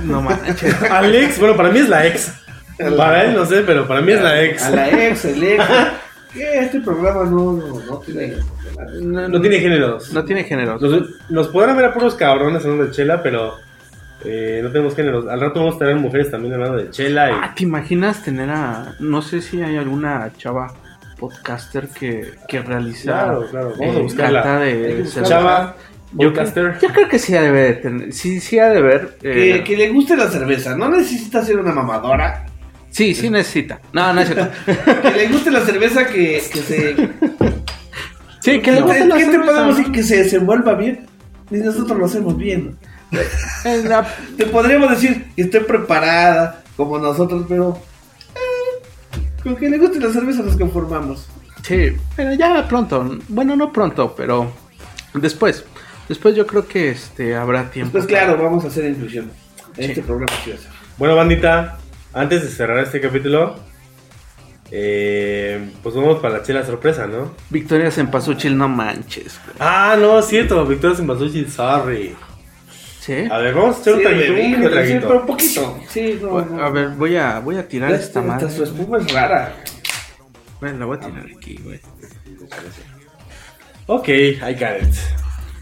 [0.04, 0.74] No manches.
[0.90, 2.32] Alex, bueno, para mí es la ex.
[2.96, 4.62] Para él no sé, pero para mí es la ex.
[4.62, 5.64] A la ex, el ex.
[6.34, 8.34] Este programa no, no, no tiene.
[9.02, 10.12] No, No tiene géneros.
[10.12, 10.78] no tiene género.
[10.78, 13.54] Nos, nos podrán ver a puros cabrones hablando de chela, pero
[14.24, 15.26] eh, no tenemos géneros.
[15.28, 17.30] Al rato vamos a tener mujeres también hablando de chela.
[17.30, 17.34] Y...
[17.34, 18.94] Ah, ¿te imaginas tener a...
[19.00, 20.72] No sé si hay alguna chava
[21.18, 23.12] podcaster que, que realiza...
[23.12, 24.58] Claro, claro, vamos a eh, buscarla.
[24.60, 25.04] de.
[25.24, 25.76] Chava,
[26.12, 26.64] Yo, podcaster.
[26.78, 29.16] creo- yo creo que sí ha de ver, tener- sí, sí ha de ver.
[29.20, 30.76] Que, eh, que le guste la cerveza.
[30.76, 32.46] No necesita ser una mamadora.
[32.90, 33.80] Sí, sí necesita.
[33.92, 34.50] No, no es cierto.
[35.02, 36.96] Que le guste la cerveza que, que se.
[38.40, 39.76] Sí, que le ¿Qué, guste la qué te cerveza, podemos ¿no?
[39.76, 39.92] decir?
[39.92, 41.06] Que se desenvuelva bien.
[41.50, 42.76] Ni nosotros lo hacemos bien.
[43.84, 44.06] La-
[44.36, 47.80] Te podríamos decir que esté preparada como nosotros, pero.
[48.34, 48.82] eh,
[49.42, 51.28] con que le guste la cerveza nos conformamos.
[51.62, 53.18] Sí, pero ya pronto.
[53.28, 54.50] Bueno, no pronto, pero
[55.14, 55.64] después.
[56.08, 57.92] Después yo creo que este habrá tiempo.
[57.92, 59.30] Pues claro, vamos a hacer inclusión.
[59.76, 59.90] En Sí.
[59.90, 60.32] este programa.
[60.98, 61.78] Bueno, bandita,
[62.12, 63.56] antes de cerrar este capítulo,
[64.70, 67.34] eh, pues vamos para la chela sorpresa, ¿no?
[67.50, 69.40] Victoria Sempasuchil, no manches.
[69.44, 69.56] güey.
[69.58, 72.14] Ah, no, cierto, Victoria Simbasuchi, sorry.
[73.00, 73.14] ¿Sí?
[73.30, 75.06] A ver, vamos a echar un traguito, bebé, un sí, traguito.
[75.08, 75.80] pero un poquito.
[75.88, 76.62] Sí, no, no.
[76.62, 78.50] A ver, voy a, voy a tirar Esta- esta esta madre.
[78.50, 79.54] su espuma es rara.
[80.60, 81.80] Bueno, la voy a tirar aquí, güey.
[83.86, 84.94] Ok, I got it.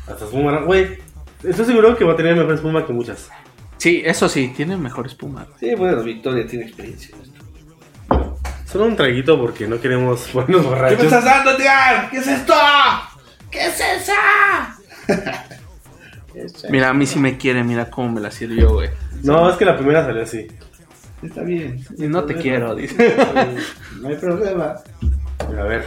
[0.07, 0.99] Hasta espuma, güey.
[1.45, 3.31] Estoy seguro que va a tener mejor espuma que muchas.
[3.79, 5.47] Sí, eso sí, tiene mejor espuma.
[5.59, 7.39] Sí, bueno, Victoria tiene experiencia en esto.
[8.67, 10.99] Solo un traguito porque no queremos ponernos ¿Qué borrachos.
[10.99, 12.11] me estás dando, Edgar?
[12.11, 12.55] ¿Qué es esto?
[13.51, 14.77] ¿Qué es esa?
[16.71, 18.91] Mira, a mí sí me quiere, mira cómo me la sirvió, güey.
[19.23, 20.47] No, es que la primera salió así.
[21.23, 21.85] Está bien.
[21.97, 23.17] Y no te quiero, dice.
[24.01, 24.75] No hay problema.
[25.41, 25.87] A ver.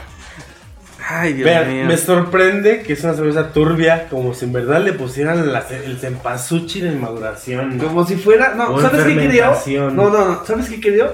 [1.09, 1.85] Ay, Dios Vean, mío.
[1.85, 5.97] me sorprende que es una cerveza turbia, como si en verdad le pusieran la- el
[5.97, 7.77] cempasúchil en maduración.
[7.79, 8.53] Como si fuera.
[8.55, 9.55] No, O ¿sabes qué creo?
[9.91, 10.45] No, no, no.
[10.45, 11.11] ¿Sabes qué creo?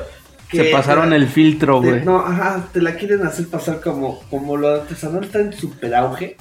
[0.52, 2.04] Se pasaron el filtro, güey.
[2.06, 6.38] No, ajá, te la quieren hacer pasar como, como lo artesanal está en super auge.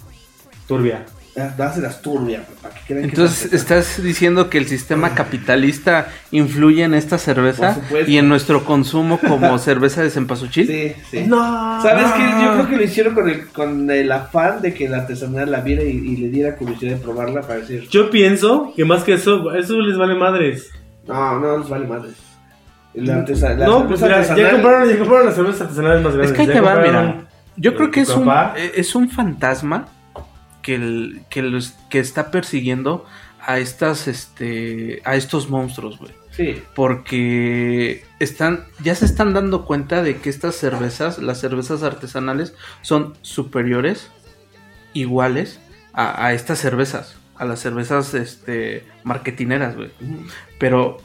[0.68, 1.05] Turbia.
[1.36, 3.82] Hace las turbias, para que crean que Entonces, es artesanal.
[3.82, 8.10] ¿estás diciendo que el sistema capitalista influye en esta cerveza Por supuesto.
[8.10, 10.66] y en nuestro consumo como cerveza de cempasúchil?
[10.66, 11.24] Sí, sí.
[11.26, 11.80] No.
[11.82, 12.22] ¿Sabes qué?
[12.42, 15.60] Yo creo que lo hicieron con el, con el afán de que el artesanal la
[15.60, 19.12] viera y, y le diera curiosidad de probarla para decir, Yo pienso que más que
[19.14, 20.70] eso, eso les vale madres.
[21.06, 22.14] no, no les vale madres.
[22.94, 26.18] La, artesa- la no, pues ya artesanal- compraron, ya compraron las cervezas artesanales más Es
[26.18, 26.36] grandes.
[26.36, 27.26] que ahí te va, mira.
[27.58, 28.26] Yo creo que es un,
[28.56, 29.86] eh, es un fantasma
[30.66, 33.06] que, el- que, los, que está persiguiendo
[33.40, 36.12] a estas este a estos monstruos, güey.
[36.32, 42.52] Sí, Porque están, ya se están dando cuenta de que estas cervezas, las cervezas artesanales,
[42.82, 44.10] son superiores,
[44.93, 45.60] iguales
[45.94, 49.90] a, a estas cervezas, a las cervezas este, marketineras, güey.
[50.59, 50.98] Pero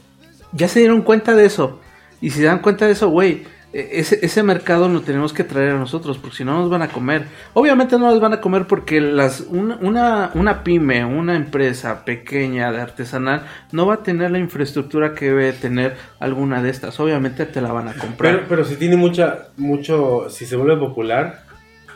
[0.52, 1.80] ya se dieron cuenta de eso.
[2.20, 3.44] Y si se dan cuenta de eso, güey,
[3.74, 6.90] ese, ese mercado lo tenemos que traer a nosotros, porque si no nos van a
[6.90, 7.26] comer.
[7.54, 12.72] Obviamente no nos van a comer porque las, una, una, una pyme, una empresa pequeña
[12.72, 17.00] de artesanal, no va a tener la infraestructura que debe tener alguna de estas.
[17.00, 18.34] Obviamente te la van a comprar.
[18.36, 21.44] Pero, pero si tiene mucha, mucho, si se vuelve popular,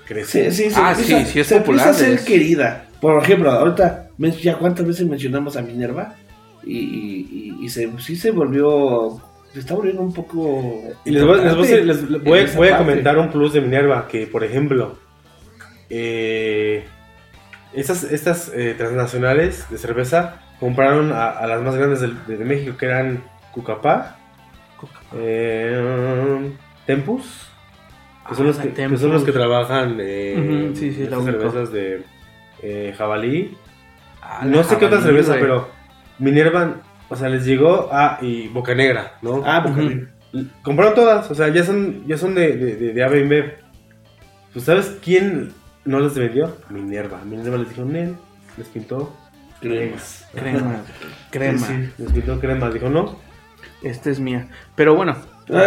[0.08, 0.52] crece.
[0.52, 2.86] Sí, sí, se Ah, empieza- sí, sí es se popular, empieza a ser es- querida.
[3.02, 6.16] Por ejemplo, ahorita, ¿ves ya cuántas veces mencionamos a Minerva?
[6.64, 7.30] Y, y,
[7.60, 9.22] y- y se, sí se volvió,
[9.56, 10.84] se está volviendo un poco...
[11.06, 14.28] Y les voy, les voy a les voy voy comentar un plus de Minerva, que
[14.28, 14.98] por ejemplo,
[15.90, 16.84] eh,
[17.72, 22.76] estas, estas eh, transnacionales de cerveza compraron a, a las más grandes de, de México,
[22.76, 23.24] que eran
[23.54, 24.18] Cucapá,
[25.16, 26.52] eh,
[26.86, 27.50] Tempus,
[28.28, 32.04] que son, Ah, los que, son los que trabajan eh, sí, sí, estas cervezas de
[32.98, 33.56] jabalí.
[34.22, 35.70] Ah, No sé qué otra cerveza, pero
[36.20, 39.44] Minerva, o sea, les llegó a y Boca Negra, ¿no?
[39.46, 39.82] Ah, Boca.
[39.82, 40.08] Negra.
[40.64, 43.54] Compraron todas, o sea, ya son, ya son de, de, de, de AB InBev.
[44.54, 45.52] Pues ¿sabes quién
[45.86, 46.58] no les vendió?
[46.70, 47.20] Minerva.
[47.26, 48.16] Minerva les dijo, Nel,
[48.58, 49.16] les pintó
[49.62, 50.28] Cremas.
[50.34, 50.82] Crema,
[51.32, 51.68] crema.
[51.68, 52.70] Sí, les pintó crema.
[52.70, 53.18] Dijo, no,
[53.82, 54.48] Esta es mía.
[54.76, 55.16] Pero bueno.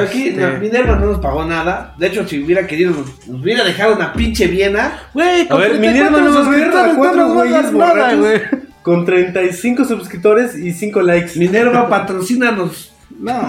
[0.03, 1.95] Aquí este- Minerva no nos pagó nada.
[1.99, 4.99] De hecho, si hubiera querido, nos, nos hubiera dejado una pinche Viena.
[5.15, 8.68] Güey, A ver, Minerva 34 no cuatro nos va a dar güeyes nada, güey.
[8.83, 11.39] Con 35 suscriptores y 5 likes.
[11.39, 12.93] Minerva, patrocínanos.
[13.19, 13.49] No,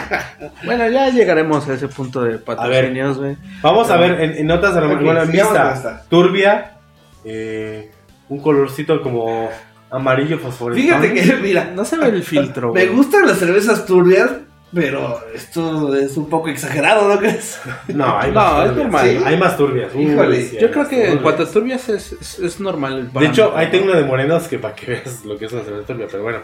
[0.64, 3.36] bueno, ya llegaremos a ese punto de patrocinios, güey.
[3.60, 6.78] Vamos a ver en, en notas a lo mejor bueno, en vista turbia,
[7.24, 7.90] eh,
[8.28, 9.50] un colorcito como
[9.90, 11.08] amarillo fosforescente.
[11.08, 14.30] Fíjate que, mira, No se ve el filtro, me gustan las cervezas turbias,
[14.74, 17.60] pero esto es un poco exagerado, ¿no crees?
[17.88, 19.06] No, hay No, más es normal.
[19.08, 19.94] Sí, Hay más turbias.
[19.94, 21.22] Uy, Híjole, sí, Yo creo que en turbias.
[21.22, 23.10] cuanto a turbias es, es, es normal.
[23.12, 23.70] De hecho, ahí ¿no?
[23.70, 26.22] tengo una de morenos que para que veas lo que es una cerveza turbia, pero
[26.22, 26.38] bueno.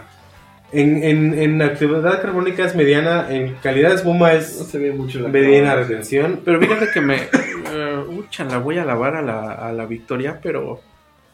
[0.70, 4.92] En, en, en actividad carbónica es mediana, en calidad de espuma No es se ve
[4.92, 6.42] mucho la mediana retención.
[6.44, 7.16] Pero fíjate que me.
[7.16, 10.82] eh, ucha, la voy a lavar a la, a la Victoria, pero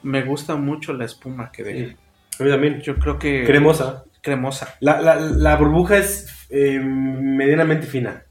[0.03, 1.95] me gusta mucho la espuma que deja.
[2.39, 2.81] A mí también.
[2.81, 3.45] Yo creo que.
[3.45, 4.05] Cremosa.
[4.25, 4.75] Cremosa.
[4.81, 8.25] La, la, la burbuja es eh, medianamente fina.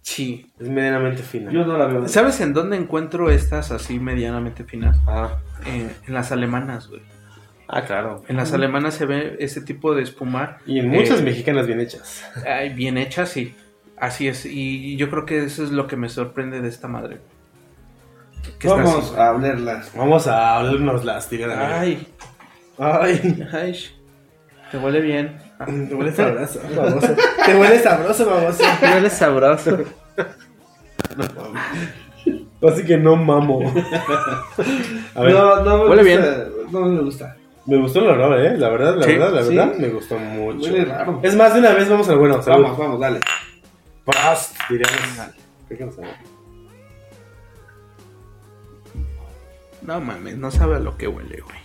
[0.00, 0.50] Sí.
[0.58, 1.50] Es medianamente fina.
[1.52, 2.08] Yo no la veo.
[2.08, 4.96] ¿Sabes en dónde encuentro estas así medianamente finas?
[5.06, 7.02] Ah, Eh, en las alemanas, güey.
[7.68, 8.22] ah, claro.
[8.28, 10.58] En las alemanas se ve ese tipo de espuma.
[10.66, 12.24] Y en muchas eh, mexicanas bien hechas.
[12.48, 13.54] ay, bien hecha, sí.
[13.96, 14.46] Así es.
[14.46, 17.20] Y yo creo que eso es lo que me sorprende de esta madre.
[18.64, 19.14] Vamos así.
[19.20, 19.92] a olerlas.
[19.96, 21.56] Vamos a hablarnos las tiras.
[21.58, 22.08] Ay,
[22.78, 23.46] Ay.
[23.52, 23.76] ay.
[24.72, 25.38] Te huele bien.
[25.60, 27.14] Ah, Te huele sabroso, baboso.
[27.46, 28.64] Te huele sabroso, baboso.
[28.80, 29.78] Te huele sabroso.
[32.68, 33.60] Así que no mamo.
[35.14, 36.48] A ver, No, no me Huele gusta.
[36.70, 37.36] No me gusta.
[37.66, 38.56] me gustó el olor, ¿eh?
[38.56, 39.48] La verdad, la Sí, verdad, la sí.
[39.56, 40.70] verdad, me gustó mucho.
[40.70, 41.20] Huele raro.
[41.22, 42.40] Es más, de una vez vamos al bueno.
[42.42, 42.62] Salud.
[42.64, 43.20] Vamos, vamos, dale.
[44.04, 45.00] Past, diríamos.
[45.94, 46.10] Saber.
[49.82, 51.58] No mames, no sabe a lo que huele, güey.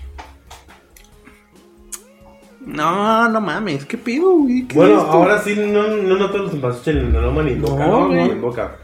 [2.67, 4.67] No, no mames, ¿qué pido, güey?
[4.67, 7.85] ¿Qué Bueno, es ahora sí no, no noto los en el aroma ni en boca.
[7.87, 8.23] No, No, güey.
[8.25, 8.75] ni en boca.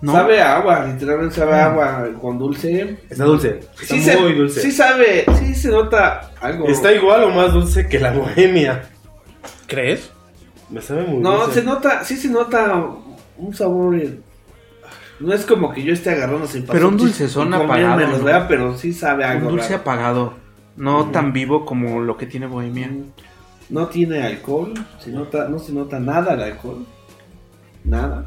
[0.00, 0.12] No.
[0.12, 2.98] Sabe a agua, literalmente sabe a agua con dulce.
[3.08, 3.60] Está dulce.
[3.80, 4.60] Está Sí se, muy dulce.
[4.60, 6.66] Sí sabe, sí se nota algo.
[6.68, 8.82] Está igual o más dulce que la bohemia.
[9.66, 10.10] ¿Crees?
[10.70, 11.60] Me sabe muy No, dulce.
[11.60, 12.84] se nota, sí se nota
[13.38, 13.96] un sabor.
[15.20, 18.24] No es como que yo esté agarrando sin Pero un dulcezón apagado, ¿no?
[18.24, 18.46] ¿verdad?
[18.48, 19.50] Pero sí sabe Un algo.
[19.50, 19.80] dulce raro.
[19.82, 20.34] apagado.
[20.76, 22.90] No tan vivo como lo que tiene Bohemia.
[23.72, 26.84] No tiene alcohol, se nota, no se nota nada de alcohol.
[27.84, 28.26] Nada.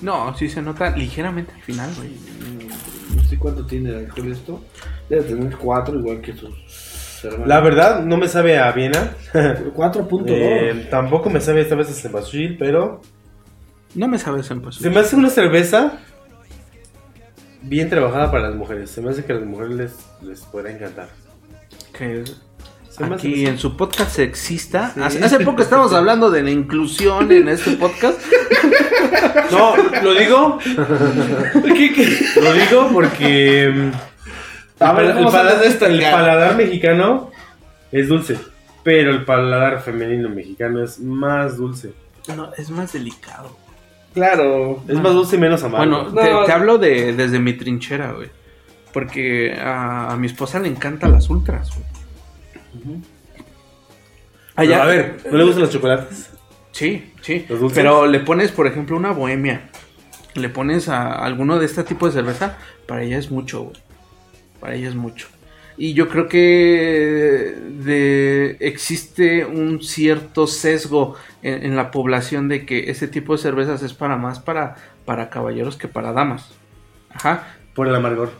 [0.00, 2.08] No, sí se nota ligeramente al final, güey.
[2.08, 4.64] Mm, No sé cuánto tiene de alcohol esto.
[5.10, 6.54] Debe tener 4 igual que sus
[7.24, 7.46] hermanos.
[7.48, 9.14] La verdad, no me sabe a Viena.
[9.32, 10.24] 4.2.
[10.28, 13.02] Eh, tampoco me sabe esta vez a cempasúchil, pero
[13.94, 14.76] No me en pues.
[14.76, 15.98] se me hace una cerveza
[17.62, 18.90] bien trabajada para las mujeres.
[18.90, 21.08] Se me hace que a las mujeres les, les podrá encantar.
[21.92, 22.40] hace
[23.06, 24.92] aquí que en su podcast sexista.
[24.94, 25.00] Sí.
[25.02, 28.20] Hace, hace poco estamos hablando de la inclusión en este podcast.
[29.50, 32.18] No, lo digo, ¿Qué, qué?
[32.42, 37.30] lo digo porque mm, A ver, el, ¿cómo paladar, el mexicano
[37.90, 38.38] es dulce,
[38.82, 41.92] pero el paladar femenino mexicano es más dulce.
[42.36, 43.56] No, es más delicado.
[44.12, 44.82] Claro.
[44.86, 45.86] Es más dulce y menos amargo.
[45.86, 46.20] Bueno, No.
[46.20, 48.28] te, te hablo de desde mi trinchera, güey.
[48.92, 51.86] Porque a, a mi esposa le encantan las ultras, güey.
[54.56, 56.30] Allá- a ver, ¿no le gustan los chocolates?
[56.72, 57.44] Sí, sí.
[57.74, 59.68] Pero le pones, por ejemplo, una bohemia.
[60.34, 62.58] Le pones a alguno de este tipo de cerveza.
[62.86, 63.76] Para ella es mucho, güey.
[64.60, 65.28] Para ella es mucho.
[65.76, 72.90] Y yo creo que de, existe un cierto sesgo en, en la población de que
[72.90, 74.74] ese tipo de cervezas es para más para,
[75.04, 76.50] para caballeros que para damas.
[77.10, 78.32] Ajá, Por el amargor.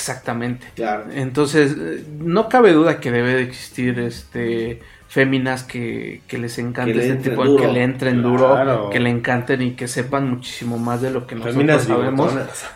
[0.00, 0.66] Exactamente.
[0.74, 1.04] Claro.
[1.12, 6.92] Entonces, eh, no cabe duda que debe de existir este féminas que, que les encante
[6.92, 7.62] Que le este entren tipo duro.
[7.64, 8.30] que le entren Claro.
[8.64, 12.32] duro, que le encanten y que sepan muchísimo más de lo que nosotros sabemos.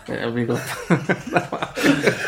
[0.09, 0.25] Eh,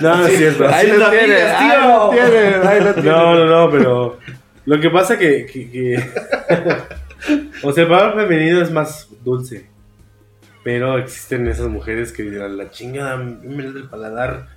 [0.01, 0.67] No, no es cierto.
[0.67, 1.89] Ahí lo Haciendo tiene, amigas, ahí tío.
[1.89, 3.09] lo tiene, ahí lo tiene.
[3.09, 4.19] No, no, no, pero
[4.65, 6.03] lo que pasa que, que, que-
[7.63, 9.67] o sea, el paladar femenino es más dulce,
[10.63, 14.47] pero existen esas mujeres que dicen, "A la chingada, me da el paladar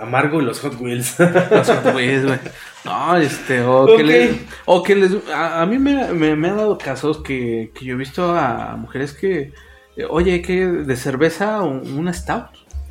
[0.00, 1.16] amargo y los Hot Wheels.
[1.50, 2.38] Los Hot Wheels, güey.
[2.84, 6.54] No, este, o que les, o que les, a, a mí me, me, me ha
[6.54, 9.52] dado casos que, que yo he visto a mujeres que,
[9.96, 12.46] eh, oye, que de cerveza un- una stout,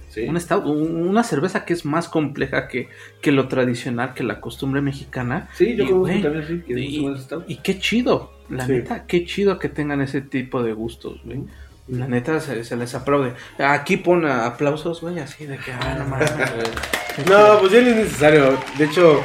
[0.09, 0.21] Sí.
[0.27, 2.87] una stout, un- una cerveza que es más compleja que,
[3.21, 5.49] que lo tradicional, que la costumbre mexicana.
[5.53, 7.05] Sí, yo Y, conozco güey, también, sí, que y,
[7.47, 8.71] y qué chido, la Sí.
[8.73, 11.43] neta, qué chido que tengan ese tipo de gustos, güey.
[11.87, 13.33] La neta se, se les aplaude.
[13.59, 17.27] Aquí pone aplausos, güey, así de que, ah, no mames, güey.
[17.29, 18.57] no, pues ya no es necesario.
[18.77, 19.21] De hecho,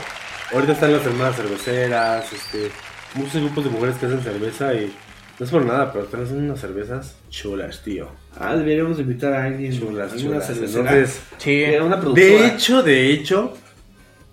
[0.53, 2.71] ahorita están las hermanas cerveceras, este,
[3.15, 4.93] muchos grupos de mujeres que hacen cerveza y
[5.39, 8.09] no es por nada, pero están haciendo unas cervezas chulas, tío.
[8.39, 9.79] Ah, deberíamos invitar a alguien.
[9.79, 10.49] Chulas, chulas.
[10.51, 12.27] Entonces, Sí, Eh, una productora.
[12.27, 13.55] de hecho, de hecho,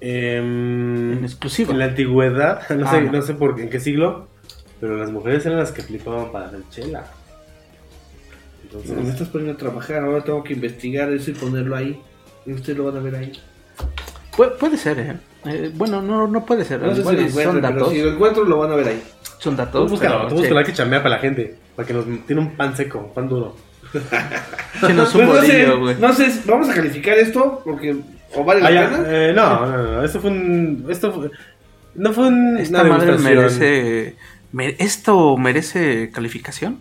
[0.01, 1.71] em, en exclusiva.
[1.73, 3.11] En la antigüedad, no Ah, sé, no.
[3.11, 4.27] no sé por qué, en qué siglo,
[4.79, 7.05] pero las mujeres eran las que flipaban para hacer chela.
[8.73, 11.99] Entonces, Me estás poniendo a trabajar, ahora tengo que investigar eso y ponerlo ahí.
[12.45, 13.31] Y ustedes lo van a ver ahí.
[14.35, 15.15] Puede, puede ser, ¿eh?
[15.45, 16.81] Eh, Bueno, no, no puede ser.
[16.81, 17.89] No sé si lo son datos.
[17.91, 19.03] si lo encuentro lo van a ver ahí.
[19.37, 19.81] Son tú datos.
[19.91, 20.05] tú sí.
[20.35, 23.27] búscalo, hay que chambear para la gente, para que nos tiene un pan seco, pan
[23.29, 23.55] duro.
[23.91, 25.95] Que no es un Pues no sé, bolillo, güey.
[25.99, 27.95] no sé, vamos a calificar esto porque
[28.33, 29.03] o vale la Ah, ya, pena.
[29.07, 31.29] eh, no, no, no, esto fue un, esto fue-
[31.95, 33.37] no fue un, Esta una madre degustación.
[33.37, 34.15] merece.
[34.51, 36.79] me- ¿Esto merece calificación?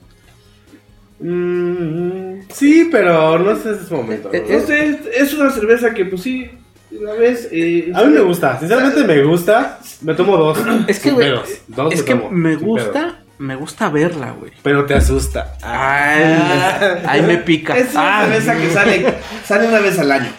[1.23, 4.31] Mm, sí, pero no sé si es momento.
[4.32, 4.59] Eh, ¿no?
[4.59, 6.51] No sé, es una cerveza que pues sí,
[6.90, 7.49] la vez.
[7.53, 9.78] Eh, A mí me gusta, sinceramente me gusta.
[10.03, 10.59] Me tomo dos.
[10.89, 11.31] Es que, güey,
[11.69, 14.53] dos Es me que tomo, me gusta, me gusta verla, güey.
[14.62, 15.55] Pero te asusta.
[15.62, 17.77] Ay, ahí me pica.
[17.77, 20.31] Es una Ah, cerveza que sale, sale una vez al año.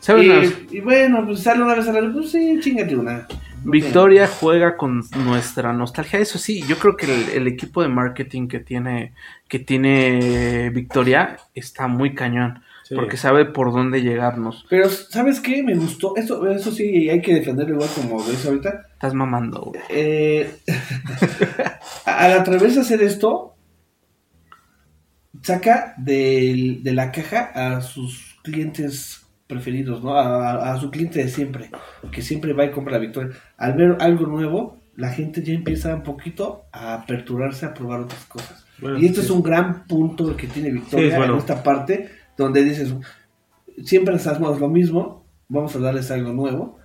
[0.00, 3.26] ¿saben Y, y bueno, pues sale una vez al año, pues sí, chingate una.
[3.64, 6.18] Victoria juega con nuestra nostalgia.
[6.20, 9.12] Eso sí, yo creo que el, el equipo de marketing que tiene,
[9.48, 12.62] que tiene Victoria está muy cañón.
[12.84, 12.94] Sí.
[12.94, 14.64] Porque sabe por dónde llegarnos.
[14.70, 15.60] Pero, ¿sabes qué?
[15.64, 16.14] Me gustó.
[16.16, 18.82] Eso, eso sí, hay que defenderlo igual como lo hizo ahorita.
[18.92, 19.80] Estás mamando, güey.
[19.88, 20.58] Eh,
[22.06, 23.56] al atreverse a hacer esto,
[25.42, 30.16] saca del- de la caja a sus clientes preferidos, ¿no?
[30.16, 31.70] A, su cliente de siempre,
[32.10, 33.30] que siempre va y compra la Victoria.
[33.56, 38.24] Al ver algo nuevo, la gente ya empieza un poquito a aperturarse a probar otras
[38.24, 38.64] cosas.
[38.80, 39.26] Bueno, y este sí.
[39.26, 41.34] es un gran punto que tiene Victoria Sí, es bueno.
[41.34, 42.92] en esta parte, donde dices,
[43.84, 46.78] siempre hacemos lo mismo, vamos a darles algo nuevo.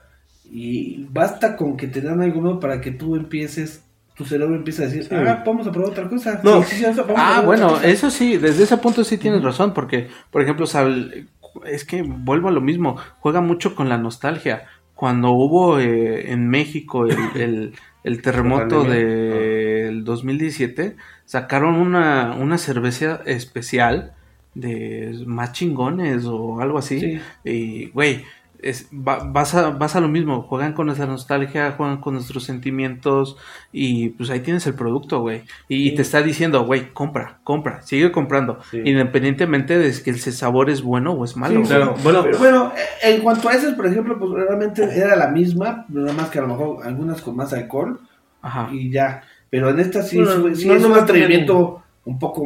[0.45, 3.83] Y basta con que te dan algo nuevo para que tú empieces,
[4.15, 5.15] tu cerebro empiece a decir, Sí.
[5.15, 6.41] ah, vamos a probar otra cosa.
[6.43, 6.61] No.
[6.63, 7.87] Sí, sí, vamos a probar Ah, bueno, cosa".
[7.87, 11.27] eso sí, desde ese punto sí tienes razón, porque, por ejemplo, Sal-
[11.65, 14.63] es que vuelvo a lo mismo, juega mucho con la nostalgia.
[14.95, 17.73] Cuando hubo eh, en México el, el-
[18.03, 20.95] el terremoto del 2017,
[21.25, 24.13] sacaron una, una cerveza especial
[24.55, 26.99] de más chingones o algo así.
[26.99, 27.19] Sí.
[27.45, 28.23] Y, güey,
[28.61, 32.43] es, va- vas, a, vas a lo mismo, juegan con esa nostalgia, juegan con nuestros
[32.43, 33.37] sentimientos
[33.71, 35.43] y pues ahí tienes el producto, güey.
[35.67, 35.95] Y Sí.
[35.95, 38.81] te está diciendo, güey, compra, compra, sigue comprando, Sí.
[38.85, 41.61] independientemente de que el sabor es bueno o es malo.
[41.61, 41.67] Sí.
[41.69, 45.27] Claro, bueno, Pero bueno, eh, en cuanto a esas, por ejemplo, pues realmente era la
[45.29, 47.99] misma, nada más que a lo mejor algunas con más alcohol
[48.41, 48.69] Ajá.
[48.71, 49.23] y ya.
[49.49, 52.45] Pero en esta sí, Bueno, no, es no un atrevimiento un poco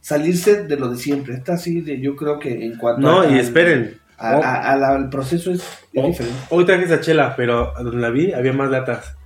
[0.00, 1.34] salirse de lo de siempre.
[1.34, 3.98] Esta sí, de, yo creo que en cuanto no, a- y esperen.
[4.18, 4.42] A- Oh.
[4.42, 5.60] a- a la- al proceso es,
[5.92, 6.38] es Oh, diferente.
[6.50, 9.16] Hoy traje esa chela, pero donde la vi había más latas.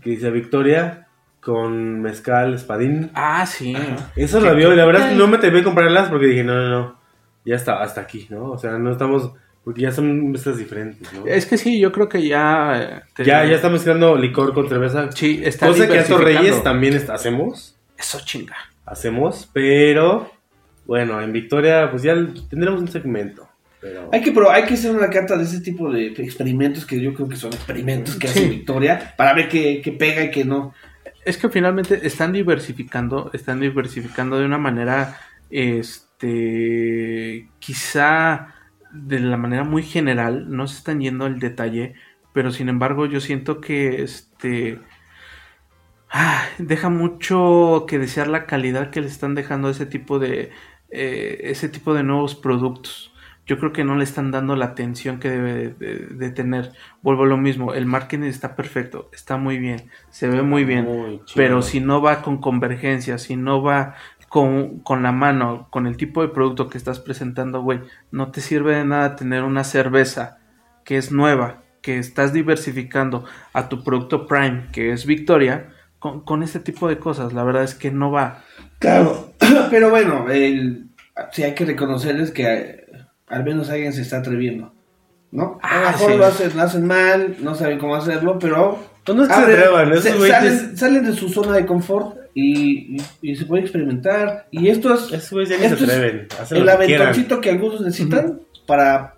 [0.00, 1.06] Que dice Victoria
[1.40, 3.10] con mezcal, espadín.
[3.14, 3.74] Ah, sí.
[4.16, 6.44] Eso la vio y la verdad es que no me atreví a comprarlas porque dije,
[6.44, 6.98] no, no, no.
[7.44, 8.50] Ya está, hasta aquí, ¿no?
[8.50, 9.32] O sea, no estamos.
[9.64, 11.26] Porque ya son mezclas diferentes, ¿no?
[11.26, 12.72] Es que sí, yo creo que ya...
[12.80, 15.10] eh, te- Ya, ya está mezclando licor con cerveza.
[15.12, 16.62] Sí, está Cosa que a Alto Reyes diversificando.
[16.62, 17.76] también est- hacemos.
[17.98, 18.56] Eso chinga.
[18.86, 20.30] Hacemos, pero.
[20.86, 22.14] Bueno, en Victoria, pues ya
[22.48, 23.47] tendremos un segmento.
[23.80, 24.10] Pero.
[24.12, 27.14] Hay que, pro- hay que hacer una carta de ese tipo de experimentos que yo
[27.14, 28.48] creo que son experimentos que hace Sí.
[28.48, 30.74] Victoria para ver qué, qué pega y qué no.
[31.24, 35.16] Es que finalmente están diversificando, están diversificando de una manera,
[35.50, 38.54] este, quizá
[38.92, 41.94] de la manera muy general, no se están yendo al detalle,
[42.32, 44.78] pero sin embargo yo siento que este
[46.10, 50.50] ah, deja mucho que desear la calidad que le están dejando ese tipo de
[50.90, 53.07] eh, ese tipo de nuevos productos.
[53.48, 56.70] Yo creo que no le están dando la atención que debe de, de- de tener.
[57.02, 60.84] Vuelvo a lo mismo, el marketing está perfecto, está muy bien, se ve muy bien,
[60.84, 63.94] Muy pero si no va con convergencia, si no va
[64.28, 67.80] con, con la mano, con el tipo de producto que estás presentando, güey,
[68.12, 70.38] no te sirve de nada tener una cerveza
[70.84, 76.42] que es nueva, que estás diversificando a tu producto Prime, que es Victoria, con, con
[76.42, 77.32] este tipo de cosas.
[77.32, 78.44] La verdad es que no va.
[78.78, 79.32] Claro,
[79.70, 80.88] pero bueno, el,
[81.32, 82.77] sí hay que reconocerles que
[83.28, 84.72] al menos alguien se está atreviendo,
[85.30, 85.58] ¿no?
[85.62, 86.16] A lo Ah, mejor sí.
[86.18, 89.40] lo, hacen, lo hacen mal, no saben cómo hacerlo, pero Pues no es que se
[89.40, 93.36] abren- atrevan, esos se- güeyes- salen, salen de su zona de confort y, y- y
[93.36, 94.46] se puede experimentar.
[94.50, 96.28] Y esto es Esos ya ni se es atreven.
[96.50, 99.14] El aventoncito que algunos necesitan para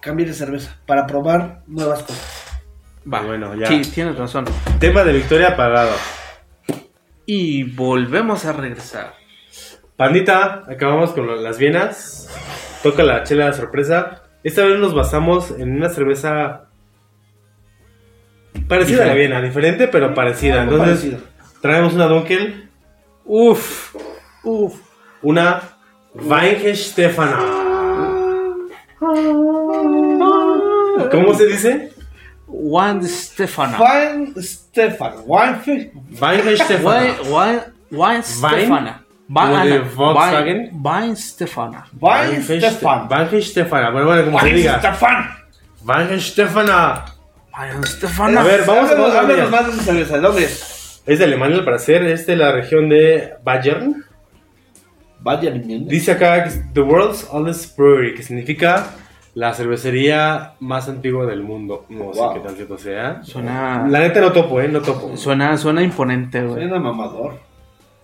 [0.00, 2.44] cambiar de cerveza, para probar nuevas cosas.
[3.12, 3.22] Va.
[3.22, 3.66] Bueno, ya.
[3.68, 4.44] Sí, tienes razón.
[4.78, 5.92] Tema de victoria apagado.
[7.26, 9.14] Y volvemos a regresar.
[9.96, 12.28] Pandita, acabamos con las vienas.
[12.82, 14.22] Toca la chela de sorpresa.
[14.44, 16.66] Esta vez nos basamos en una cerveza
[18.68, 20.62] parecida a la viena, diferente pero parecida.
[20.62, 21.20] Algo Entonces, parecido.
[21.60, 22.68] traemos una Dunkel,
[23.24, 23.94] Uf,
[24.44, 24.74] uf.
[25.22, 25.60] una
[26.14, 27.38] Weingestefana.
[31.10, 31.92] ¿Cómo se dice?
[32.46, 33.76] Juan Stefana.
[33.76, 37.14] Juan Stefan, Juan Fe- Weingestefana.
[37.28, 37.60] Juan
[37.92, 39.04] Juan Stefana.
[39.28, 40.70] De Volkswagen.
[40.82, 41.84] Juan Stefana.
[42.00, 43.08] Juan Stefan.
[43.10, 43.90] Weingestefana.
[43.90, 44.78] Bueno, bueno, como se diga.
[44.78, 45.28] Stefan.
[45.84, 47.04] Weingestefana.
[47.52, 48.40] Juan Stefana.
[48.40, 51.02] A ver, vamos a háblanos más de esa cerveza, ¿de ¿dónde es?
[51.06, 54.04] Es de Alemania al parecer, es de la región de Bayern.
[55.42, 55.90] Enmienda.
[55.90, 58.86] Dice acá que es The World's Oldest Brewery, que significa
[59.34, 61.84] la cervecería más antigua del mundo.
[61.90, 62.14] No Wow.
[62.34, 63.22] sé qué tan cierto sea.
[63.24, 65.16] Suena, La neta no topo, eh, no topo.
[65.16, 66.60] suena, suena imponente, güey.
[66.62, 67.40] Suena mamador.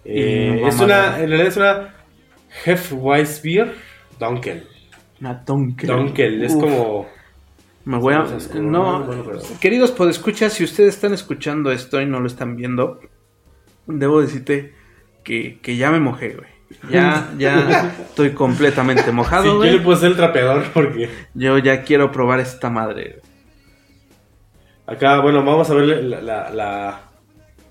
[0.05, 1.95] Eh, es una, en realidad es una
[2.65, 3.75] Hefeweißbier
[4.19, 4.67] Dunkel.
[5.21, 5.89] Una Dunkel.
[5.89, 7.07] Dunkel, es Uf, como...
[7.87, 8.25] Me voy a.
[8.61, 12.99] No, bueno, pero- queridos podescuchas, si ustedes están escuchando esto y no lo están viendo,
[13.87, 14.73] debo decirte
[15.23, 16.49] que, que ya me mojé, güey.
[16.91, 19.73] Ya, ya estoy completamente Sí, mojado, yo güey.
[19.73, 21.11] le puse el trapeador porque...
[21.35, 23.21] Yo ya quiero probar esta madre.
[23.21, 23.35] güey.
[24.87, 26.21] Acá, bueno, vamos a ver la...
[26.23, 27.04] la- la,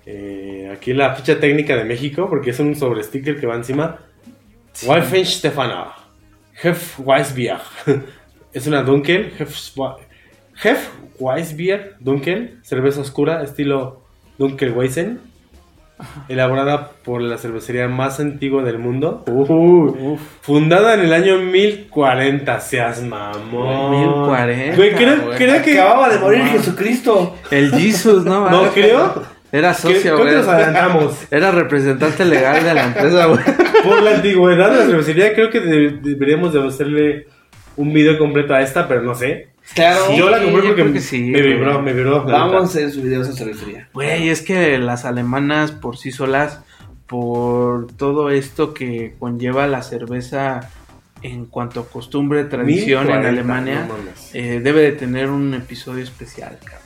[0.06, 3.98] eh, aquí la ficha técnica de México, porque es un sobre sticker que va encima.
[5.38, 5.92] Stefana.
[6.62, 7.58] Hefeweißbier.
[8.52, 9.32] es una Dunkel.
[9.38, 9.96] Hefwe-
[10.62, 12.58] Hefeweißbier Dunkel.
[12.62, 14.02] Cerveza oscura, estilo
[14.38, 15.20] Dunkelweizen.
[16.28, 19.22] Elaborada por la cervecería más antigua del mundo.
[19.28, 20.20] Uf.
[20.42, 22.60] Fundada en el año 1040.
[22.60, 23.90] Seas mamón.
[23.92, 25.80] 1040, Güey, creo, creo que.
[25.80, 27.36] Acababa de morir Jesucristo.
[27.50, 28.50] El Jesus, ¿no?
[28.50, 29.22] No, creo.
[29.54, 30.34] Era socio, güey.
[30.34, 31.16] nos adelantamos.
[31.30, 33.40] Era representante legal de la empresa, güey.
[33.84, 37.28] Por la antigüedad de la cervecería, creo que de- deberíamos de hacerle
[37.76, 39.48] un video completo a esta, pero no sé.
[39.74, 40.14] Claro.
[40.16, 41.52] yo la compré porque creo que sí, me güey.
[41.54, 42.24] vibró, me vibró.
[42.24, 43.88] Vamos a hacer su video de esa cervecería.
[43.94, 46.60] Güey, es que las alemanas por sí solas,
[47.06, 50.68] por todo esto que conlleva la cerveza
[51.22, 53.94] en cuanto a costumbre, tradición 1040, en Alemania, no
[54.34, 56.83] eh, debe de tener un episodio especial, cabrón.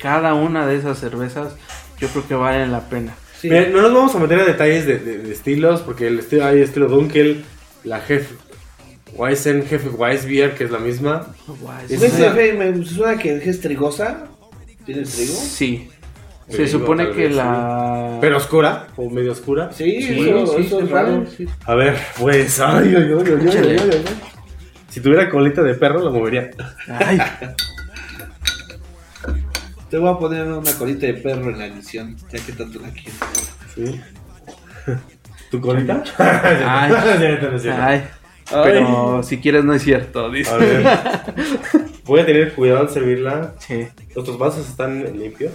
[0.00, 1.54] Cada una de esas cervezas
[1.98, 3.14] yo creo que valen la pena.
[3.40, 3.48] Sí.
[3.50, 6.44] Mira, no nos vamos a meter a detalles de, de- de estilos, porque el estilo,
[6.46, 7.44] hay estilo Dunkel,
[7.84, 8.30] la Hef
[9.14, 11.26] Weizen, Jefe Weissbier, que es la misma.
[11.46, 12.22] Guay, Es ¿No sí.
[12.22, 14.24] una- se- me suena que es trigosa?
[14.84, 15.34] ¿Tiene trigo?
[15.34, 15.88] Sí.
[16.48, 18.16] Se Trigo, supone que vez, la...
[18.22, 19.70] Pero oscura, o medio oscura.
[19.72, 21.24] Sí, Sí, eso, sí, eso sí, es raro.
[21.36, 21.46] sí.
[21.66, 22.58] A ver, pues.
[22.60, 23.70] Ay, ay, ay, ay, ay, Échale.
[23.72, 24.14] ay, ay, ay.
[24.88, 26.50] Si tuviera colita de perro, la movería.
[26.88, 27.18] Ay,
[29.90, 32.90] Te voy a poner una colita de perro en la edición, ya que tanto la
[32.90, 33.16] quiero.
[33.74, 34.00] Sí.
[35.50, 36.02] ¿Tu colita?
[36.18, 36.92] Ay.
[37.70, 38.04] Ay.
[38.50, 40.50] Pero si quieres no es cierto, dice.
[40.50, 40.84] A ver.
[42.04, 43.54] Voy a tener cuidado al servirla.
[43.58, 43.86] Sí.
[44.14, 45.52] Nuestros vasos están limpios.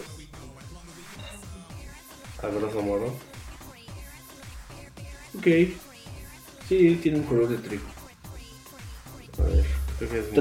[2.42, 3.06] A grosso modo.
[5.38, 5.48] Ok.
[6.68, 7.84] Sí, tiene un color de trigo.
[9.40, 9.66] A ver.
[9.98, 10.34] Creo que es muy-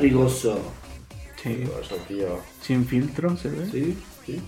[1.43, 1.55] Sí.
[1.55, 2.41] Trigoso, tío.
[2.61, 3.67] Sin filtro, ¿se ve?
[3.71, 4.43] Sí, sí.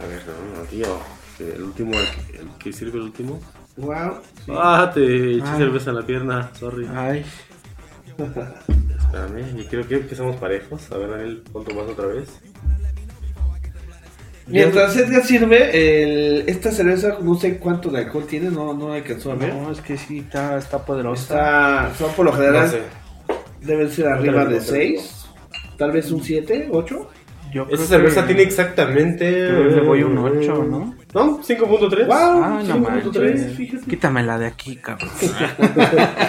[0.00, 0.86] A ver, no, no, tío.
[1.38, 3.40] El último, el que, el que sirve el último.
[3.76, 4.20] Wow.
[4.44, 4.52] sí.
[4.56, 5.58] Ah, te eché Ay.
[5.58, 6.50] cerveza en la pierna.
[6.58, 6.88] Sorry.
[6.94, 7.24] Ay.
[8.16, 10.90] Espérame, yo creo que, que somos parejos.
[10.92, 12.28] A ver, Daniel, tu vaso otra vez.
[14.46, 19.32] Mientras Edgar sirve, el, esta cerveza no sé cuánto de alcohol tiene, no, no alcanzó
[19.32, 19.54] a ver.
[19.54, 21.34] No, es que sí, está, está poderosa.
[21.88, 23.01] Está, son por lo general, No sé.
[23.62, 25.24] Deben ser arriba de 6.
[25.78, 27.10] Tal vez un 7, 8.
[27.52, 29.48] Yo creo Esa cerveza que- tiene exactamente.
[29.48, 30.94] Yo le voy un 8, ¿no?
[31.12, 31.42] ¿No?
[31.42, 32.06] 5.3.
[32.06, 32.44] ¡Wow!
[32.44, 33.56] Ay, no 5.3, manches.
[33.56, 33.86] fíjate.
[33.90, 35.10] Quítamela de aquí, cabrón.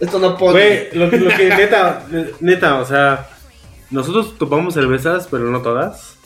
[0.00, 0.52] Esto no pone.
[0.52, 2.04] Güey, lo, que- lo que neta,
[2.40, 3.28] neta, o sea,
[3.90, 6.16] nosotros topamos cervezas, pero no todas.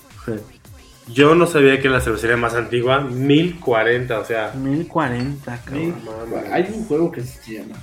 [1.13, 6.53] Yo no sabía que la cervecería más antigua, 1040, o sea, 1040, Mil- cabrón.
[6.53, 7.77] Hay un juego que se llama.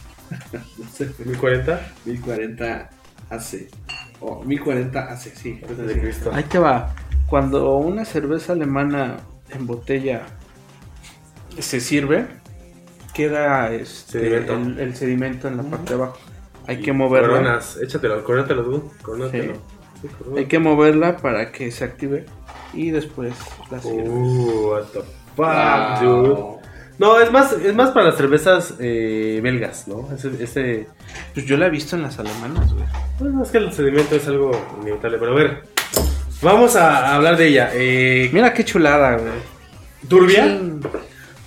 [0.77, 2.89] No sé, 1040 1040
[3.29, 3.67] AC.
[4.19, 5.59] O 1040 AC, sí.
[5.67, 6.31] antes de Cristo.
[6.33, 6.93] Ahí te va.
[7.27, 9.17] Cuando una cerveza alemana
[9.49, 10.23] en botella
[11.59, 12.27] se sirve,
[13.13, 14.53] queda este, Sedimento.
[14.53, 16.17] El, el sedimento en la parte de abajo.
[16.67, 17.29] Hay que moverla.
[17.29, 19.53] Coronas, échatelo, corónatelo tú, corónatelo.
[19.53, 19.59] Sí.
[20.01, 20.07] Sí.
[20.37, 22.25] Hay que moverla para que se active
[22.73, 23.33] y después
[23.71, 24.07] la sirve.
[24.07, 25.07] Uh, what the fuck,
[25.37, 26.01] Wow.
[26.01, 26.54] dude.
[26.97, 30.07] No, es más, es más para las cervezas eh, belgas, ¿no?
[30.15, 30.87] Ese, ese-
[31.33, 32.85] Pues yo la he visto en las alemanas, güey.
[33.19, 34.51] bueno, es que el sedimento es algo
[34.81, 35.63] inevitable, pero a ver,
[36.41, 37.69] vamos a hablar de ella.
[37.73, 39.33] Eh, Mira qué chulada, güey.
[40.07, 40.57] turbia,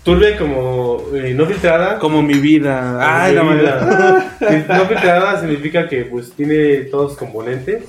[0.05, 1.99] turbia como eh, no filtrada.
[1.99, 2.99] Como mi vida.
[3.25, 3.43] Ay, la
[4.79, 7.85] no filtrada significa que pues tiene todos los componentes.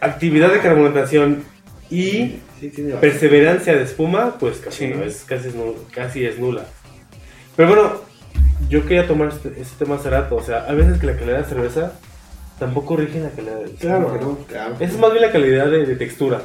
[0.00, 1.44] Actividad de carbonatación
[1.90, 2.98] y Sí, tiene bastante.
[3.00, 4.94] perseverancia de espuma, pues casi, Sí.
[4.94, 6.64] no, es, casi, es nu- casi es nula.
[7.56, 7.92] Pero bueno,
[8.68, 10.36] yo quería tomar este, este tema hace rato.
[10.36, 11.92] O sea, a veces que la calidad de cerveza
[12.58, 14.74] tampoco rige la calidad de Claro que no, claro.
[14.74, 16.42] Esa es más bien la calidad de, de textura.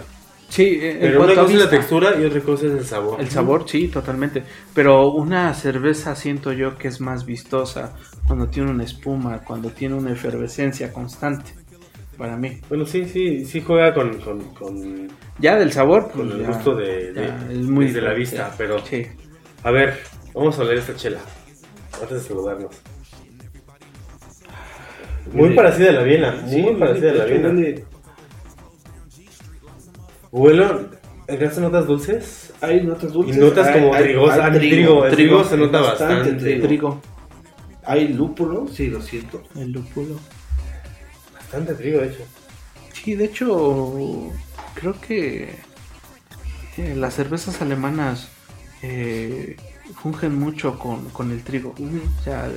[0.48, 3.20] Sí, en Pero una cosa es la textura y otra cosa es el sabor.
[3.20, 4.44] El sabor, sí, totalmente.
[4.76, 7.94] Pero una cerveza siento yo que es más vistosa
[8.28, 11.52] cuando tiene una espuma, cuando tiene una efervescencia constante.
[12.18, 12.60] Para mí.
[12.70, 15.08] Bueno, sí, sí, sí juega con, con, con,
[15.40, 18.14] Ya del sabor, pues con el ya- gusto de, de, ya es muy desde la
[18.14, 18.54] vista.
[18.58, 19.06] Pero, Sí.
[19.64, 20.00] a ver,
[20.34, 21.20] vamos a leer esta chela.
[22.02, 22.76] Antes de saludarnos.
[25.34, 26.48] Muy Huele- parecida a la Viena.
[26.48, 27.50] Sí, muy parecida a la Viena.
[27.50, 27.84] huele-
[30.32, 30.90] Huelo,
[31.28, 32.54] ¿alcanzan notas dulces?
[32.62, 33.36] Hay notas dulces.
[33.36, 34.32] Y notas como hay- trigos.
[34.32, 36.44] hay Ah, trigo, el trigo se nota bastante bastante.
[36.44, 36.68] trigo.
[36.68, 37.02] Trigo,
[37.88, 39.44] Hay lúpulo, sí, lo siento.
[39.56, 40.16] el lúpulo.
[41.46, 42.24] Bastante trigo, de hecho.
[42.94, 44.32] Sí, de hecho,
[44.74, 45.56] creo que
[46.78, 48.30] eh, las cervezas alemanas
[48.82, 49.58] eh,
[50.02, 51.76] fungen mucho con, con el trigo.
[51.78, 52.50] O sea,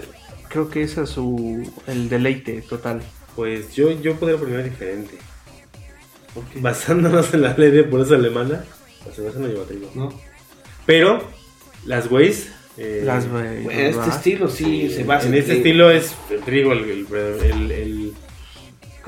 [0.48, 3.02] creo que ese es su, el deleite total.
[3.36, 5.16] Pues yo, yo podría poner diferente.
[6.56, 8.64] Basándonos en la ley de pureza alemana,
[9.06, 9.90] la cerveza no lleva trigo.
[9.94, 10.12] ¿No?
[10.86, 11.22] Pero
[11.84, 12.48] las Ways.
[12.76, 15.88] eh, Las Bueno, este estilo sí se basa en este trigo.
[15.88, 17.06] estilo es el trigo, el, el,
[17.42, 18.12] el- el-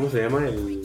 [0.01, 0.47] ¿cómo se llama?
[0.47, 0.81] El,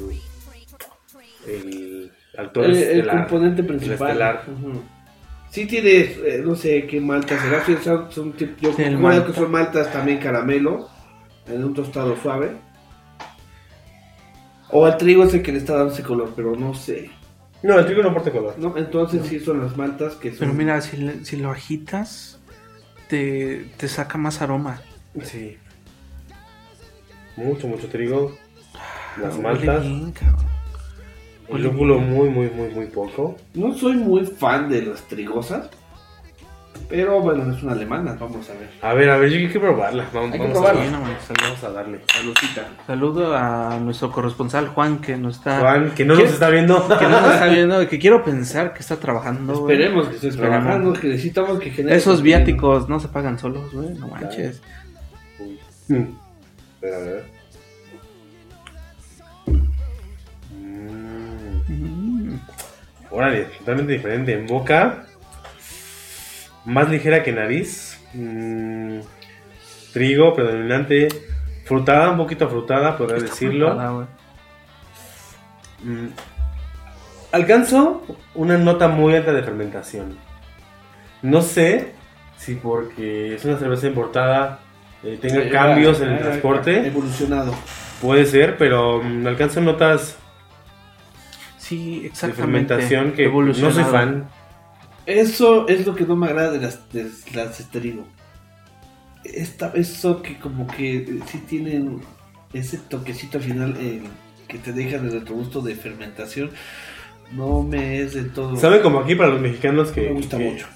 [1.47, 3.17] el actor el, el estelar.
[3.27, 4.07] componente El principal.
[4.09, 4.43] estelar.
[4.47, 4.81] Ujú.
[5.49, 8.99] Sí tiene, eh, no sé qué maltas será, sí, son, son tip- yo el creo
[8.99, 9.27] malta.
[9.27, 10.89] que son maltas también caramelo,
[11.47, 12.57] en un tostado suave.
[14.71, 17.09] O el trigo es el que le está dando ese color, pero no sé.
[17.63, 18.55] No, el trigo no aporta color.
[18.57, 18.75] ¿no?
[18.77, 20.39] Entonces sí son las maltas que son...
[20.39, 22.39] Pero mira, si, le- si lo agitas,
[23.07, 24.81] te, te saca más aroma.
[25.23, 25.57] Sí.
[27.37, 28.35] Mucho, mucho trigo.
[29.21, 29.81] Las maltas.
[29.83, 30.13] bien.
[31.47, 33.35] El lúpulo muy, muy, muy, muy poco.
[33.53, 35.69] No soy muy fan de las trigosas,
[36.89, 38.69] pero bueno, es una alemana, vamos a ver.
[38.81, 40.05] A ver, a ver, yo quiero probarla.
[40.11, 40.81] Vamos, Hay que vamos probarla.
[40.81, 42.01] A, no vamos a darle.
[42.11, 42.67] Saludcita.
[42.87, 46.23] Saludo a nuestro corresponsal Juan que nos está Juan, que no ¿Qué?
[46.23, 46.87] nos está viendo.
[46.97, 49.53] que no nos está viendo, que quiero pensar que está trabajando.
[49.53, 50.39] Esperemos que Esperemos.
[50.39, 51.95] trabajando, que necesitamos que genere...
[51.95, 54.61] Esos viáticos no se pagan solos, güey, no manches.
[55.39, 55.59] Uy.
[55.89, 56.05] Mm.
[56.75, 57.34] Espera, a ver.
[63.15, 64.33] Órale, totalmente diferente.
[64.33, 65.05] En boca,
[66.65, 67.97] más ligera que nariz.
[68.13, 68.99] Mm,
[69.93, 71.07] trigo predominante.
[71.63, 73.69] Frutada, un poquito frutada, podría decirlo.
[73.69, 74.07] Frutada.
[75.81, 76.07] Mm,
[77.31, 80.17] alcanzo una nota muy alta de fermentación.
[81.21, 81.93] No sé
[82.37, 84.59] si porque es una cerveza importada
[85.03, 86.87] eh, tenga cambios en el transporte.
[86.87, 87.55] Evolucionado.
[88.01, 90.17] Puede ser, pero mm, alcanzo notas
[91.67, 92.41] Sí, de exactamente.
[92.41, 94.27] fermentación que no soy fan.
[95.07, 98.05] Eso es lo que no me agrada de las, de las estérigo.
[99.23, 102.01] Esta, eso que como que eh, sí tienen
[102.53, 104.03] ese toquecito final eh,
[104.47, 106.51] que te deja de retrogusto de fermentación.
[107.31, 108.55] No me es del todo...
[108.57, 110.01] ¿Saben como aquí para los mexicanos No que...
[110.01, 110.67] me gusta que- mucho.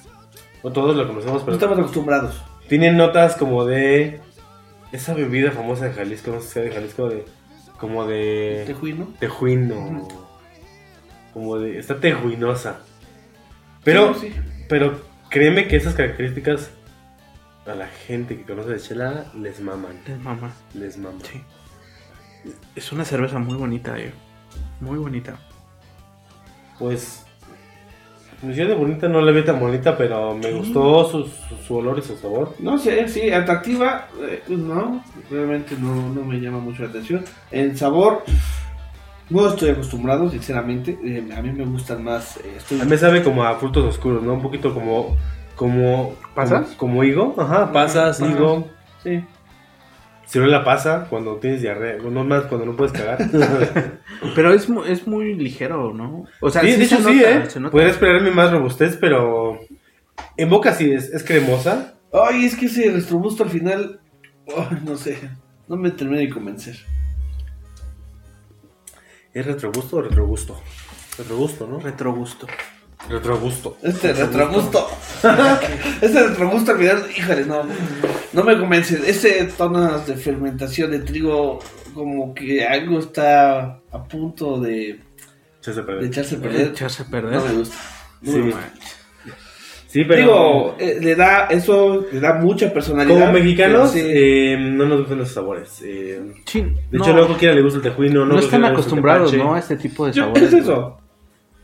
[0.64, 2.42] O todos lo conocemos, No pero estamos acostumbrados.
[2.68, 4.20] tienen notas como de...
[4.92, 7.26] Esa bebida famosa de Jalisco, no sé si sea de Jalisco, de...
[7.80, 8.64] Como de...
[8.66, 9.08] Tejuino.
[9.20, 10.08] Tejuino.
[11.34, 11.80] Como de.
[11.80, 12.80] Está tejuinosa.
[13.84, 14.34] Pero, Sí, sí.
[14.68, 15.00] pero
[15.30, 16.72] créeme que esas características
[17.66, 20.00] a la gente que conoce de Chela les maman.
[20.08, 20.52] Es mamá.
[20.74, 21.22] Les maman.
[21.24, 21.42] Sí.
[22.76, 24.12] Es una cerveza muy bonita, eh.
[24.80, 25.38] Muy bonita.
[26.78, 27.26] Pues.
[28.42, 32.00] Mi de bonita no la vi tan bonita, pero me gustó su, su, su olor
[32.00, 32.56] y su sabor.
[32.60, 37.26] No sé, sí, atractiva, eh, pues no, realmente no, no me llama mucho la atención.
[37.52, 38.24] El sabor,
[39.30, 40.98] no estoy acostumbrado, sinceramente.
[41.04, 42.38] eh, a mí me gustan más.
[42.38, 44.34] eh, estoy- A mí sabe como a frutos oscuros, ¿no?
[44.34, 45.18] Un poquito como.
[45.56, 46.68] como ¿Pasas?
[46.76, 47.36] Como, como higo.
[47.38, 48.32] Ajá, pasas, Ajá.
[48.32, 48.68] higo.
[49.04, 49.24] Sí.
[50.26, 51.98] Sirve la pasa cuando tienes diarrea.
[51.98, 53.18] No más cuando no puedes cagar.
[54.36, 56.26] Pero es, mu- es muy ligero, ¿no?
[56.40, 57.32] O sea, sí, de se hecho sí, nota,
[57.66, 57.70] ¿eh?
[57.72, 59.60] Podría esperarme más robustez, pero.
[60.38, 61.96] En boca sí es, es cremosa.
[62.14, 64.00] Ay, es que ese retrogusto al final,
[64.56, 65.18] ay, no sé,
[65.68, 66.76] no me termina de convencer.
[69.34, 70.60] ¿Es retrogusto o retrogusto?
[71.18, 71.80] Retrogusto, ¿no?
[71.80, 72.48] Retrogusto.
[73.08, 73.78] Retrogusto.
[73.82, 74.90] Este retrogusto,
[76.02, 77.64] este retrogusto al final, híjole, no,
[78.34, 79.00] no me convence.
[79.10, 81.60] Este tono de fermentación de trigo,
[81.94, 85.00] como que algo está a punto de,
[85.62, 86.04] echarse a perder.
[86.68, 87.34] Echarse a perder.
[87.36, 87.76] No me gusta.
[88.22, 88.38] No Sí.
[88.40, 88.72] me gusta.
[89.92, 90.22] Sí, pero.
[90.22, 93.20] Digo, eh, le da, eso le da mucha personalidad.
[93.22, 94.02] como mexicanos, sí.
[94.04, 95.82] eh, no nos gustan los sabores.
[95.84, 98.24] Eh, Sí, de no, hecho, no a cualquiera le gusta el tejuino.
[98.24, 99.34] no No, están acostumbrados.
[99.34, 99.56] ¿no?
[99.56, 100.44] A este tipo de Yo- sabores.
[100.44, 100.62] es güey.
[100.62, 100.98] eso.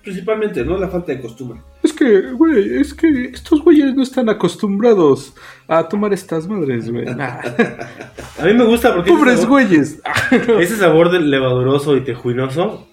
[0.01, 0.77] Principalmente, ¿no?
[0.77, 1.59] La falta de costumbre.
[1.81, 5.33] Es que, güey, es que estos güeyes no están acostumbrados
[5.67, 7.05] a tomar estas madres, güey.
[7.05, 7.39] Nah.
[8.39, 9.11] A mí me gusta porque.
[9.11, 9.99] Pobres sabor- güeyes.
[10.59, 12.87] Ese sabor del levaduroso y tejuinoso.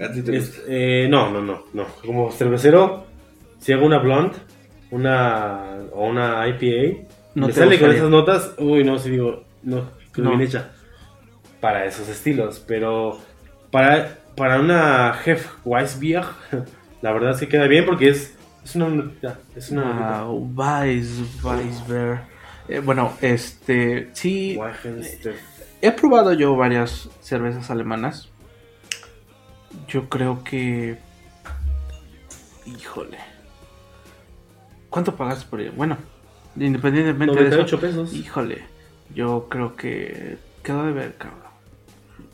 [0.00, 0.62] A ti te es- gusta.
[0.68, 1.86] eh, no, no, no, no.
[2.04, 3.06] Como cervecero,
[3.58, 4.36] si hago una blonde,
[4.92, 5.78] una.
[5.92, 7.02] o una IPA,
[7.34, 8.54] No me te sale con esas notas.
[8.58, 10.30] Uy, no, si digo, no, que No.
[10.30, 10.70] bien hecha.
[11.60, 12.62] Para esos estilos.
[12.66, 13.18] Pero
[13.70, 16.24] para, para una Hef Weissbier,
[17.02, 18.36] la verdad sí queda bien porque es.
[18.64, 20.20] Es una notita, Es una.
[20.20, 22.20] Ah, Weiss, Weissbeer.
[22.68, 24.56] Eh, bueno, este, sí,
[25.80, 28.28] he probado yo varias cervezas alemanas.
[29.88, 30.96] Yo creo que...
[32.66, 33.18] Híjole.
[34.92, 35.72] ¿Cuánto pagaste por ella?
[35.76, 35.96] Bueno,
[36.56, 37.80] independientemente de 98 eso.
[37.80, 38.12] pesos.
[38.14, 38.62] Híjole,
[39.14, 41.40] yo creo que quedó de ver, cabrón.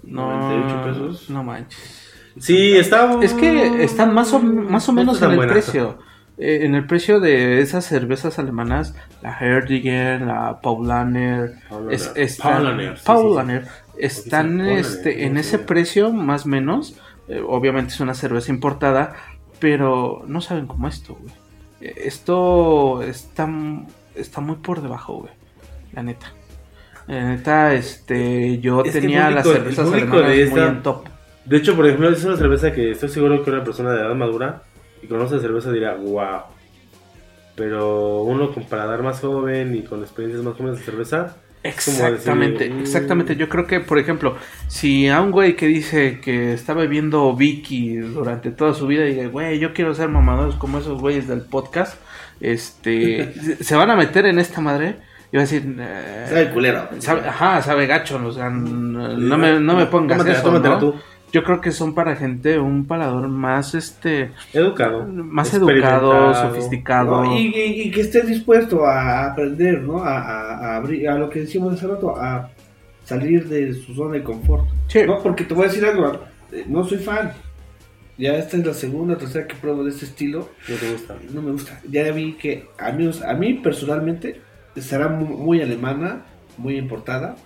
[0.02, 1.30] No, 98 pesos.
[1.30, 2.04] No manches.
[2.38, 3.18] Sí, está.
[3.22, 5.98] Es que están más o, más o No menos en el precio.
[6.36, 11.94] Eh, en el precio de esas cervezas alemanas, la Herdiger, la Paulaner, Paulaner.
[11.94, 13.68] es- están- Paulaner, sí, Paulaner,
[13.98, 16.94] están este, en ese precio más o menos.
[17.28, 19.14] Eh, obviamente es una cerveza importada,
[19.58, 21.34] pero no saben cómo esto, güey.
[21.80, 23.48] Esto está,
[24.14, 25.32] está muy por debajo, güey.
[25.92, 26.32] La neta.
[27.06, 31.06] La neta, este, yo Es tenía las cervezas alemanas de muy esta- en top.
[31.44, 34.14] De hecho, por ejemplo, es una cerveza que estoy seguro que una persona de edad
[34.14, 34.62] madura
[35.02, 36.40] y conoce la cerveza dirá, wow.
[37.54, 42.70] Pero uno con paladar más joven y con experiencias más jóvenes de cerveza, decir, Exactamente,
[42.70, 43.36] mm, exactamente.
[43.36, 44.36] Yo creo que, por ejemplo,
[44.68, 49.14] si a un güey que dice que está bebiendo Vicky durante toda su vida y
[49.14, 51.98] dice, güey, yo quiero ser mamadores como esos güeyes del podcast,
[52.40, 54.96] este, se- van a meter en esta madre
[55.32, 56.88] y va a decir, eh, Sabe culero.
[56.98, 60.80] sabe- ajá, sabe gacho, o sea, no me, no me pongas tómatela, eso, tómatela ¿no?
[60.80, 60.94] tú.
[61.32, 65.06] Yo creo que son para gente un palador más, este, Educado.
[65.06, 67.24] más educado, sofisticado.
[67.24, 67.36] ¿no?
[67.36, 70.02] Y, y- y que esté dispuesto a aprender, ¿no?
[70.02, 72.50] A, a, a abrir, a lo que decíamos hace rato, a
[73.04, 74.66] salir de su zona de confort.
[74.88, 75.00] Sí.
[75.06, 76.20] No, porque te voy a decir algo,
[76.52, 77.32] eh, no soy fan.
[78.16, 80.48] Ya esta es la segunda o tercera que pruebo de este estilo.
[80.68, 81.14] No te gusta.
[81.32, 81.80] No me gusta.
[81.88, 84.40] Ya vi que a mí, a mí personalmente
[84.76, 86.22] será mu- muy, alemana,
[86.56, 87.36] muy importada.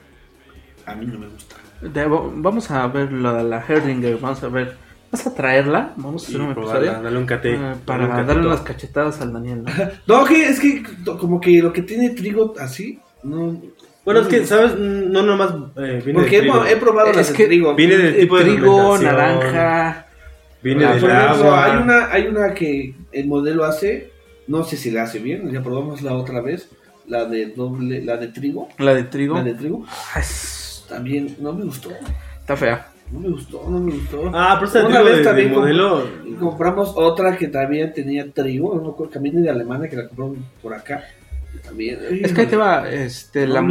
[0.86, 1.56] A mí no me gusta.
[1.82, 4.76] Vamos a ver la, la Herdinger, vamos a ver.
[5.10, 5.92] ¿Vas a traerla?
[5.96, 7.02] Vamos a hacer Y un probarla, episodio.
[7.02, 7.54] dale un cate.
[7.54, 9.62] eh, dale para un darle unas cachetadas al Daniel.
[9.64, 9.70] ¿no?
[10.20, 10.82] No, que es que
[11.18, 13.60] como que lo que tiene trigo así, no.
[14.04, 14.46] Bueno, no es que.
[14.46, 14.78] ¿sabes?
[14.78, 16.64] No nomás eh, viene Porque de he, trigo.
[16.66, 17.74] he probado Es las de que trigo.
[17.74, 20.06] Viene del tipo de trigo, naranja.
[20.62, 21.64] Viene Ah, del agua.
[21.64, 24.12] hay una, hay una que el modelo hace,
[24.46, 26.70] no sé si la hace bien, ya probamos la otra vez,
[27.08, 29.34] la de doble, la de trigo, La de trigo.
[29.34, 29.84] la de trigo,
[30.14, 30.61] Ah, es-
[30.92, 31.90] también no me gustó,
[32.40, 32.86] Está fea.
[33.10, 34.30] no me gustó, no me gustó.
[34.34, 36.06] Ah, pero esta Una vez de, de también modelo.
[36.26, 40.08] Y compramos otra que también tenía trigo, no me acuerdo, también de alemana que la
[40.08, 41.04] compramos por acá.
[41.64, 41.98] También.
[42.22, 43.62] Es que ahí te va, este, No la,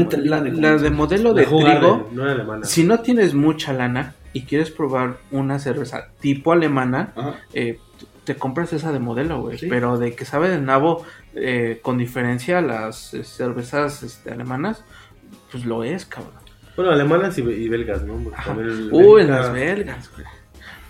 [0.41, 2.10] de la de modelo de de trigo.
[2.14, 2.64] No.
[2.64, 7.14] Si no tienes mucha lana y quieres probar una cerveza tipo alemana,
[7.53, 7.80] eh,
[8.23, 9.57] te compras esa de modelo, güey.
[9.57, 9.68] Sí.
[9.68, 11.03] Pero de que sabe de nabo,
[11.35, 14.84] eh, con diferencia a las eh, cervezas este, alemanas,
[15.52, 16.40] pues lo es, cabrón.
[16.76, 18.14] Bueno, alemanas y, y belgas, ¿no?
[18.15, 18.31] Uy,
[19.23, 20.26] belga- las belgas, güey.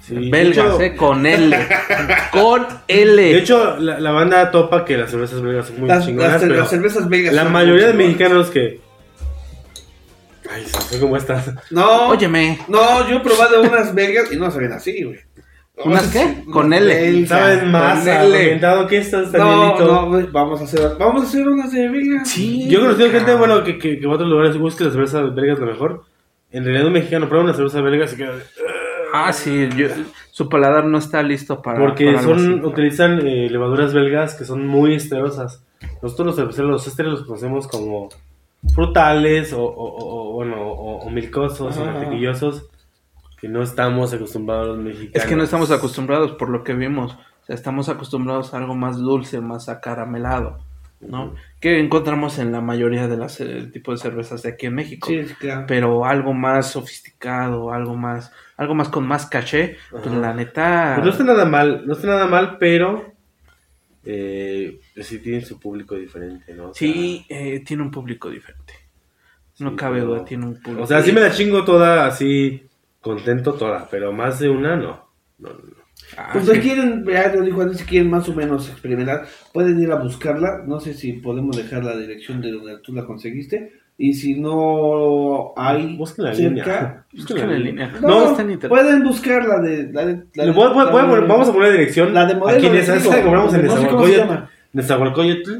[0.03, 1.55] Sí, belgas, eh, con L.
[2.31, 3.21] con L.
[3.21, 6.41] De hecho, la, la banda topa que las cervezas belgas son muy Las, chingonas, las-
[6.41, 7.33] pero las cervezas belgas.
[7.33, 8.81] la mayoría de mexicanos que
[10.53, 10.65] Ay,
[10.99, 11.49] cómo estás.
[11.69, 15.19] No, Óyeme, no, yo he probado unas belgas y no saben así, güey.
[15.83, 16.43] ¿Unas qué?
[16.51, 17.25] Con L.
[17.25, 18.05] ¿Sabes más?
[18.05, 22.27] Orientado que estás, No, vamos a hacer, vamos a hacer unas de belgas.
[22.29, 22.67] sí.
[22.69, 25.21] Yo he conocido gente, bueno, que, que, que va a otros lugares busca la cerveza
[25.21, 26.03] belga es la mejor.
[26.51, 28.33] En realidad un mexicano prueba una cerveza belga y se queda...
[29.13, 29.87] Ah, sí, yo-
[30.29, 31.79] su paladar no está listo para.
[31.79, 32.65] Porque para son, así.
[32.65, 35.63] utilizan eh, levaduras belgas que son muy esterosas.
[36.01, 38.09] Nosotros los cerveceros, los ésteres los conocemos como
[38.73, 42.65] frutales o, o- o- o, bueno, o, o milcosos o mantequillosos
[43.41, 45.15] que no estamos acostumbrados los mexicanos.
[45.15, 47.13] Es que no estamos acostumbrados por lo que vimos.
[47.13, 50.59] O sea, estamos acostumbrados a algo más dulce, más acaramelado,
[50.99, 51.33] ¿no?
[51.59, 55.07] Que encontramos en la mayoría de las eh, tipos de cervezas de aquí en México.
[55.07, 55.65] Sí, sí, claro.
[55.67, 60.93] Pero algo más sofisticado, algo más, algo más con más caché, pues la neta.
[60.95, 63.11] Pues no está nada mal, no está nada mal, pero
[64.03, 66.69] eh, sí tiene su público diferente, ¿no?
[66.69, 68.73] O sea, Sí, eh, tiene un público diferente.
[69.59, 70.83] No Sí, cabe duda, tiene un público.
[70.83, 72.63] O sea, sí me la chingo toda así,
[73.01, 75.07] contento toda, pero más de una no.
[75.39, 75.81] No, no, no.
[76.17, 76.53] Ah, Pues sí.
[76.55, 79.95] si quieren, ya lo dijo antes, si quieren más o menos experimentar, pueden ir a
[79.95, 80.63] buscarla.
[80.65, 83.73] No sé si podemos dejar la dirección de donde tú la conseguiste.
[83.97, 87.05] Y si no hay Búsquenla en cerca, línea.
[87.13, 87.93] Búsquenla en línea.
[88.01, 88.69] No, No, está en internet.
[88.81, 89.91] pueden buscar la de.
[89.93, 91.67] La de, la Le de- voy- voy- la voy a de- poner- vamos a poner
[91.69, 92.13] la dirección.
[92.13, 93.61] La de modelo, Aquí en esa, les esa que compramos en
[94.73, 95.51] Nezahualcóyotl.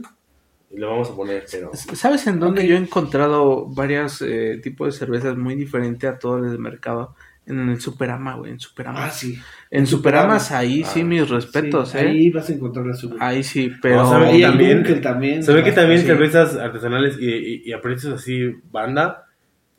[0.73, 1.71] Y lo vamos a poner, pero.
[1.73, 6.37] ¿Sabes en dónde yo he encontrado varios eh, tipos de cervezas muy diferentes a todo
[6.37, 7.15] el mercado?
[7.47, 9.05] En el Superama, güey, en Superama.
[9.05, 9.37] Ah, sí.
[9.71, 10.59] en Superamas, Superama.
[10.61, 12.01] ahí sí, Ah, mis respetos, Sí, ¿eh?
[12.01, 13.15] Ahí vas a encontrar la suya.
[13.19, 13.97] Ahí sí, pero...
[14.03, 15.43] No, ¿saben Ahí que el también- también.
[15.43, 16.05] Se ve que también Sí.
[16.05, 19.25] cervezas artesanales y, y- y a precios así, banda,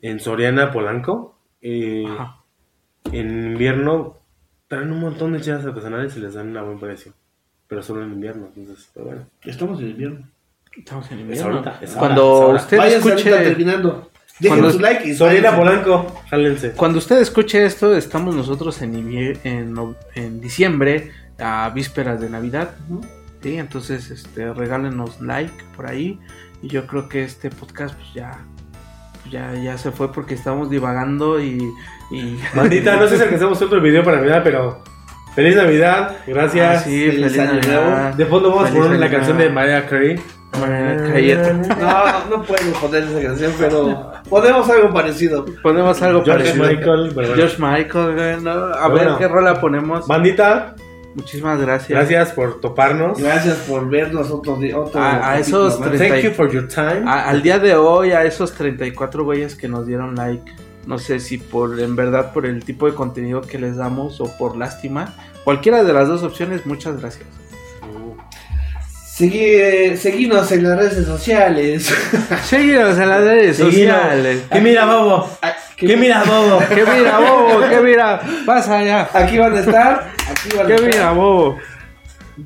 [0.01, 2.39] en Soriana, Polanco, eh, Ajá.
[3.11, 4.17] en invierno
[4.67, 7.13] traen un montón de chelas artesanales y les dan a buen precio.
[7.67, 9.25] Pero solo en invierno, entonces, pero bueno.
[9.43, 10.27] Estamos en invierno.
[10.75, 11.51] Estamos en Es invierno.
[11.53, 12.61] ahorita, es Cuando ahora, es ahora.
[12.61, 13.29] usted Váyanse escuche...
[13.31, 14.11] ahorita terminando.
[14.39, 15.57] Dejen su like y váyanse.
[15.57, 16.71] Polanco, jálense.
[16.71, 18.95] Cuando usted escuche esto, estamos nosotros en,
[19.43, 22.71] en, en diciembre, a vísperas de Navidad.
[23.43, 26.19] Sí, entonces este, regálenos like por ahí.
[26.61, 28.39] Y yo creo que este podcast pues ya,
[29.29, 31.59] ya, ya se fue porque estamos divagando y...
[32.09, 32.39] y...
[32.55, 34.81] Bandita, no sé si alcanzamos otro video para Navidad, pero
[35.35, 36.77] feliz Navidad, gracias.
[36.77, 38.13] Ah, sí, Feliz feliz, Navidad.
[38.13, 40.15] De fondo vamos a poner la canción de Mariah Carey.
[41.79, 45.45] No, no puedo poner esa canción, pero podemos algo parecido.
[45.61, 46.67] Ponemos algo George parecido.
[46.67, 47.11] Michael.
[47.13, 47.35] bueno.
[47.35, 48.51] George Michael, güey, ¿no?
[48.51, 50.07] A ver qué rola ponemos.
[50.07, 50.75] Bandita,
[51.15, 51.89] Muchísimas gracias.
[51.97, 53.19] gracias por toparnos.
[53.19, 54.79] Gracias por vernos otro día.
[54.79, 55.89] Otro A- esos más.
[55.89, 57.03] tres- Thank you for your time.
[57.05, 60.51] A- al día de hoy, a esos 34 güeyes que nos dieron like,
[60.87, 64.25] no sé si por en verdad por el tipo de contenido que les damos o
[64.37, 65.13] por lástima,
[65.43, 67.27] cualquiera de las dos opciones, muchas gracias.
[69.15, 71.93] Segui- eh, seguinos en las redes sociales.
[72.45, 73.95] Síguenos en las redes Seguinos.
[73.95, 74.43] sociales.
[74.51, 75.29] ¿Qué mira, bobo?
[75.41, 76.59] Ah, ¿Qué mira, bobo?
[76.69, 77.59] ¿Qué mira, bobo?
[77.69, 78.21] ¿Qué mira?
[78.45, 79.09] Pasa allá.
[79.13, 80.09] Aquí van a estar.
[80.31, 80.87] Aquí van a ¿Qué estar.
[80.89, 81.57] mira, bobo?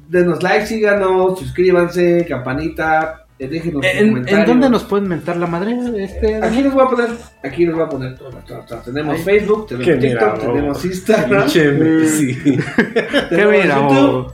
[0.10, 5.74] Denos like, síganos, suscríbanse, campanita, déjenos sus ¿En, en dónde nos pueden mentar la madre?
[6.04, 7.10] Este, Aquí les voy a poner,
[7.42, 8.80] aquí les voy a poner todo, todo, todo.
[8.80, 9.24] Tenemos Ay.
[9.24, 10.88] Facebook, tenemos TikTok, mira, tenemos bobo.
[10.94, 12.64] Instagram, Pinche imbécil.
[12.94, 14.34] ¿Qué tenemos mira, YouTube, bobo?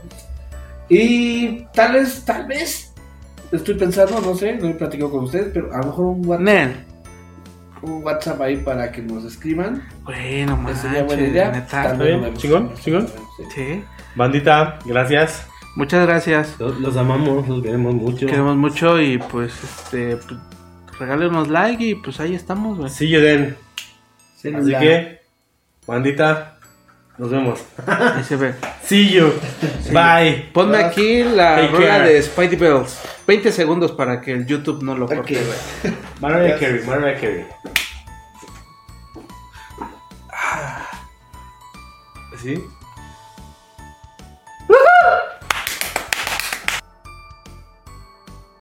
[0.88, 2.92] Y tal vez, tal vez,
[3.52, 6.44] estoy pensando, no sé, no he platicado con ustedes, pero a lo mejor un WhatsApp,
[6.44, 6.84] Nen.
[7.82, 9.82] un WhatsApp ahí para que nos escriban.
[10.02, 11.50] Bueno, Esa sería buena idea.
[11.52, 11.96] neta.
[12.34, 12.74] ¿Chingón?
[12.74, 13.08] ¿Chingón?
[13.36, 13.44] Sí.
[13.54, 13.84] Sí.
[14.14, 15.46] Bandita, gracias.
[15.76, 16.54] Muchas gracias.
[16.58, 18.26] Los, los amamos, los queremos mucho.
[18.26, 20.38] Queremos mucho y pues este pues,
[21.00, 22.90] regálenos like y pues ahí estamos, güey.
[22.90, 23.56] See you then.
[24.54, 25.20] Así que,
[25.86, 26.53] bandita,
[27.16, 27.60] nos vemos.
[27.86, 28.54] Ahí se ve.
[28.82, 29.32] See you.
[29.92, 30.50] Bye.
[30.52, 32.98] Ponme aquí la rueda de Spidey Bells.
[33.26, 35.38] 20 segundos para que el YouTube no lo corte.
[35.38, 35.98] Okay.
[36.20, 37.46] Mariah Carey, Mariah Carey.
[40.30, 40.88] Ah.
[42.42, 42.62] ¿Sí?